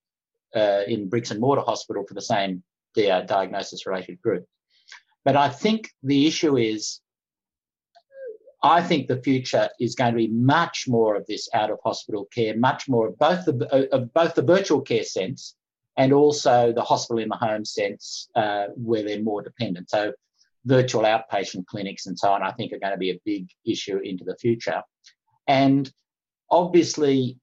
uh, 0.54 0.82
in 0.86 1.08
bricks 1.08 1.32
and 1.32 1.40
mortar 1.40 1.62
hospital 1.62 2.04
for 2.06 2.14
the 2.14 2.22
same 2.22 2.62
diagnosis 2.94 3.86
related 3.86 4.20
group. 4.22 4.46
But 5.24 5.36
I 5.36 5.48
think 5.48 5.90
the 6.02 6.26
issue 6.26 6.56
is, 6.56 7.00
I 8.62 8.82
think 8.82 9.08
the 9.08 9.22
future 9.22 9.68
is 9.80 9.94
going 9.94 10.12
to 10.12 10.16
be 10.16 10.28
much 10.28 10.86
more 10.88 11.16
of 11.16 11.26
this 11.26 11.48
out 11.52 11.70
of 11.70 11.78
hospital 11.82 12.26
care, 12.32 12.56
much 12.56 12.88
more 12.88 13.08
of 13.08 13.18
both 13.18 13.44
the 13.44 13.88
of 13.92 14.12
both 14.14 14.34
the 14.34 14.42
virtual 14.42 14.80
care 14.80 15.04
sense 15.04 15.56
and 15.96 16.12
also 16.12 16.72
the 16.72 16.82
hospital 16.82 17.22
in 17.22 17.28
the 17.28 17.36
home 17.36 17.64
sense 17.64 18.28
uh, 18.34 18.66
where 18.76 19.02
they're 19.02 19.22
more 19.22 19.42
dependent. 19.42 19.90
So 19.90 20.12
virtual 20.64 21.02
outpatient 21.02 21.66
clinics 21.66 22.06
and 22.06 22.18
so 22.18 22.32
on, 22.32 22.42
I 22.42 22.52
think 22.52 22.72
are 22.72 22.78
going 22.78 22.92
to 22.92 22.98
be 22.98 23.10
a 23.10 23.20
big 23.24 23.48
issue 23.64 23.98
into 23.98 24.24
the 24.24 24.36
future. 24.36 24.82
And 25.48 25.92
obviously, 26.50 27.38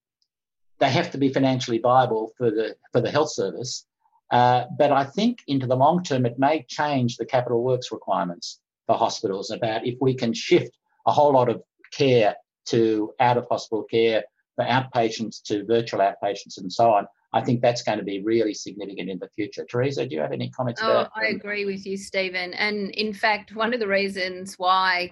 they 0.80 0.90
have 0.90 1.12
to 1.12 1.18
be 1.18 1.34
financially 1.34 1.80
viable 1.80 2.32
for 2.38 2.50
the 2.50 2.76
for 2.94 3.02
the 3.02 3.12
health 3.12 3.32
service. 3.32 3.86
Uh, 4.32 4.66
but 4.78 4.92
I 4.92 5.06
think 5.06 5.40
into 5.48 5.66
the 5.66 5.76
long 5.76 6.04
term, 6.04 6.26
it 6.26 6.38
may 6.38 6.66
change 6.68 7.18
the 7.18 7.26
capital 7.26 7.64
works 7.64 7.92
requirements 7.92 8.60
for 8.86 8.96
hospitals 8.96 9.52
about 9.52 9.86
if 9.86 9.96
we 10.00 10.14
can 10.14 10.34
shift 10.34 10.72
a 11.08 11.12
whole 11.12 11.34
lot 11.34 11.50
of 11.50 11.62
care 11.92 12.36
to 12.68 13.12
out 13.20 13.38
of 13.38 13.46
hospital 13.50 13.84
care 13.84 14.24
for 14.56 14.66
outpatients 14.66 15.42
to 15.44 15.66
virtual 15.66 16.00
outpatients 16.00 16.58
and 16.58 16.72
so 16.72 16.92
on. 16.92 17.08
I 17.32 17.42
think 17.42 17.62
that's 17.62 17.84
going 17.84 18.00
to 18.00 18.04
be 18.04 18.24
really 18.24 18.54
significant 18.54 19.10
in 19.10 19.20
the 19.20 19.30
future. 19.36 19.64
Teresa, 19.70 20.06
do 20.08 20.16
you 20.16 20.22
have 20.22 20.32
any 20.32 20.50
comments 20.50 20.82
oh? 20.84 21.08
I 21.16 21.28
agree 21.28 21.66
with 21.66 21.86
you, 21.86 21.96
Stephen. 21.96 22.54
And 22.54 22.90
in 22.92 23.14
fact, 23.14 23.56
one 23.56 23.74
of 23.74 23.80
the 23.80 23.88
reasons 23.88 24.56
why 24.58 25.12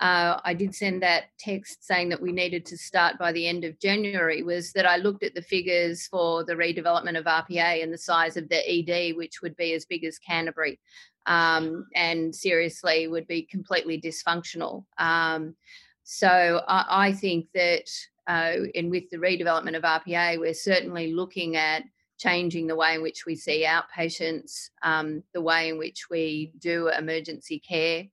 uh, 0.00 0.40
I 0.44 0.54
did 0.54 0.74
send 0.74 1.02
that 1.02 1.24
text 1.38 1.84
saying 1.84 2.08
that 2.10 2.22
we 2.22 2.30
needed 2.30 2.64
to 2.66 2.78
start 2.78 3.18
by 3.18 3.32
the 3.32 3.48
end 3.48 3.64
of 3.64 3.80
January 3.80 4.44
was 4.44 4.72
that 4.72 4.86
I 4.86 4.96
looked 4.96 5.24
at 5.24 5.34
the 5.34 5.42
figures 5.42 6.06
for 6.06 6.44
the 6.44 6.54
redevelopment 6.54 7.18
of 7.18 7.24
RPA 7.24 7.82
and 7.82 7.92
the 7.92 7.98
size 7.98 8.36
of 8.36 8.48
the 8.48 8.62
ED, 8.64 9.16
which 9.16 9.42
would 9.42 9.56
be 9.56 9.72
as 9.72 9.84
big 9.84 10.04
as 10.04 10.18
Canterbury, 10.20 10.78
um, 11.26 11.86
and 11.96 12.34
seriously 12.34 13.08
would 13.08 13.26
be 13.26 13.42
completely 13.42 14.00
dysfunctional. 14.00 14.84
Um, 14.98 15.56
so 16.04 16.62
I, 16.68 17.08
I, 17.08 17.12
think 17.12 17.48
that 17.54 17.90
uh, 18.28 18.68
and 18.76 18.90
with 18.90 19.10
the 19.10 19.16
redevelopment 19.16 19.76
of 19.76 19.82
RPA, 19.82 20.38
we're 20.38 20.54
certainly 20.54 21.12
looking 21.12 21.56
at 21.56 21.82
changing 22.18 22.66
the 22.66 22.76
way 22.76 22.94
in 22.94 23.02
which 23.02 23.26
we 23.26 23.34
see 23.34 23.66
outpatients, 23.66 24.70
um, 24.82 25.24
the 25.34 25.40
way 25.40 25.68
in 25.68 25.78
which 25.78 26.08
we 26.08 26.52
do 26.58 26.88
emergency 26.88 27.58
care. 27.58 28.04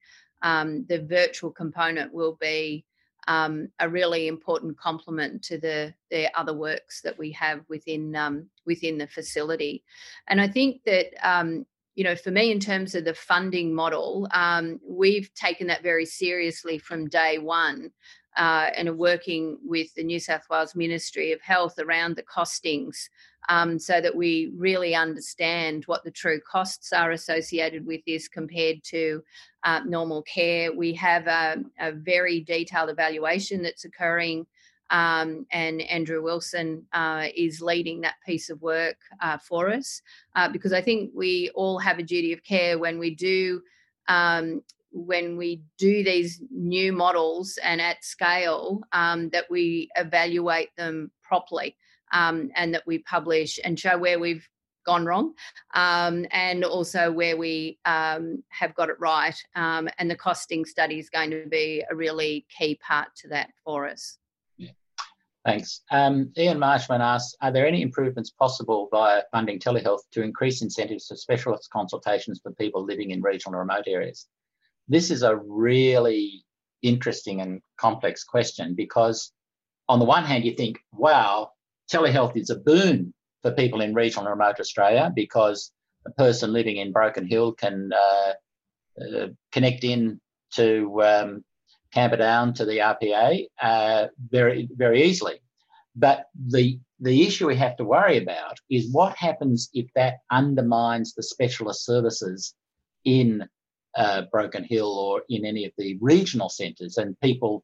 Um, 0.46 0.86
the 0.88 1.02
virtual 1.02 1.52
component 1.52 2.14
will 2.14 2.38
be 2.39 2.86
um, 3.28 3.70
a 3.80 3.89
really 3.89 4.28
important 4.28 4.78
complement 4.78 5.43
to 5.46 5.58
the 5.58 5.93
the 6.12 6.30
other 6.39 6.54
works 6.54 7.02
that 7.02 7.18
we 7.18 7.32
have 7.32 7.62
within 7.68 8.16
um, 8.16 8.48
within 8.66 9.00
the 9.00 9.08
facility, 9.08 9.84
and 10.28 10.39
I 10.39 10.48
think 10.48 10.84
that 10.86 11.08
um, 11.24 11.66
you 11.96 12.04
know, 12.04 12.16
for 12.16 12.30
me, 12.30 12.52
in 12.52 12.60
terms 12.60 12.93
of 12.93 13.06
the 13.06 13.14
funding 13.14 13.74
model, 13.74 14.28
um, 14.34 14.80
we've 14.88 15.34
taken 15.34 15.68
that 15.68 15.82
very 15.82 16.06
seriously 16.06 16.78
from 16.78 17.08
day 17.08 17.38
one 17.38 17.91
uh, 18.38 18.70
and 18.76 18.89
are 18.89 18.93
working 18.93 19.58
with 19.64 19.93
the 19.96 20.04
New 20.04 20.20
South 20.20 20.43
Wales 20.50 20.76
Ministry 20.76 21.32
of 21.32 21.41
Health 21.41 21.80
around 21.80 22.16
the 22.16 22.24
costings 22.24 23.10
um, 23.50 23.80
so 23.80 24.02
that 24.02 24.16
we 24.16 24.52
really 24.56 24.96
understand 24.96 25.84
what 25.86 26.04
the 26.04 26.12
true 26.12 26.39
costs 26.39 26.93
are 26.93 27.12
associated 27.12 27.86
with 27.86 28.02
this 28.06 28.28
compared 28.28 28.84
to 28.84 29.24
uh, 29.64 29.82
normal 29.86 30.22
care. 30.24 30.72
We 30.72 30.93
have 30.93 31.28
a, 31.28 31.64
a, 31.80 31.91
very 31.91 32.41
detailed 32.41 32.89
evaluation 32.89 33.62
that's 33.62 33.86
occurring. 33.86 34.46
Um, 34.91 35.48
and 35.52 35.82
Andrew 35.82 36.22
Wilson 36.22 36.86
uh, 36.93 37.28
is 37.36 37.62
leading 37.62 38.02
that 38.02 38.16
piece 38.26 38.52
of 38.52 38.62
work 38.62 38.98
uh, 39.20 39.38
for 39.39 39.72
us 39.72 40.02
uh, 40.36 40.50
because 40.50 40.74
I 40.74 40.82
think 40.82 41.12
we 41.16 41.50
all 41.56 41.80
have 41.80 41.98
a 41.98 42.04
duty 42.04 42.34
of 42.34 42.43
care 42.43 42.78
when 42.78 43.00
we 43.00 43.16
do 43.16 43.62
um, 44.08 44.62
when 44.91 45.36
we 45.36 45.62
do 45.78 46.04
these 46.04 46.41
new 46.52 46.93
models 46.93 47.60
and 47.64 47.82
at 47.82 48.04
scale 48.04 48.82
um, 48.93 49.30
that 49.30 49.46
we 49.50 49.89
evaluate 49.96 50.70
them 50.78 51.12
properly 51.22 51.76
um, 52.14 52.49
and 52.56 52.74
that 52.74 52.86
we 52.86 52.99
publish 52.99 53.60
and 53.64 53.80
show 53.80 53.97
where 53.97 54.20
we've 54.20 54.47
gone 54.86 55.06
wrong 55.06 55.34
um, 55.74 56.26
and 56.32 56.64
also 56.64 57.12
where 57.12 57.38
we 57.38 57.80
um, 57.86 58.43
have 58.49 58.76
got 58.76 58.89
it 58.89 58.99
right 58.99 59.36
um, 59.56 59.89
and 59.97 60.10
the 60.10 60.16
costing 60.16 60.64
study 60.64 60.99
is 60.99 61.10
going 61.10 61.32
to 61.32 61.45
be 61.49 61.84
a 61.89 61.95
really 61.95 62.45
key 62.56 62.80
part 62.88 63.08
to 63.16 63.28
that 63.28 63.49
for 63.64 63.88
us 63.88 64.18
yeah. 64.58 64.72
Thanks. 65.43 65.82
Um, 65.91 66.32
Ian 66.38 66.60
Marshman 66.60 67.01
asks 67.01 67.36
Are 67.41 67.51
there 67.51 67.68
any 67.68 67.82
improvements 67.82 68.30
possible 68.32 68.88
via 68.91 69.24
funding 69.32 69.60
telehealth 69.60 70.01
to 70.12 70.22
increase 70.22 70.62
incentives 70.62 71.08
for 71.08 71.16
specialist 71.16 71.70
consultations 71.72 72.39
for 72.41 72.51
people 72.53 72.84
living 72.84 73.12
in 73.12 73.22
regional 73.22 73.60
and 73.60 73.68
remote 73.68 73.86
areas? 73.88 74.28
this 74.88 75.12
is 75.12 75.24
a 75.24 75.36
really 75.36 76.43
interesting 76.82 77.41
and 77.41 77.62
complex 77.78 78.24
question 78.24 78.76
because, 78.76 79.32
on 79.89 79.99
the 79.99 80.06
one 80.06 80.24
hand, 80.24 80.45
you 80.45 80.53
think, 80.53 80.80
wow, 80.93 81.51
telehealth 81.92 82.36
is 82.36 82.50
a 82.50 82.56
boon 82.56 83.14
for 83.42 83.52
people 83.52 83.82
in 83.82 83.94
regional 83.94 84.28
and 84.28 84.40
remote 84.40 84.60
Australia 84.60 85.12
because 85.16 85.72
a 86.06 86.12
person 86.12 86.54
living 86.54 86.78
in 86.78 86.92
Broken 86.92 87.26
Hill 87.28 87.54
can 87.54 87.92
uh, 87.94 88.34
uh, 89.02 89.28
connect 89.52 89.84
in 89.84 90.20
to 90.56 91.02
um, 91.04 91.44
Camperdown 91.94 92.54
to 92.56 92.66
the 92.66 92.80
RPA 92.80 93.46
uh, 93.62 94.08
very 94.30 94.68
very 94.76 95.04
easily. 95.04 95.36
But 95.96 96.26
the 96.36 96.80
the 97.00 97.26
issue 97.26 97.48
we 97.48 97.56
have 97.56 97.78
to 97.78 97.86
worry 97.86 98.18
about 98.18 98.58
is 98.70 98.92
what 98.92 99.16
happens 99.16 99.70
if 99.74 99.88
that 99.96 100.16
undermines 100.32 101.14
the 101.14 101.24
specialist 101.24 101.86
services 101.86 102.54
in 103.06 103.48
uh, 103.96 104.24
Broken 104.32 104.64
Hill 104.64 104.88
or 104.88 105.24
in 105.30 105.46
any 105.46 105.66
of 105.66 105.72
the 105.78 105.98
regional 106.02 106.50
centres, 106.50 106.98
and 106.98 107.20
people 107.22 107.64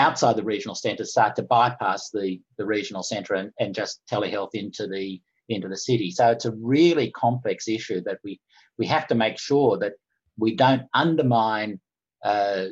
outside 0.00 0.36
the 0.36 0.42
regional 0.42 0.74
centres 0.74 1.12
start 1.12 1.36
to 1.36 1.42
bypass 1.42 2.10
the, 2.10 2.40
the 2.56 2.64
regional 2.64 3.02
centre 3.02 3.34
and, 3.34 3.52
and 3.60 3.74
just 3.74 4.00
telehealth 4.10 4.50
into 4.54 4.86
the 4.86 5.20
into 5.48 5.68
the 5.68 5.76
city. 5.76 6.10
So 6.12 6.30
it's 6.30 6.44
a 6.44 6.54
really 6.62 7.10
complex 7.10 7.68
issue 7.68 8.00
that 8.02 8.18
we 8.24 8.40
we 8.78 8.86
have 8.86 9.06
to 9.08 9.14
make 9.14 9.38
sure 9.38 9.78
that 9.78 9.94
we 10.38 10.54
don't 10.54 10.84
undermine 10.94 11.80
uh, 12.24 12.66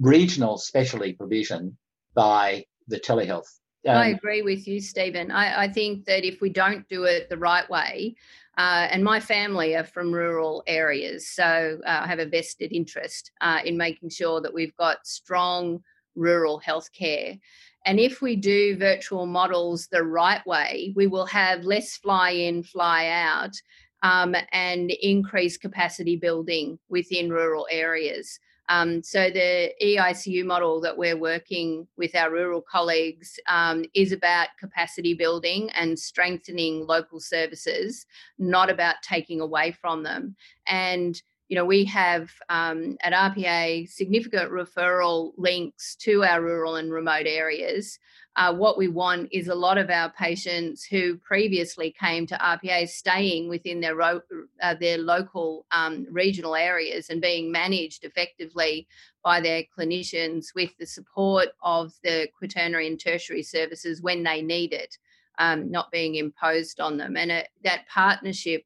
regional 0.00 0.56
specialty 0.56 1.12
provision 1.12 1.76
by 2.14 2.64
the 2.88 2.98
telehealth. 2.98 3.48
Um, 3.86 3.96
I 3.96 4.08
agree 4.08 4.42
with 4.42 4.66
you, 4.66 4.80
Stephen. 4.80 5.30
I, 5.30 5.64
I, 5.64 5.68
think 5.68 6.06
that 6.06 6.24
if 6.24 6.40
we 6.40 6.48
don't 6.48 6.88
do 6.88 7.04
it 7.04 7.28
the 7.28 7.36
right 7.36 7.68
way, 7.70 8.16
uh, 8.58 8.88
and 8.90 9.04
my 9.04 9.20
family 9.20 9.76
are 9.76 9.84
from 9.84 10.12
rural 10.12 10.64
areas, 10.66 11.28
so 11.28 11.78
uh, 11.86 12.00
I 12.04 12.06
have 12.06 12.18
a 12.18 12.26
vested 12.26 12.72
interest 12.72 13.30
uh, 13.40 13.60
in 13.64 13.76
making 13.76 14.10
sure 14.10 14.40
that 14.40 14.52
we've 14.52 14.76
got 14.76 15.06
strong 15.06 15.82
rural 16.16 16.60
healthcare. 16.64 17.38
And 17.84 18.00
if 18.00 18.20
we 18.20 18.34
do 18.34 18.76
virtual 18.76 19.26
models 19.26 19.86
the 19.86 20.02
right 20.02 20.44
way, 20.44 20.92
we 20.96 21.06
will 21.06 21.26
have 21.26 21.64
less 21.64 21.96
fly 21.96 22.30
in, 22.30 22.64
fly 22.64 23.06
out, 23.08 23.54
um, 24.02 24.34
and 24.52 24.90
increase 24.90 25.56
capacity 25.56 26.16
building 26.16 26.78
within 26.88 27.30
rural 27.30 27.66
areas. 27.70 28.40
Um, 28.68 29.02
so 29.02 29.30
the 29.30 29.72
EICU 29.80 30.44
model 30.44 30.80
that 30.80 30.98
we're 30.98 31.16
working 31.16 31.86
with 31.96 32.16
our 32.16 32.32
rural 32.32 32.60
colleagues 32.60 33.38
um, 33.48 33.84
is 33.94 34.10
about 34.10 34.48
capacity 34.58 35.14
building 35.14 35.70
and 35.70 35.96
strengthening 35.96 36.84
local 36.84 37.20
services, 37.20 38.06
not 38.38 38.68
about 38.68 38.96
taking 39.02 39.40
away 39.40 39.70
from 39.70 40.02
them. 40.02 40.34
And 40.66 41.20
you 41.48 41.54
know, 41.54 41.64
we 41.64 41.84
have 41.84 42.30
um, 42.48 42.96
at 43.02 43.12
RPA 43.12 43.88
significant 43.88 44.50
referral 44.50 45.32
links 45.36 45.94
to 45.96 46.24
our 46.24 46.42
rural 46.42 46.76
and 46.76 46.92
remote 46.92 47.26
areas. 47.26 47.98
Uh, 48.34 48.52
what 48.52 48.76
we 48.76 48.88
want 48.88 49.28
is 49.32 49.48
a 49.48 49.54
lot 49.54 49.78
of 49.78 49.88
our 49.88 50.10
patients 50.10 50.84
who 50.84 51.16
previously 51.18 51.94
came 51.98 52.26
to 52.26 52.36
RPA 52.36 52.86
staying 52.88 53.48
within 53.48 53.80
their 53.80 53.94
ro- 53.94 54.20
uh, 54.60 54.74
their 54.74 54.98
local 54.98 55.66
um, 55.70 56.06
regional 56.10 56.54
areas 56.54 57.08
and 57.08 57.22
being 57.22 57.50
managed 57.50 58.04
effectively 58.04 58.86
by 59.24 59.40
their 59.40 59.62
clinicians 59.76 60.46
with 60.54 60.76
the 60.78 60.86
support 60.86 61.48
of 61.62 61.94
the 62.02 62.28
quaternary 62.36 62.86
and 62.88 63.00
tertiary 63.00 63.42
services 63.42 64.02
when 64.02 64.22
they 64.22 64.42
need 64.42 64.72
it, 64.72 64.98
um, 65.38 65.70
not 65.70 65.90
being 65.90 66.16
imposed 66.16 66.78
on 66.80 66.98
them. 66.98 67.16
And 67.16 67.30
it, 67.30 67.48
that 67.64 67.88
partnership 67.88 68.64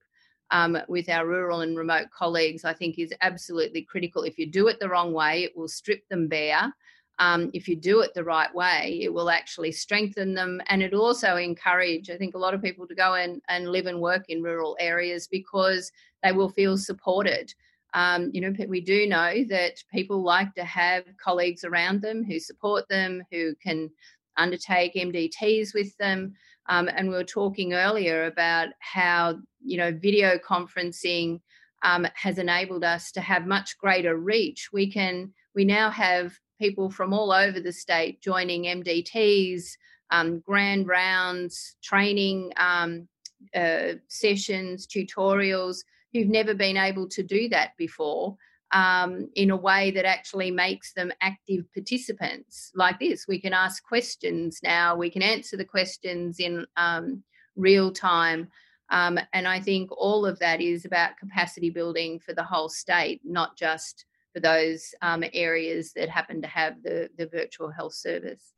um, 0.51 0.79
with 0.89 1.09
our 1.09 1.27
rural 1.27 1.61
and 1.61 1.77
remote 1.77 2.11
colleagues, 2.11 2.65
I 2.65 2.73
think 2.73 2.99
is 2.99 3.15
absolutely 3.21 3.83
critical. 3.83 4.23
If 4.23 4.39
you 4.39 4.47
do 4.47 4.69
it 4.69 4.81
the 4.81 4.89
wrong 4.89 5.13
way, 5.13 5.45
it 5.45 5.57
will 5.57 5.69
strip 5.69 6.09
them 6.09 6.29
bare 6.29 6.73
um, 7.21 7.51
if 7.53 7.69
you 7.69 7.77
do 7.77 8.01
it 8.01 8.15
the 8.15 8.25
right 8.25 8.53
way, 8.55 8.99
it 9.03 9.13
will 9.13 9.29
actually 9.29 9.73
strengthen 9.73 10.33
them 10.35 10.61
and 10.69 10.83
it 10.83 10.95
also 10.95 11.37
encourage, 11.37 12.09
I 12.09 12.17
think, 12.17 12.35
a 12.35 12.39
lot 12.39 12.55
of 12.55 12.63
people 12.63 12.87
to 12.89 12.95
go 12.95 13.15
and, 13.15 13.43
and 13.49 13.71
live 13.71 13.85
and 13.87 14.01
work 14.01 14.25
in 14.31 14.43
rural 14.43 14.75
areas 14.81 15.29
because 15.29 15.93
they 16.23 16.33
will 16.33 16.49
feel 16.49 16.79
supported. 16.79 17.53
Um, 17.93 18.31
you 18.33 18.41
know, 18.41 18.55
we 18.67 18.81
do 18.81 19.07
know 19.07 19.45
that 19.51 19.85
people 19.93 20.23
like 20.23 20.55
to 20.55 20.65
have 20.65 21.05
colleagues 21.23 21.63
around 21.63 22.01
them 22.01 22.25
who 22.25 22.41
support 22.41 22.89
them, 22.89 23.23
who 23.31 23.55
can 23.63 23.91
undertake 24.39 24.95
MDTs 24.95 25.75
with 25.75 25.95
them. 25.99 26.33
Um, 26.71 26.89
and 26.89 27.09
we 27.09 27.17
were 27.17 27.25
talking 27.25 27.75
earlier 27.75 28.27
about 28.27 28.69
how, 28.79 29.39
you 29.63 29.77
know, 29.77 29.93
video 29.93 30.39
conferencing 30.39 31.41
um, 31.83 32.07
has 32.15 32.39
enabled 32.39 32.85
us 32.85 33.11
to 33.13 33.21
have 33.21 33.45
much 33.45 33.77
greater 33.77 34.17
reach. 34.17 34.69
We 34.73 34.91
can, 34.91 35.33
we 35.55 35.65
now 35.65 35.91
have 35.91 36.33
people 36.61 36.89
from 36.89 37.13
all 37.13 37.33
over 37.33 37.59
the 37.59 37.73
state 37.73 38.21
joining 38.23 38.65
MDTs, 38.65 39.65
um, 40.13 40.39
grand 40.47 40.87
rounds, 40.87 41.77
training 41.83 42.53
um, 42.57 43.09
uh, 43.53 43.95
sessions, 44.07 44.87
tutorials, 44.87 45.79
who've 46.13 46.29
never 46.29 46.55
been 46.55 46.77
able 46.77 47.09
to 47.09 47.25
do 47.25 47.49
that 47.49 47.71
before. 47.79 48.37
Um, 48.73 49.29
in 49.35 49.51
a 49.51 49.57
way 49.57 49.91
that 49.91 50.05
actually 50.05 50.53
makes 50.53 50.93
them 50.93 51.11
active 51.21 51.65
participants 51.75 52.71
like 52.77 53.01
this. 53.01 53.27
We 53.27 53.41
can 53.41 53.53
ask 53.53 53.83
questions 53.83 54.61
now, 54.63 54.95
we 54.95 55.11
can 55.11 55.23
answer 55.23 55.57
the 55.57 55.65
questions 55.65 56.39
in 56.39 56.65
um, 56.77 57.25
real 57.57 57.91
time. 57.93 58.49
Um, 58.91 59.19
and 59.33 59.49
I 59.49 59.61
think 59.61 59.91
all 59.91 60.25
of 60.25 60.39
that 60.39 60.61
is 60.61 60.85
about 60.85 61.17
capacity 61.17 61.71
building 61.71 62.21
for 62.21 62.33
the 62.33 62.45
whole 62.45 62.69
state, 62.69 63.21
not 63.25 63.57
just 63.57 64.05
for 64.33 64.41
those 64.41 64.95
um, 65.03 65.25
areas 65.33 65.93
that 65.95 66.09
happen 66.09 66.41
to 66.43 66.49
have 66.49 66.83
the, 66.83 67.09
the 67.19 67.27
virtual 67.27 67.71
health 67.71 67.95
service. 67.95 68.53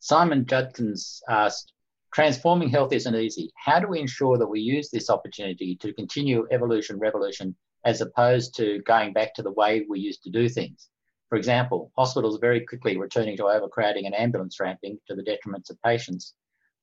Simon 0.00 0.46
Judkins 0.46 1.22
asked, 1.28 1.72
transforming 2.12 2.68
health 2.68 2.92
isn't 2.92 3.14
easy. 3.14 3.50
How 3.56 3.80
do 3.80 3.88
we 3.88 4.00
ensure 4.00 4.38
that 4.38 4.46
we 4.46 4.60
use 4.60 4.90
this 4.90 5.10
opportunity 5.10 5.76
to 5.76 5.92
continue 5.92 6.46
evolution 6.50 6.98
revolution 6.98 7.56
as 7.86 8.00
opposed 8.00 8.54
to 8.56 8.80
going 8.80 9.12
back 9.14 9.32
to 9.34 9.42
the 9.42 9.52
way 9.52 9.86
we 9.88 10.00
used 10.00 10.22
to 10.24 10.30
do 10.30 10.48
things? 10.48 10.90
For 11.28 11.38
example, 11.38 11.92
hospitals 11.96 12.36
are 12.36 12.40
very 12.40 12.60
quickly 12.66 12.96
returning 12.96 13.36
to 13.38 13.46
overcrowding 13.46 14.06
and 14.06 14.14
ambulance 14.14 14.60
ramping 14.60 14.98
to 15.06 15.14
the 15.14 15.22
detriment 15.22 15.70
of 15.70 15.80
patients. 15.82 16.34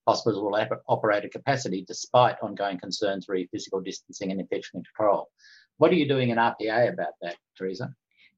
Hospitals 0.07 0.41
will 0.41 0.81
operate 0.87 1.23
at 1.23 1.31
capacity 1.31 1.83
despite 1.87 2.35
ongoing 2.41 2.79
concerns 2.79 3.27
re 3.29 3.47
physical 3.51 3.81
distancing 3.81 4.31
and 4.31 4.41
infection 4.41 4.81
control. 4.83 5.29
What 5.77 5.91
are 5.91 5.95
you 5.95 6.07
doing 6.07 6.29
in 6.29 6.37
RPA 6.37 6.91
about 6.91 7.13
that, 7.21 7.35
Teresa? 7.57 7.93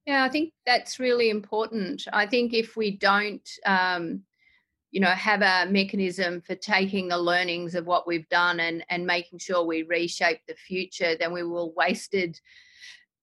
Yeah, 0.05 0.23
I 0.23 0.29
think 0.29 0.53
that's 0.65 0.99
really 0.99 1.29
important. 1.29 2.07
I 2.13 2.27
think 2.27 2.53
if 2.53 2.75
we 2.75 2.97
don't, 2.97 3.47
um, 3.65 4.21
you 4.95 5.01
know, 5.01 5.09
have 5.09 5.41
a 5.41 5.69
mechanism 5.69 6.39
for 6.39 6.55
taking 6.55 7.09
the 7.09 7.17
learnings 7.17 7.75
of 7.75 7.85
what 7.85 8.07
we've 8.07 8.29
done 8.29 8.61
and 8.61 8.81
and 8.89 9.05
making 9.05 9.39
sure 9.39 9.61
we 9.61 9.83
reshape 9.83 10.39
the 10.47 10.55
future, 10.55 11.17
then 11.19 11.33
we 11.33 11.43
will 11.43 11.73
wasted 11.73 12.39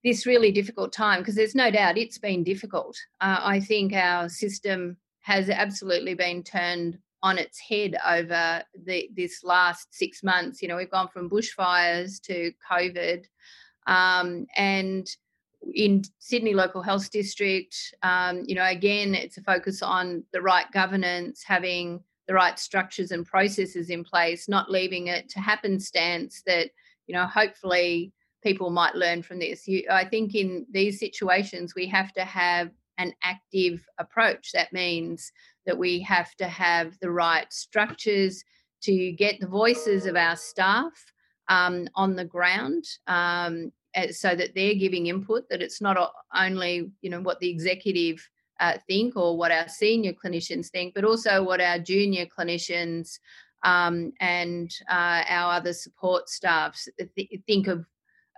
this 0.05 0.27
really 0.27 0.53
difficult 0.53 0.93
time 0.93 1.21
because 1.21 1.35
there's 1.35 1.55
no 1.55 1.71
doubt 1.71 1.97
it's 1.97 2.19
been 2.19 2.45
difficult. 2.45 2.95
Uh, 3.23 3.39
I 3.41 3.59
think 3.59 3.95
our 3.95 4.29
system 4.29 4.99
has 5.21 5.49
absolutely 5.49 6.13
been 6.13 6.43
turned 6.43 6.99
on 7.23 7.39
its 7.39 7.59
head 7.59 7.97
over 8.07 8.63
the, 8.85 9.09
this 9.17 9.43
last 9.43 9.95
six 9.95 10.23
months. 10.23 10.61
You 10.61 10.69
know, 10.69 10.77
we've 10.77 10.91
gone 10.91 11.09
from 11.09 11.31
bushfires 11.31 12.21
to 12.25 12.53
COVID. 12.71 13.25
Um, 13.87 14.45
and 14.59 15.09
in 15.75 16.03
Sydney 16.19 16.55
Local 16.55 16.83
Health 16.83 17.11
District, 17.11 17.75
um, 18.03 18.43
you 18.47 18.55
know, 18.55 18.67
again, 18.67 19.15
it's 19.15 19.37
a 19.37 19.43
focus 19.43 19.83
on 19.83 20.25
the 20.33 20.43
right 20.43 20.71
governance, 20.73 21.43
having 21.45 22.03
the 22.27 22.35
right 22.35 22.59
structures 22.59 23.11
and 23.11 23.27
processes 23.27 23.91
in 23.91 24.05
place, 24.05 24.49
not 24.49 24.71
leaving 24.71 25.09
it 25.09 25.29
to 25.31 25.41
happenstance 25.41 26.43
that, 26.47 26.71
you 27.07 27.15
know, 27.15 27.27
hopefully 27.27 28.13
people 28.43 28.71
might 28.71 28.95
learn 28.95 29.23
from 29.23 29.39
this. 29.39 29.67
You, 29.67 29.85
I 29.91 30.05
think 30.05 30.35
in 30.35 30.67
these 30.71 30.99
situations, 30.99 31.75
we 31.75 31.87
have 31.89 32.13
to 32.15 32.25
have 32.25 32.71
an 32.99 33.13
active 33.23 33.85
approach. 33.99 34.53
That 34.53 34.73
means 34.73 35.33
that 35.67 35.79
we 35.79 36.01
have 36.01 36.35
to 36.37 36.49
have 36.49 36.99
the 37.01 37.11
right 37.11 37.51
structures 37.53 38.45
to 38.83 39.13
get 39.13 39.39
the 39.41 39.47
voices 39.47 40.07
of 40.07 40.17
our 40.17 40.37
staff 40.37 40.93
um, 41.49 41.89
on 41.95 42.17
the 42.17 42.25
ground 42.25 42.85
um, 43.07 43.73
so 44.11 44.35
that 44.35 44.55
they're 44.55 44.75
giving 44.75 45.07
input 45.07 45.49
that 45.49 45.63
it's 45.63 45.81
not 45.81 46.13
only 46.35 46.91
you 47.01 47.11
know 47.11 47.21
what 47.21 47.41
the 47.41 47.49
executive 47.49 48.27
uh, 48.61 48.75
think 48.87 49.17
or 49.17 49.37
what 49.37 49.51
our 49.51 49.69
senior 49.69 50.13
clinicians 50.13 50.69
think 50.69 50.95
but 50.95 51.05
also 51.05 51.43
what 51.43 51.61
our 51.61 51.79
junior 51.79 52.27
clinicians 52.27 53.19
um, 53.65 54.13
and 54.21 54.75
uh, 54.91 55.23
our 55.29 55.55
other 55.55 55.73
support 55.73 56.29
staffs 56.29 56.89
th- 57.17 57.41
think 57.47 57.67
of 57.67 57.85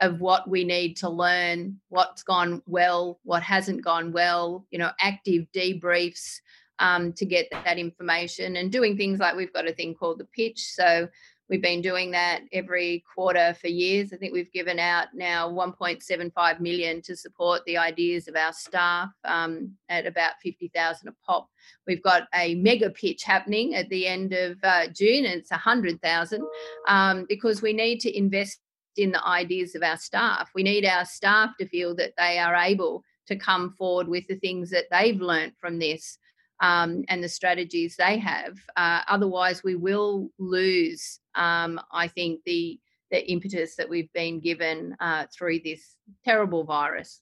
of 0.01 0.21
what 0.21 0.49
we 0.51 0.65
need 0.65 0.97
to 0.97 1.09
learn 1.09 1.79
what's 1.89 2.23
gone 2.23 2.61
well 2.67 3.21
what 3.23 3.43
hasn't 3.43 3.83
gone 3.85 4.13
well 4.13 4.67
you 4.71 4.79
know 4.79 4.91
active 5.01 5.47
debriefs 5.55 6.41
um, 6.79 7.13
to 7.15 7.25
get 7.25 7.49
that 7.51 7.79
information 7.79 8.57
and 8.57 8.73
doing 8.73 8.97
things 8.97 9.21
like 9.21 9.37
we've 9.37 9.53
got 9.53 9.69
a 9.69 9.73
thing 9.73 9.95
called 9.95 10.19
the 10.19 10.25
pitch. 10.25 10.61
So 10.73 11.09
We've 11.51 11.61
been 11.61 11.83
doing 11.83 12.11
that 12.13 12.43
every 12.53 13.05
quarter 13.15 13.55
for 13.61 13.69
years. 13.69 14.13
I 14.13 14.17
think 14.17 14.33
we've 14.33 14.53
given 14.53 14.79
out 14.79 15.09
now 15.13 15.51
1.75 15.51 16.61
million 16.61 17.03
to 17.03 17.15
support 17.15 17.63
the 17.67 17.77
ideas 17.77 18.29
of 18.29 18.37
our 18.37 18.53
staff 18.53 19.11
um, 19.25 19.73
at 19.91 20.07
about 20.07 20.33
50,000 20.43 21.09
a 21.09 21.13
pop. 21.27 21.51
We've 21.87 22.03
got 22.03 22.29
a 22.35 22.55
mega 22.55 22.89
pitch 22.89 23.25
happening 23.25 23.75
at 23.75 23.91
the 23.91 24.07
end 24.07 24.33
of 24.33 24.57
uh, 24.63 24.87
June, 24.89 25.27
and 25.27 25.35
it's 25.35 25.51
100,000 25.51 26.43
um, 26.89 27.27
because 27.29 27.61
we 27.61 27.75
need 27.75 28.01
to 28.01 28.17
invest 28.17 28.61
in 28.97 29.13
the 29.13 29.27
ideas 29.27 29.75
of 29.75 29.83
our 29.83 29.99
staff. 29.99 30.51
We 30.55 30.63
need 30.63 30.87
our 30.87 31.05
staff 31.05 31.51
to 31.59 31.69
feel 31.69 31.95
that 31.97 32.15
they 32.17 32.39
are 32.39 32.55
able 32.55 33.05
to 33.27 33.37
come 33.37 33.75
forward 33.77 34.09
with 34.09 34.27
the 34.29 34.37
things 34.37 34.71
that 34.71 34.85
they've 34.91 35.21
learnt 35.21 35.55
from 35.59 35.79
this 35.79 36.19
um, 36.65 37.05
and 37.09 37.23
the 37.23 37.29
strategies 37.29 37.95
they 37.97 38.17
have. 38.17 38.59
Uh, 38.75 39.03
otherwise, 39.07 39.63
we 39.63 39.75
will 39.75 40.31
lose, 40.39 41.21
um, 41.35 41.79
I 41.93 42.09
think, 42.09 42.41
the 42.45 42.81
the 43.11 43.31
impetus 43.31 43.77
that 43.77 43.89
we've 43.89 44.13
been 44.15 44.41
given 44.41 44.97
uh, 44.99 45.27
through 45.33 45.61
this 45.61 45.97
terrible 46.25 46.65
virus. 46.65 47.21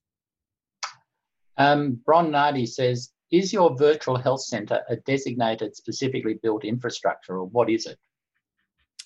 Um, 1.59 2.01
Bron 2.07 2.31
Nardi 2.31 2.67
says, 2.67 3.11
"Is 3.33 3.53
your 3.53 3.77
virtual 3.77 4.17
health 4.17 4.43
centre 4.43 4.83
a 4.89 4.97
designated, 4.97 5.75
specifically 5.75 6.39
built 6.41 6.65
infrastructure, 6.65 7.37
or 7.39 7.47
what 7.47 7.69
is 7.69 7.87
it?" 7.87 7.99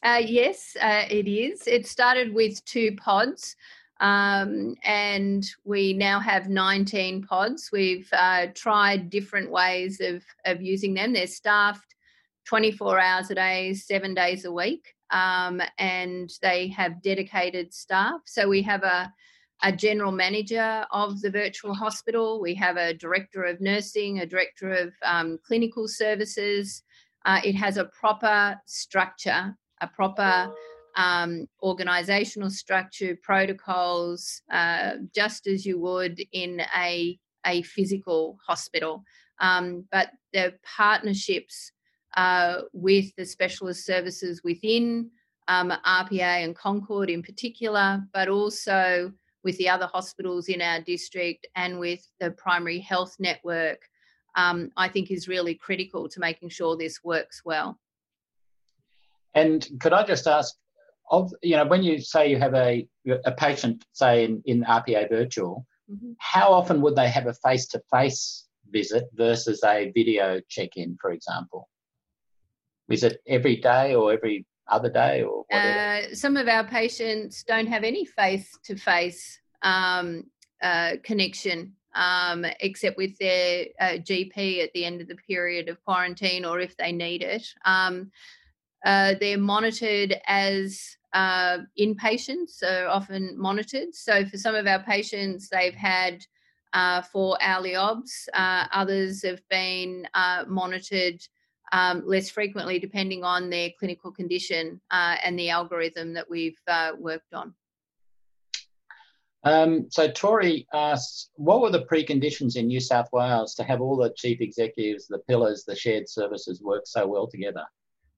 Uh, 0.03 0.23
yes, 0.23 0.77
uh, 0.83 1.07
it 1.11 1.27
is. 1.27 1.67
It 1.67 1.87
started 1.87 2.35
with 2.35 2.63
two 2.67 2.95
pods. 2.97 3.57
Um, 4.01 4.77
and 4.85 5.47
we 5.65 5.95
now 5.95 6.21
have 6.21 6.49
19 6.49 7.23
pods. 7.23 7.71
We've 7.73 8.09
uh, 8.13 8.49
tried 8.55 9.11
different 9.11 9.51
ways 9.51 10.01
of, 10.01 10.23
of 10.45 10.61
using 10.61 10.95
them. 10.95 11.13
They're 11.13 11.27
staffed 11.27 11.95
24 12.47 13.01
hours 13.01 13.31
a 13.31 13.35
day, 13.35 13.75
seven 13.75 14.15
days 14.15 14.45
a 14.45 14.53
week, 14.53 14.95
um, 15.11 15.61
and 15.79 16.31
they 16.43 16.69
have 16.69 17.03
dedicated 17.03 17.73
staff. 17.73 18.21
So 18.25 18.49
we 18.49 18.63
have 18.63 18.83
a, 18.83 19.13
a 19.63 19.73
general 19.73 20.13
manager 20.13 20.85
of 20.91 21.21
the 21.21 21.31
virtual 21.31 21.75
hospital, 21.75 22.41
we 22.41 22.55
have 22.55 22.77
a 22.77 22.95
director 22.95 23.45
of 23.45 23.61
nursing, 23.61 24.21
a 24.21 24.27
director 24.27 24.71
of 24.71 24.93
um, 25.03 25.39
clinical 25.47 25.89
services. 25.89 26.83
Uh, 27.25 27.41
it 27.45 27.55
has 27.55 27.77
a 27.77 27.87
proper 27.87 28.61
structure, 28.67 29.57
a 29.81 29.87
proper 29.89 30.53
um, 30.97 31.47
organizational 31.63 32.51
structure, 32.51 33.17
protocols, 33.23 34.43
uh, 34.51 34.93
just 35.15 35.47
as 35.47 35.65
you 35.65 35.79
would 35.79 36.21
in 36.33 36.63
a, 36.77 37.19
a 37.47 37.63
physical 37.63 38.39
hospital. 38.47 39.05
Um, 39.39 39.85
but 39.93 40.11
the 40.33 40.55
partnerships 40.65 41.71
uh, 42.17 42.63
with 42.73 43.15
the 43.17 43.27
specialist 43.27 43.85
services 43.85 44.41
within 44.43 45.11
um, 45.49 45.73
RPA 45.85 46.45
and 46.45 46.57
Concord 46.57 47.11
in 47.11 47.23
particular, 47.23 48.03
but 48.13 48.29
also 48.29 49.13
with 49.45 49.59
the 49.59 49.69
other 49.69 49.87
hospitals 49.87 50.49
in 50.49 50.61
our 50.61 50.81
district 50.81 51.47
and 51.55 51.79
with 51.79 52.01
the 52.21 52.31
primary 52.33 52.81
health 52.81 53.15
network, 53.19 53.89
um, 54.35 54.71
I 54.77 54.89
think 54.89 55.11
is 55.11 55.29
really 55.29 55.55
critical 55.55 56.09
to 56.09 56.21
making 56.21 56.49
sure 56.49 56.77
this 56.77 57.05
works 57.05 57.43
well. 57.45 57.79
And 59.35 59.69
could 59.79 59.93
I 59.93 60.03
just 60.03 60.27
ask, 60.27 60.55
of 61.11 61.33
you 61.43 61.57
know, 61.57 61.67
when 61.67 61.83
you 61.83 62.01
say 62.01 62.31
you 62.31 62.39
have 62.39 62.55
a 62.55 62.87
a 63.25 63.33
patient, 63.33 63.85
say 63.93 64.25
in, 64.25 64.43
in 64.47 64.65
RPA 64.65 65.09
virtual, 65.09 65.67
mm-hmm. 65.91 66.13
how 66.19 66.53
often 66.53 66.81
would 66.83 66.97
they 66.97 67.09
have 67.09 67.27
a 67.27 67.35
face 67.35 67.67
to 67.69 67.83
face 67.93 68.47
visit 68.71 69.05
versus 69.15 69.63
a 69.65 69.93
video 69.95 70.41
check 70.49 70.77
in, 70.77 70.97
for 71.01 71.13
example? 71.13 71.69
Is 72.89 73.03
it 73.03 73.21
every 73.27 73.57
day 73.57 73.95
or 73.95 74.13
every 74.13 74.47
other 74.69 74.91
day 74.91 75.23
or 75.23 75.45
uh, 75.53 76.13
some 76.13 76.37
of 76.37 76.49
our 76.49 76.65
patients 76.65 77.45
don't 77.45 77.69
have 77.69 77.85
any 77.85 78.05
face 78.05 78.51
to 78.65 78.75
face 78.77 79.39
connection 81.05 81.73
um, 81.97 82.45
except 82.61 82.97
with 82.97 83.17
their 83.19 83.67
uh, 83.81 83.95
GP 83.95 84.63
at 84.63 84.73
the 84.75 84.85
end 84.85 85.01
of 85.01 85.09
the 85.09 85.17
period 85.17 85.69
of 85.69 85.83
quarantine 85.85 86.45
or 86.45 86.61
if 86.61 86.77
they 86.77 86.93
need 86.93 87.23
it. 87.23 87.47
Um, 87.65 88.11
uh, 88.87 89.15
they're 89.21 89.37
monitored 89.37 90.17
as 90.27 90.97
uh, 91.13 91.59
inpatients, 91.79 92.51
so 92.51 92.89
often 92.89 93.35
monitored. 93.37 93.95
So 93.95 94.25
for 94.25 94.39
some 94.39 94.55
of 94.55 94.67
our 94.67 94.83
patients, 94.83 95.49
they've 95.49 95.75
had 95.75 96.25
uh, 96.73 97.03
four 97.03 97.37
hourly 97.41 97.75
obs. 97.75 98.29
Uh, 98.33 98.67
others 98.73 99.25
have 99.25 99.41
been 99.51 100.07
uh, 100.15 100.45
monitored 100.47 101.21
um, 101.73 102.05
less 102.07 102.31
frequently, 102.31 102.79
depending 102.79 103.25
on 103.25 103.51
their 103.51 103.71
clinical 103.79 104.13
condition 104.13 104.81
uh, 104.93 105.17
and 105.25 105.37
the 105.37 105.51
algorithm 105.51 106.13
that 106.15 106.31
we've 106.31 106.61
uh, 106.69 106.93
worked 106.97 107.35
on. 107.35 107.55
Um, 109.43 109.87
so 109.91 110.11
Tori 110.11 110.67
asks, 110.75 111.31
what 111.35 111.61
were 111.61 111.71
the 111.71 111.87
preconditions 111.87 112.57
in 112.57 112.69
New 112.69 112.81
South 112.81 113.09
Wales 113.13 113.55
to 113.57 113.65
have 113.65 113.81
all 113.81 113.97
the 113.97 114.13
chief 114.17 114.41
executives, 114.41 115.07
the 115.09 115.19
pillars, 115.21 115.65
the 115.65 115.75
shared 115.75 116.09
services 116.09 116.63
work 116.63 116.83
so 116.87 117.07
well 117.07 117.27
together? 117.27 117.65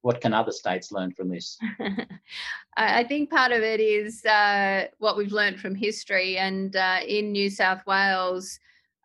What 0.02 0.20
can 0.20 0.32
other 0.32 0.52
states 0.52 0.92
learn 0.92 1.12
from 1.12 1.28
this? 1.28 1.58
I 2.76 3.02
think 3.04 3.30
part 3.30 3.52
of 3.52 3.62
it 3.62 3.80
is 3.80 4.24
uh, 4.24 4.86
what 4.98 5.16
we've 5.16 5.32
learned 5.32 5.58
from 5.58 5.74
history. 5.74 6.38
And 6.38 6.76
uh, 6.76 7.00
in 7.06 7.32
New 7.32 7.50
South 7.50 7.84
Wales, 7.86 8.58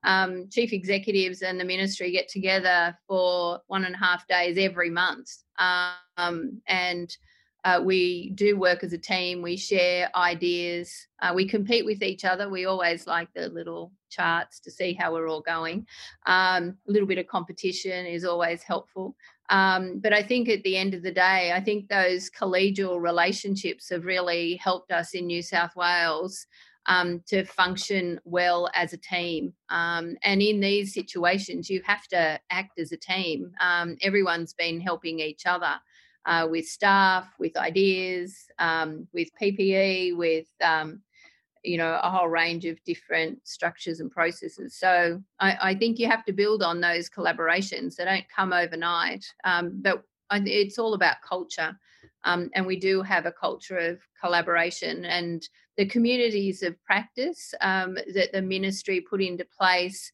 um, 0.03 0.49
chief 0.49 0.73
executives 0.73 1.41
and 1.41 1.59
the 1.59 1.65
ministry 1.65 2.11
get 2.11 2.27
together 2.27 2.97
for 3.07 3.61
one 3.67 3.85
and 3.85 3.95
a 3.95 3.97
half 3.97 4.27
days 4.27 4.57
every 4.57 4.89
month. 4.89 5.29
Um, 5.57 6.61
and 6.67 7.15
uh, 7.63 7.81
we 7.81 8.31
do 8.31 8.57
work 8.57 8.83
as 8.83 8.91
a 8.91 8.97
team, 8.97 9.41
we 9.41 9.55
share 9.55 10.09
ideas, 10.15 11.07
uh, 11.21 11.31
we 11.33 11.47
compete 11.47 11.85
with 11.85 12.03
each 12.03 12.25
other. 12.25 12.49
We 12.49 12.65
always 12.65 13.07
like 13.07 13.29
the 13.33 13.47
little 13.47 13.93
charts 14.09 14.59
to 14.61 14.71
see 14.71 14.93
how 14.93 15.13
we're 15.13 15.29
all 15.29 15.41
going. 15.41 15.87
Um, 16.25 16.77
a 16.87 16.91
little 16.91 17.07
bit 17.07 17.19
of 17.19 17.27
competition 17.27 18.05
is 18.05 18.25
always 18.25 18.63
helpful. 18.63 19.15
Um, 19.53 19.99
but 19.99 20.13
I 20.13 20.23
think 20.23 20.49
at 20.49 20.63
the 20.63 20.75
end 20.75 20.95
of 20.95 21.03
the 21.03 21.11
day, 21.11 21.53
I 21.53 21.61
think 21.61 21.87
those 21.87 22.27
collegial 22.31 22.99
relationships 22.99 23.87
have 23.91 24.03
really 24.03 24.55
helped 24.55 24.91
us 24.91 25.13
in 25.13 25.27
New 25.27 25.43
South 25.43 25.75
Wales 25.75 26.47
um, 26.87 27.21
to 27.27 27.45
function 27.45 28.19
well 28.23 28.67
as 28.73 28.93
a 28.93 28.97
team. 28.97 29.53
Um, 29.69 30.17
and 30.23 30.41
in 30.41 30.59
these 30.59 30.91
situations, 30.91 31.69
you 31.69 31.83
have 31.85 32.07
to 32.07 32.39
act 32.49 32.79
as 32.79 32.91
a 32.91 32.97
team. 32.97 33.51
Um, 33.61 33.95
everyone's 34.01 34.53
been 34.53 34.81
helping 34.81 35.19
each 35.19 35.45
other 35.45 35.75
uh, 36.25 36.47
with 36.49 36.65
staff, 36.65 37.27
with 37.37 37.55
ideas, 37.55 38.47
um, 38.57 39.07
with 39.13 39.29
PPE, 39.39 40.17
with 40.17 40.47
um, 40.63 41.01
you 41.63 41.77
know 41.77 41.99
a 42.01 42.09
whole 42.09 42.27
range 42.27 42.65
of 42.65 42.83
different 42.83 43.39
structures 43.47 43.99
and 43.99 44.11
processes. 44.11 44.75
So 44.75 45.21
I, 45.39 45.57
I, 45.61 45.75
think 45.75 45.99
you 45.99 46.07
have 46.07 46.25
to 46.25 46.33
build 46.33 46.61
on 46.61 46.81
those 46.81 47.09
collaborations. 47.09 47.95
They 47.95 48.05
don't 48.05 48.25
come 48.35 48.53
overnight, 48.53 49.25
um, 49.43 49.79
but 49.81 50.03
it's 50.31 50.79
all 50.79 50.93
about 50.93 51.17
culture. 51.27 51.77
Um, 52.25 52.49
and 52.55 52.65
we 52.65 52.79
do 52.79 53.01
have 53.01 53.25
a 53.25 53.31
culture 53.31 53.77
of 53.77 53.99
collaboration 54.21 55.05
and 55.05 55.47
the 55.77 55.85
communities 55.85 56.63
of 56.63 56.81
practice 56.83 57.53
um, 57.61 57.97
that 58.13 58.31
the 58.31 58.41
ministry 58.41 59.01
put 59.01 59.21
into 59.21 59.45
place 59.57 60.11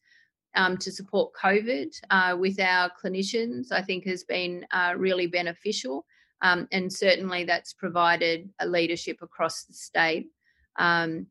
um, 0.56 0.76
to 0.78 0.90
support 0.90 1.32
COVID 1.40 1.94
uh, 2.10 2.36
with 2.38 2.58
our 2.58 2.90
clinicians, 3.02 3.70
I 3.70 3.82
think 3.82 4.04
has 4.06 4.24
been 4.24 4.66
uh, 4.72 4.94
really 4.96 5.26
beneficial. 5.26 6.04
Um, 6.42 6.66
and 6.72 6.92
certainly 6.92 7.44
that's 7.44 7.74
provided 7.74 8.48
a 8.58 8.66
leadership 8.66 9.18
across 9.22 9.64
the 9.64 9.74
state. 9.74 10.28
Um, 10.76 11.26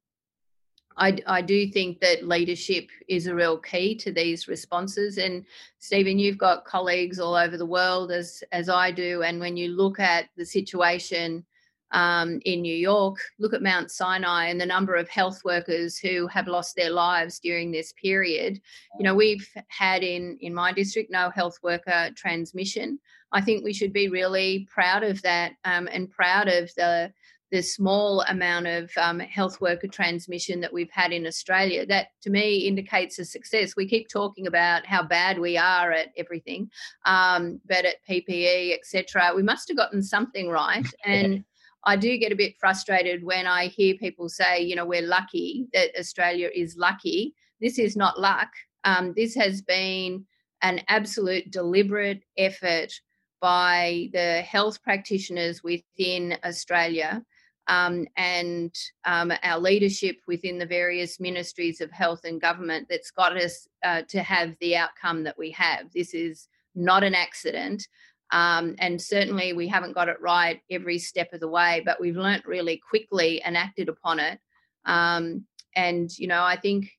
I, 0.98 1.18
I, 1.28 1.42
do 1.42 1.70
think 1.70 2.00
that 2.02 2.28
leadership 2.28 2.90
is 3.08 3.28
a 3.28 3.36
real 3.36 3.58
key 3.58 3.96
to 3.96 4.12
these 4.12 4.48
responses. 4.48 5.18
And 5.18 5.46
Stephen, 5.78 6.20
you've 6.20 6.38
got 6.38 6.66
colleagues 6.66 7.20
all 7.20 7.36
over 7.36 7.58
the 7.58 7.66
world, 7.66 8.12
as 8.12 8.44
as 8.52 8.70
I 8.70 8.92
do. 8.92 9.24
And 9.24 9.40
when 9.40 9.56
you 9.56 9.70
look 9.70 10.00
at 10.00 10.30
the 10.36 10.46
situation 10.46 11.46
um, 11.92 12.40
in 12.46 12.62
New 12.62 12.76
York, 12.76 13.18
look 13.40 13.54
at 13.54 13.64
Mount 13.64 13.92
Sinai 13.92 14.48
and 14.48 14.60
the 14.60 14.66
number 14.66 14.96
of 14.96 15.10
health 15.10 15.42
workers 15.44 15.98
who 15.98 16.28
have 16.28 16.48
lost 16.48 16.76
their 16.76 16.92
lives 16.92 17.40
during 17.40 17.72
this 17.72 17.94
period. 17.94 18.62
You 18.98 19.06
know, 19.06 19.16
we've 19.16 19.48
had 19.70 20.04
in 20.04 20.38
in 20.42 20.54
my 20.54 20.74
district 20.74 21.12
no 21.12 21.30
health 21.30 21.60
worker 21.64 22.10
transmission. 22.16 23.00
I 23.32 23.42
think 23.42 23.64
we 23.64 23.74
should 23.74 23.94
be 23.94 24.10
really 24.10 24.68
proud 24.72 25.04
of 25.04 25.22
that 25.22 25.54
um, 25.64 25.88
and 25.92 26.10
proud 26.10 26.48
of 26.48 26.74
the 26.76 27.14
the 27.52 27.62
small 27.62 28.22
amount 28.28 28.68
of 28.68 28.92
um, 28.98 29.20
health 29.20 29.60
worker 29.60 29.88
transmission 29.88 30.62
that 30.62 30.72
we've 30.72 30.92
had 30.92 31.12
in 31.12 31.26
Australia. 31.26 31.86
That 31.86 32.08
to 32.22 32.30
me 32.30 32.58
indicates 32.60 33.18
a 33.18 33.26
success. 33.26 33.76
We 33.76 33.88
keep 33.88 34.08
talking 34.08 34.48
about 34.48 34.86
how 34.86 35.04
bad 35.04 35.40
we 35.40 35.58
are 35.58 35.92
at 35.92 36.10
everything, 36.16 36.70
um, 37.06 37.60
but 37.68 37.86
at 37.86 38.06
PPE, 38.08 38.78
etc. 38.78 39.32
We 39.36 39.44
must 39.44 39.68
have 39.70 39.78
gotten 39.78 40.04
something 40.04 40.50
right. 40.50 40.86
And 41.06 41.44
I 41.86 41.96
do 41.96 42.18
get 42.18 42.32
a 42.32 42.36
bit 42.36 42.56
frustrated 42.60 43.24
when 43.24 43.48
I 43.48 43.68
hear 43.68 43.96
people 43.96 44.30
say, 44.30 44.62
you 44.62 44.76
know, 44.76 44.86
we're 44.86 45.02
lucky 45.02 45.68
that 45.74 45.98
Australia 45.98 46.50
is 46.54 46.76
lucky. 46.76 47.34
This 47.62 47.80
is 47.80 47.96
not 47.96 48.20
luck. 48.20 48.50
Um, 48.84 49.14
this 49.16 49.34
has 49.36 49.62
been 49.62 50.26
an 50.62 50.82
absolute 50.88 51.52
deliberate 51.52 52.22
effort 52.38 52.94
by 53.42 54.10
the 54.12 54.42
health 54.42 54.84
practitioners 54.84 55.64
within 55.64 56.38
Australia 56.44 57.24
um, 57.70 58.08
and 58.18 58.76
um, 59.06 59.32
our 59.44 59.60
leadership 59.60 60.18
within 60.28 60.58
the 60.58 60.66
various 60.66 61.20
ministries 61.20 61.80
of 61.80 61.92
health 61.92 62.26
and 62.26 62.42
government 62.42 62.88
that's 62.90 63.12
got 63.12 63.38
us 63.38 63.68
uh, 63.84 64.02
to 64.10 64.22
have 64.24 64.56
the 64.60 64.76
outcome 64.76 65.24
that 65.24 65.38
we 65.38 65.52
have. 65.52 65.86
This 65.94 66.14
is 66.14 66.48
not 66.76 67.04
an 67.04 67.14
accident. 67.14 67.88
Um, 68.32 68.76
and 68.80 69.02
certainly 69.02 69.54
we 69.54 69.68
haven't 69.68 69.94
got 69.94 70.10
it 70.10 70.20
right 70.20 70.60
every 70.70 70.98
step 70.98 71.32
of 71.32 71.40
the 71.40 71.48
way, 71.48 71.82
but 71.86 72.02
we've 72.02 72.18
learnt 72.18 72.46
really 72.46 72.82
quickly 72.90 73.42
and 73.42 73.56
acted 73.56 73.88
upon 73.88 74.20
it. 74.20 74.40
Um, 74.86 75.46
and, 75.76 76.10
you 76.18 76.28
know, 76.28 76.44
I 76.44 76.58
think 76.58 76.90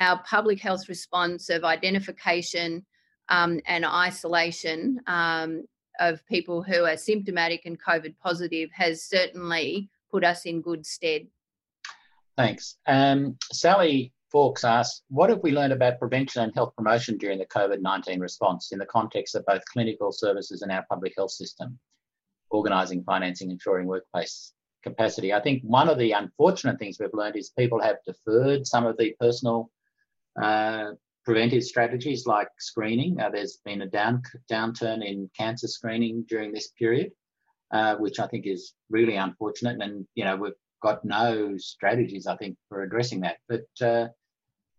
our 0.00 0.22
public 0.24 0.58
health 0.58 0.88
response 0.88 1.50
of 1.50 1.64
identification 1.64 2.86
um, 3.28 3.60
and 3.66 3.84
isolation 3.84 5.00
um, 5.06 5.64
of 6.02 6.26
people 6.26 6.62
who 6.62 6.84
are 6.84 6.96
symptomatic 6.96 7.62
and 7.64 7.80
COVID 7.80 8.14
positive 8.22 8.70
has 8.72 9.04
certainly 9.04 9.88
put 10.10 10.24
us 10.24 10.44
in 10.44 10.60
good 10.60 10.84
stead. 10.84 11.26
Thanks. 12.36 12.76
Um, 12.86 13.36
Sally 13.52 14.12
Forks 14.30 14.64
asks, 14.64 15.02
what 15.08 15.30
have 15.30 15.42
we 15.42 15.52
learned 15.52 15.74
about 15.74 15.98
prevention 15.98 16.42
and 16.42 16.54
health 16.54 16.74
promotion 16.76 17.18
during 17.18 17.38
the 17.38 17.46
COVID-19 17.46 18.20
response 18.20 18.72
in 18.72 18.78
the 18.78 18.86
context 18.86 19.34
of 19.34 19.44
both 19.46 19.62
clinical 19.70 20.10
services 20.10 20.62
and 20.62 20.72
our 20.72 20.84
public 20.88 21.12
health 21.16 21.32
system, 21.32 21.78
organising, 22.50 23.04
financing, 23.04 23.50
ensuring 23.50 23.86
workplace 23.86 24.54
capacity? 24.82 25.32
I 25.32 25.40
think 25.40 25.62
one 25.62 25.88
of 25.88 25.98
the 25.98 26.12
unfortunate 26.12 26.78
things 26.78 26.96
we've 26.98 27.10
learned 27.12 27.36
is 27.36 27.50
people 27.50 27.80
have 27.80 27.96
deferred 28.06 28.66
some 28.66 28.86
of 28.86 28.96
the 28.96 29.14
personal 29.20 29.70
uh, 30.42 30.92
preventive 31.24 31.62
strategies 31.62 32.26
like 32.26 32.48
screening. 32.58 33.20
Uh, 33.20 33.30
there's 33.30 33.58
been 33.64 33.82
a 33.82 33.86
down, 33.86 34.22
downturn 34.50 35.04
in 35.04 35.30
cancer 35.38 35.68
screening 35.68 36.24
during 36.28 36.52
this 36.52 36.68
period, 36.78 37.12
uh, 37.72 37.96
which 37.96 38.18
I 38.18 38.26
think 38.26 38.46
is 38.46 38.74
really 38.90 39.16
unfortunate. 39.16 39.80
And, 39.80 40.06
you 40.14 40.24
know, 40.24 40.36
we've 40.36 40.52
got 40.82 41.04
no 41.04 41.56
strategies, 41.58 42.26
I 42.26 42.36
think, 42.36 42.56
for 42.68 42.82
addressing 42.82 43.20
that. 43.20 43.36
But, 43.48 43.66
uh, 43.80 44.08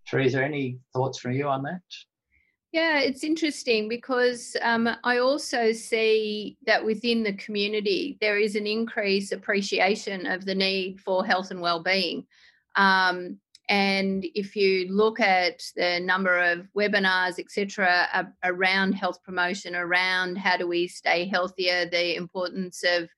Teresa, 0.08 0.44
any 0.44 0.80
thoughts 0.91 1.20
from 1.20 1.32
you 1.32 1.48
on 1.48 1.64
that? 1.64 1.82
Yeah, 2.74 3.00
it's 3.00 3.24
interesting 3.24 3.88
because 3.88 4.58
um, 4.64 4.89
I 5.04 5.20
also 5.20 5.72
see 5.74 6.58
that 6.66 6.84
within 6.84 7.22
the 7.22 7.34
community 7.34 8.18
there 8.20 8.39
is 8.39 8.56
an 8.56 8.66
increased 8.66 9.32
appreciation 9.32 10.26
of 10.26 10.44
the 10.44 10.56
need 10.56 11.00
for 11.00 11.24
health 11.24 11.52
and 11.52 11.62
well-being. 11.62 12.26
Um, 12.76 13.38
and 13.70 14.26
if 14.36 14.55
you 14.55 14.88
look 14.89 15.20
at 15.20 15.64
the 15.76 15.99
number 15.99 16.38
of 16.38 16.68
webinars, 16.76 17.39
etc., 17.39 18.34
around 18.43 18.93
health 18.93 19.24
promotion, 19.24 19.76
around 19.76 20.38
how 20.38 20.57
do 20.57 20.68
we 20.68 20.88
stay 20.88 21.26
healthier, 21.26 21.86
the 21.86 22.16
importance 22.16 22.84
of 22.84 23.09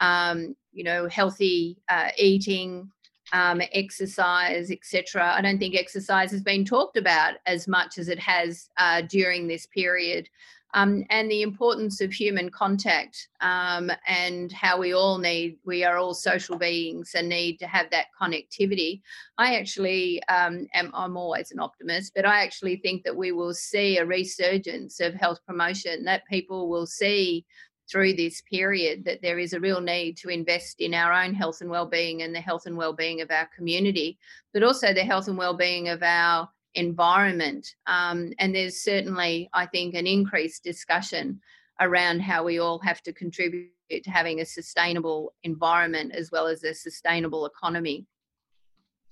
um, 0.00 0.54
you 0.72 0.84
know 0.84 1.08
healthy 1.08 1.78
uh, 1.88 2.10
eating, 2.16 2.90
um, 3.32 3.60
exercise, 3.72 4.70
etc. 4.70 5.34
I 5.36 5.40
don't 5.40 5.58
think 5.58 5.76
exercise 5.76 6.30
has 6.30 6.42
been 6.42 6.64
talked 6.64 6.96
about 6.96 7.34
as 7.46 7.66
much 7.66 7.98
as 7.98 8.08
it 8.08 8.18
has 8.18 8.68
uh, 8.78 9.02
during 9.02 9.48
this 9.48 9.66
period. 9.66 10.28
Um, 10.74 11.04
and 11.10 11.30
the 11.30 11.42
importance 11.42 12.00
of 12.00 12.12
human 12.12 12.50
contact 12.50 13.28
um, 13.40 13.90
and 14.06 14.52
how 14.52 14.78
we 14.78 14.92
all 14.92 15.18
need, 15.18 15.58
we 15.64 15.84
are 15.84 15.98
all 15.98 16.14
social 16.14 16.56
beings 16.56 17.12
and 17.14 17.28
need 17.28 17.58
to 17.58 17.66
have 17.66 17.90
that 17.90 18.06
connectivity. 18.20 19.00
I 19.36 19.56
actually 19.56 20.22
um, 20.24 20.66
am, 20.74 20.90
I'm 20.94 21.16
always 21.16 21.50
an 21.50 21.60
optimist, 21.60 22.12
but 22.14 22.24
I 22.24 22.42
actually 22.44 22.76
think 22.76 23.04
that 23.04 23.16
we 23.16 23.32
will 23.32 23.54
see 23.54 23.98
a 23.98 24.06
resurgence 24.06 25.00
of 25.00 25.14
health 25.14 25.40
promotion, 25.46 26.04
that 26.04 26.26
people 26.26 26.68
will 26.68 26.86
see 26.86 27.44
through 27.90 28.14
this 28.14 28.40
period 28.42 29.04
that 29.04 29.20
there 29.20 29.38
is 29.38 29.52
a 29.52 29.60
real 29.60 29.80
need 29.80 30.16
to 30.16 30.28
invest 30.28 30.80
in 30.80 30.94
our 30.94 31.12
own 31.12 31.34
health 31.34 31.60
and 31.60 31.70
well-being 31.70 32.22
and 32.22 32.34
the 32.34 32.40
health 32.40 32.66
and 32.66 32.76
well-being 32.76 33.20
of 33.20 33.30
our 33.30 33.48
community 33.56 34.16
but 34.54 34.62
also 34.62 34.94
the 34.94 35.02
health 35.02 35.26
and 35.26 35.36
well-being 35.36 35.88
of 35.88 36.02
our 36.02 36.48
environment 36.74 37.74
um, 37.86 38.32
and 38.38 38.54
there's 38.54 38.82
certainly 38.82 39.48
i 39.52 39.66
think 39.66 39.94
an 39.94 40.06
increased 40.06 40.62
discussion 40.62 41.40
around 41.80 42.20
how 42.20 42.44
we 42.44 42.58
all 42.58 42.78
have 42.78 43.02
to 43.02 43.12
contribute 43.12 43.70
to 43.90 44.10
having 44.10 44.40
a 44.40 44.44
sustainable 44.44 45.32
environment 45.42 46.12
as 46.14 46.30
well 46.30 46.46
as 46.46 46.62
a 46.62 46.74
sustainable 46.74 47.46
economy 47.46 48.06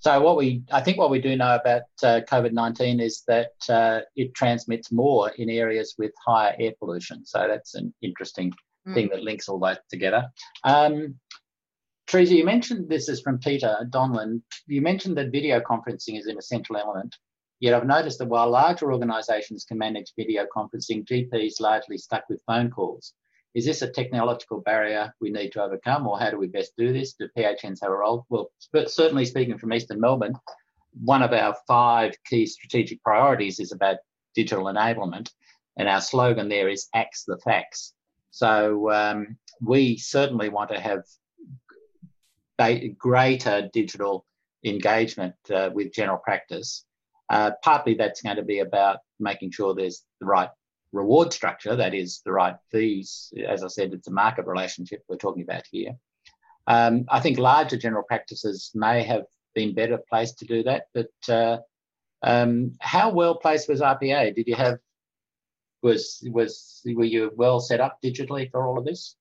so 0.01 0.21
what 0.21 0.37
we, 0.37 0.63
I 0.71 0.81
think, 0.81 0.97
what 0.97 1.11
we 1.11 1.21
do 1.21 1.35
know 1.35 1.57
about 1.57 1.83
uh, 2.05 2.21
COVID 2.31 2.53
nineteen 2.53 3.01
is 3.01 3.25
that 3.27 3.51
uh, 3.69 4.01
it 4.15 4.33
transmits 4.33 4.93
more 4.93 5.31
in 5.31 5.51
areas 5.51 5.97
with 5.99 6.13
higher 6.25 6.55
air 6.59 6.73
pollution. 6.79 7.27
So 7.27 7.47
that's 7.49 7.75
an 7.75 7.93
interesting 8.01 8.53
mm. 8.87 8.95
thing 8.95 9.09
that 9.09 9.23
links 9.23 9.49
all 9.49 9.59
that 9.61 9.81
together. 9.91 10.29
Um, 10.63 11.17
Teresa, 12.07 12.35
you 12.35 12.45
mentioned 12.45 12.89
this 12.89 13.09
is 13.09 13.21
from 13.21 13.39
Peter 13.39 13.77
Donlan. 13.91 14.41
You 14.67 14.81
mentioned 14.81 15.19
that 15.19 15.33
video 15.33 15.61
conferencing 15.61 16.19
is 16.19 16.27
an 16.27 16.39
essential 16.39 16.77
element. 16.77 17.17
Yet 17.61 17.75
I've 17.75 17.87
noticed 17.87 18.19
that 18.19 18.29
while 18.29 18.51
larger 18.51 18.93
organisations 18.93 19.65
can 19.65 19.79
manage 19.79 20.13
video 20.17 20.47
conferencing, 20.55 21.05
GPs 21.05 21.61
largely 21.61 21.99
stuck 21.99 22.29
with 22.29 22.43
phone 22.47 22.71
calls. 22.71 23.15
Is 23.55 23.65
this 23.65 23.83
a 23.83 23.91
technological 23.91 24.61
barrier 24.61 25.13
we 25.21 25.31
need 25.31 25.51
to 25.53 25.63
overcome, 25.63 26.07
or 26.07 26.19
how 26.19 26.31
do 26.31 26.39
we 26.39 26.47
best 26.47 26.73
do 26.77 26.93
this? 26.93 27.15
Do 27.15 27.29
PHNs 27.37 27.81
have 27.83 27.91
a 27.91 27.97
role? 27.97 28.27
Well, 28.29 28.51
but 28.73 28.91
certainly 28.91 29.25
speaking 29.25 29.59
from 29.59 29.73
Eastern 29.73 30.01
Melbourne, 30.01 30.35
one 31.03 31.23
of 31.23 31.33
our 31.33 31.57
five 31.67 32.15
key 32.25 32.47
strategic 32.47 33.03
priorities 33.03 33.59
is 33.59 33.73
about 33.73 33.97
digital 34.35 34.67
enablement, 34.67 35.31
and 35.77 35.89
our 35.89 36.01
slogan 36.01 36.49
there 36.49 36.69
is 36.69 36.89
"Axe 36.95 37.25
the 37.25 37.39
Fax." 37.39 37.95
So 38.31 38.93
um, 38.93 39.37
we 39.61 39.97
certainly 39.97 40.49
want 40.49 40.71
to 40.71 40.79
have 40.79 41.03
greater 42.99 43.69
digital 43.73 44.27
engagement 44.65 45.35
uh, 45.53 45.71
with 45.73 45.93
general 45.93 46.19
practice. 46.19 46.85
Uh, 47.31 47.53
partly 47.62 47.95
that's 47.95 48.22
going 48.22 48.37
to 48.37 48.43
be 48.43 48.61
about 48.61 48.99
making 49.20 49.51
sure 49.51 49.74
there's 49.74 50.03
the 50.20 50.26
right 50.26 50.51
reward 50.93 51.33
structure, 51.33 51.76
that 51.76 51.95
is 51.95 52.22
the 52.24 52.33
right 52.33 52.57
fees. 52.70 53.33
As 53.47 53.62
I 53.62 53.68
said, 53.68 53.93
it's 53.93 54.09
a 54.09 54.12
market 54.12 54.47
relationship 54.47 55.05
we're 55.09 55.16
talking 55.16 55.43
about 55.43 55.64
here. 55.70 55.97
Um, 56.66 57.05
I 57.09 57.20
think 57.20 57.39
larger 57.39 57.76
general 57.76 58.03
practices 58.03 58.70
may 58.74 59.03
have 59.03 59.24
been 59.55 59.74
better 59.74 59.99
placed 60.09 60.39
to 60.39 60.47
do 60.47 60.62
that, 60.64 60.85
but 60.95 61.11
uh, 61.29 61.59
um, 62.22 62.72
how 62.81 63.11
well 63.11 63.37
placed 63.37 63.68
was 63.68 63.81
RPA? 63.81 64.35
Did 64.35 64.47
you 64.47 64.55
have 64.55 64.79
was 65.83 66.26
was 66.31 66.83
were 66.85 67.05
you 67.05 67.31
well 67.37 67.61
set 67.61 67.81
up 67.81 67.99
digitally 68.03 68.51
for 68.51 68.66
all 68.66 68.79
of 68.79 68.85
this? 68.85 69.16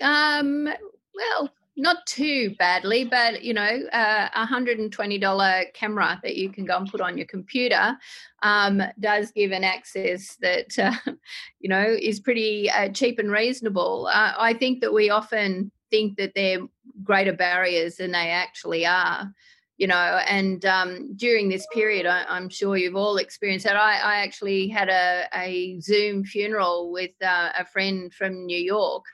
Um, 0.00 0.68
well, 1.14 1.50
not 1.76 2.06
too 2.06 2.54
badly, 2.58 3.04
but 3.04 3.42
you 3.42 3.52
know, 3.52 3.80
uh, 3.92 4.28
a 4.32 4.90
twenty 4.90 5.18
dollar 5.18 5.64
camera 5.74 6.20
that 6.22 6.36
you 6.36 6.50
can 6.50 6.64
go 6.64 6.76
and 6.76 6.90
put 6.90 7.00
on 7.00 7.18
your 7.18 7.26
computer 7.26 7.96
um, 8.42 8.82
does 9.00 9.32
give 9.32 9.50
an 9.50 9.64
access 9.64 10.36
that 10.36 10.78
uh, 10.78 10.92
you 11.60 11.68
know 11.68 11.84
is 12.00 12.20
pretty 12.20 12.70
uh, 12.70 12.88
cheap 12.90 13.18
and 13.18 13.30
reasonable. 13.30 14.08
Uh, 14.12 14.34
I 14.38 14.54
think 14.54 14.80
that 14.80 14.92
we 14.92 15.10
often 15.10 15.72
think 15.90 16.16
that 16.16 16.32
they're 16.34 16.60
greater 17.02 17.32
barriers 17.32 17.96
than 17.96 18.12
they 18.12 18.30
actually 18.30 18.86
are 18.86 19.32
you 19.76 19.86
know 19.86 20.20
and 20.28 20.64
um, 20.64 21.14
during 21.16 21.48
this 21.48 21.66
period 21.72 22.06
I, 22.06 22.36
am 22.36 22.48
sure 22.48 22.76
you've 22.76 22.96
all 22.96 23.16
experienced 23.16 23.66
that 23.66 23.76
i, 23.76 23.96
I 23.96 24.16
actually 24.16 24.68
had 24.68 24.88
a, 24.88 25.26
a 25.34 25.80
zoom 25.80 26.24
funeral 26.24 26.92
with 26.92 27.10
uh, 27.22 27.50
a 27.58 27.64
friend 27.64 28.12
from 28.12 28.46
new 28.46 28.58
york 28.58 29.04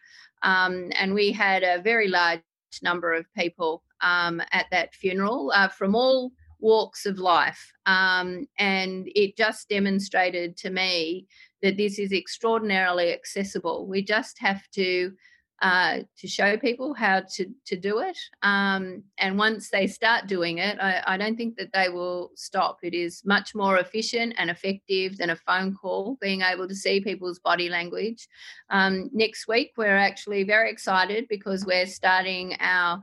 um, 0.42 0.90
and 0.98 1.14
we 1.14 1.32
had 1.32 1.62
a 1.62 1.80
very 1.80 2.08
large 2.08 2.40
number 2.82 3.12
of 3.12 3.32
people 3.34 3.82
um, 4.00 4.40
at 4.52 4.66
that 4.70 4.94
funeral 4.94 5.52
uh, 5.54 5.68
from 5.68 5.94
all 5.94 6.32
walks 6.60 7.06
of 7.06 7.18
life. 7.18 7.72
Um, 7.86 8.46
and 8.58 9.08
it 9.14 9.36
just 9.36 9.68
demonstrated 9.68 10.56
to 10.58 10.70
me 10.70 11.26
that 11.62 11.76
this 11.76 11.98
is 11.98 12.12
extraordinarily 12.12 13.12
accessible. 13.12 13.86
We 13.86 14.02
just 14.02 14.38
have 14.40 14.68
to 14.72 15.12
uh, 15.60 15.98
to 16.16 16.26
show 16.26 16.56
people 16.56 16.94
how 16.94 17.20
to, 17.20 17.46
to 17.66 17.76
do 17.76 17.98
it. 17.98 18.18
Um, 18.42 19.02
and 19.18 19.36
once 19.36 19.68
they 19.68 19.86
start 19.86 20.26
doing 20.26 20.58
it, 20.58 20.78
I, 20.80 21.02
I, 21.06 21.16
don't 21.18 21.36
think 21.36 21.56
that 21.56 21.72
they 21.74 21.90
will 21.90 22.30
stop. 22.34 22.78
It 22.82 22.94
is 22.94 23.22
much 23.26 23.54
more 23.54 23.76
efficient 23.76 24.34
and 24.38 24.48
effective 24.48 25.18
than 25.18 25.30
a 25.30 25.36
phone 25.36 25.74
call, 25.74 26.16
being 26.20 26.40
able 26.40 26.66
to 26.66 26.74
see 26.74 27.02
people's 27.02 27.40
body 27.40 27.68
language. 27.68 28.26
Um, 28.70 29.10
next 29.12 29.48
week, 29.48 29.72
we're 29.76 29.96
actually 29.96 30.44
very 30.44 30.70
excited 30.70 31.26
because 31.28 31.66
we're 31.66 31.86
starting 31.86 32.56
our 32.60 33.02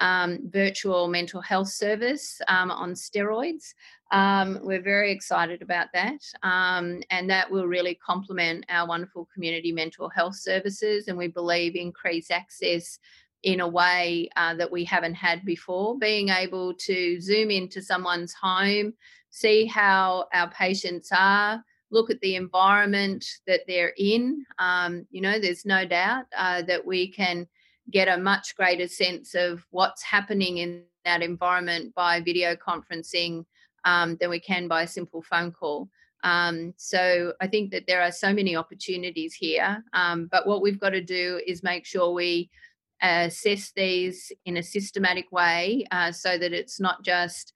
um, 0.00 0.38
virtual 0.44 1.08
mental 1.08 1.40
health 1.40 1.68
service 1.68 2.40
um, 2.48 2.70
on 2.70 2.92
steroids. 2.92 3.74
Um, 4.10 4.60
we're 4.62 4.82
very 4.82 5.12
excited 5.12 5.60
about 5.60 5.88
that, 5.92 6.20
um, 6.42 7.02
and 7.10 7.28
that 7.28 7.50
will 7.50 7.66
really 7.66 7.94
complement 7.94 8.64
our 8.70 8.88
wonderful 8.88 9.28
community 9.32 9.70
mental 9.70 10.08
health 10.08 10.36
services. 10.36 11.08
And 11.08 11.18
we 11.18 11.28
believe 11.28 11.76
increase 11.76 12.30
access 12.30 12.98
in 13.42 13.60
a 13.60 13.68
way 13.68 14.28
uh, 14.36 14.54
that 14.54 14.72
we 14.72 14.84
haven't 14.84 15.14
had 15.14 15.44
before. 15.44 15.98
Being 15.98 16.30
able 16.30 16.74
to 16.74 17.20
zoom 17.20 17.50
into 17.50 17.82
someone's 17.82 18.32
home, 18.32 18.94
see 19.30 19.66
how 19.66 20.26
our 20.32 20.50
patients 20.50 21.10
are, 21.12 21.62
look 21.90 22.10
at 22.10 22.20
the 22.20 22.36
environment 22.36 23.24
that 23.46 23.60
they're 23.66 23.94
in. 23.98 24.44
Um, 24.58 25.06
you 25.10 25.20
know, 25.20 25.38
there's 25.38 25.64
no 25.64 25.84
doubt 25.84 26.24
uh, 26.36 26.62
that 26.62 26.84
we 26.84 27.12
can 27.12 27.46
get 27.90 28.08
a 28.08 28.18
much 28.18 28.56
greater 28.56 28.88
sense 28.88 29.34
of 29.34 29.64
what's 29.70 30.02
happening 30.02 30.58
in 30.58 30.82
that 31.04 31.22
environment 31.22 31.94
by 31.94 32.20
video 32.20 32.54
conferencing 32.54 33.44
um, 33.84 34.16
than 34.20 34.30
we 34.30 34.40
can 34.40 34.68
by 34.68 34.82
a 34.82 34.88
simple 34.88 35.22
phone 35.22 35.52
call. 35.52 35.88
Um, 36.24 36.74
so 36.76 37.32
I 37.40 37.46
think 37.46 37.70
that 37.70 37.84
there 37.86 38.02
are 38.02 38.10
so 38.10 38.32
many 38.32 38.56
opportunities 38.56 39.34
here. 39.34 39.84
Um, 39.92 40.28
but 40.30 40.46
what 40.46 40.62
we've 40.62 40.80
got 40.80 40.90
to 40.90 41.02
do 41.02 41.40
is 41.46 41.62
make 41.62 41.86
sure 41.86 42.12
we 42.12 42.50
assess 43.00 43.72
these 43.76 44.32
in 44.44 44.56
a 44.56 44.62
systematic 44.62 45.30
way 45.30 45.84
uh, 45.92 46.10
so 46.10 46.36
that 46.36 46.52
it's 46.52 46.80
not 46.80 47.04
just 47.04 47.52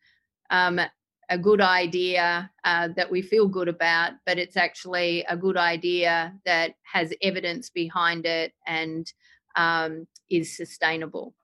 um, 0.50 0.80
a 1.28 1.38
good 1.38 1.60
idea 1.60 2.50
uh, 2.64 2.88
that 2.94 3.10
we 3.10 3.22
feel 3.22 3.48
good 3.48 3.68
about, 3.68 4.12
but 4.26 4.38
it's 4.38 4.56
actually 4.56 5.24
a 5.28 5.36
good 5.36 5.56
idea 5.56 6.34
that 6.44 6.74
has 6.82 7.12
evidence 7.22 7.70
behind 7.70 8.26
it 8.26 8.52
and 8.66 9.12
um, 9.56 10.06
is 10.30 10.56
sustainable. 10.56 11.34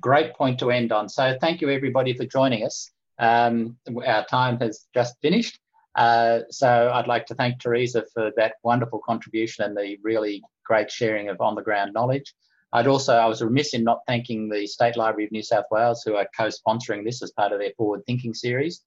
Great 0.00 0.34
point 0.34 0.58
to 0.58 0.70
end 0.70 0.90
on. 0.90 1.08
So, 1.08 1.36
thank 1.40 1.60
you 1.60 1.70
everybody 1.70 2.12
for 2.14 2.24
joining 2.24 2.64
us. 2.64 2.90
Um, 3.18 3.76
our 4.06 4.24
time 4.26 4.58
has 4.60 4.86
just 4.94 5.16
finished. 5.22 5.58
Uh, 5.94 6.40
so, 6.50 6.90
I'd 6.92 7.06
like 7.06 7.26
to 7.26 7.34
thank 7.34 7.60
Teresa 7.60 8.04
for 8.12 8.30
that 8.36 8.56
wonderful 8.62 9.00
contribution 9.06 9.64
and 9.64 9.76
the 9.76 9.96
really 10.02 10.42
great 10.64 10.90
sharing 10.90 11.30
of 11.30 11.40
on 11.40 11.54
the 11.54 11.62
ground 11.62 11.94
knowledge. 11.94 12.34
I'd 12.72 12.86
also, 12.86 13.14
I 13.14 13.26
was 13.26 13.40
remiss 13.42 13.72
in 13.72 13.84
not 13.84 14.00
thanking 14.06 14.50
the 14.50 14.66
State 14.66 14.96
Library 14.96 15.24
of 15.24 15.32
New 15.32 15.42
South 15.42 15.64
Wales, 15.70 16.02
who 16.04 16.16
are 16.16 16.28
co 16.36 16.48
sponsoring 16.48 17.04
this 17.04 17.22
as 17.22 17.30
part 17.30 17.52
of 17.52 17.58
their 17.58 17.72
Forward 17.78 18.02
Thinking 18.06 18.34
series 18.34 18.82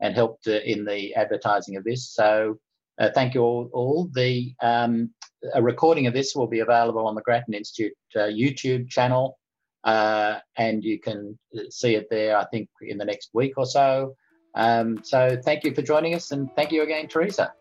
and 0.00 0.14
helped 0.14 0.48
uh, 0.48 0.60
in 0.64 0.84
the 0.84 1.14
advertising 1.14 1.76
of 1.76 1.84
this. 1.84 2.08
So, 2.10 2.58
uh, 2.98 3.10
thank 3.14 3.34
you 3.34 3.42
all. 3.42 3.68
all. 3.72 4.08
The 4.14 4.54
um, 4.62 5.10
a 5.52 5.62
recording 5.62 6.06
of 6.06 6.14
this 6.14 6.34
will 6.34 6.46
be 6.46 6.60
available 6.60 7.06
on 7.06 7.14
the 7.14 7.20
Grattan 7.20 7.54
Institute 7.54 7.92
uh, 8.16 8.20
YouTube 8.20 8.88
channel, 8.88 9.38
uh, 9.84 10.38
and 10.56 10.82
you 10.82 10.98
can 10.98 11.38
see 11.70 11.94
it 11.94 12.08
there. 12.10 12.36
I 12.36 12.44
think 12.46 12.68
in 12.82 12.98
the 12.98 13.04
next 13.04 13.30
week 13.32 13.54
or 13.56 13.66
so. 13.66 14.16
Um, 14.54 15.00
so 15.02 15.36
thank 15.44 15.64
you 15.64 15.74
for 15.74 15.82
joining 15.82 16.14
us, 16.14 16.30
and 16.30 16.48
thank 16.54 16.72
you 16.72 16.82
again, 16.82 17.08
Teresa. 17.08 17.52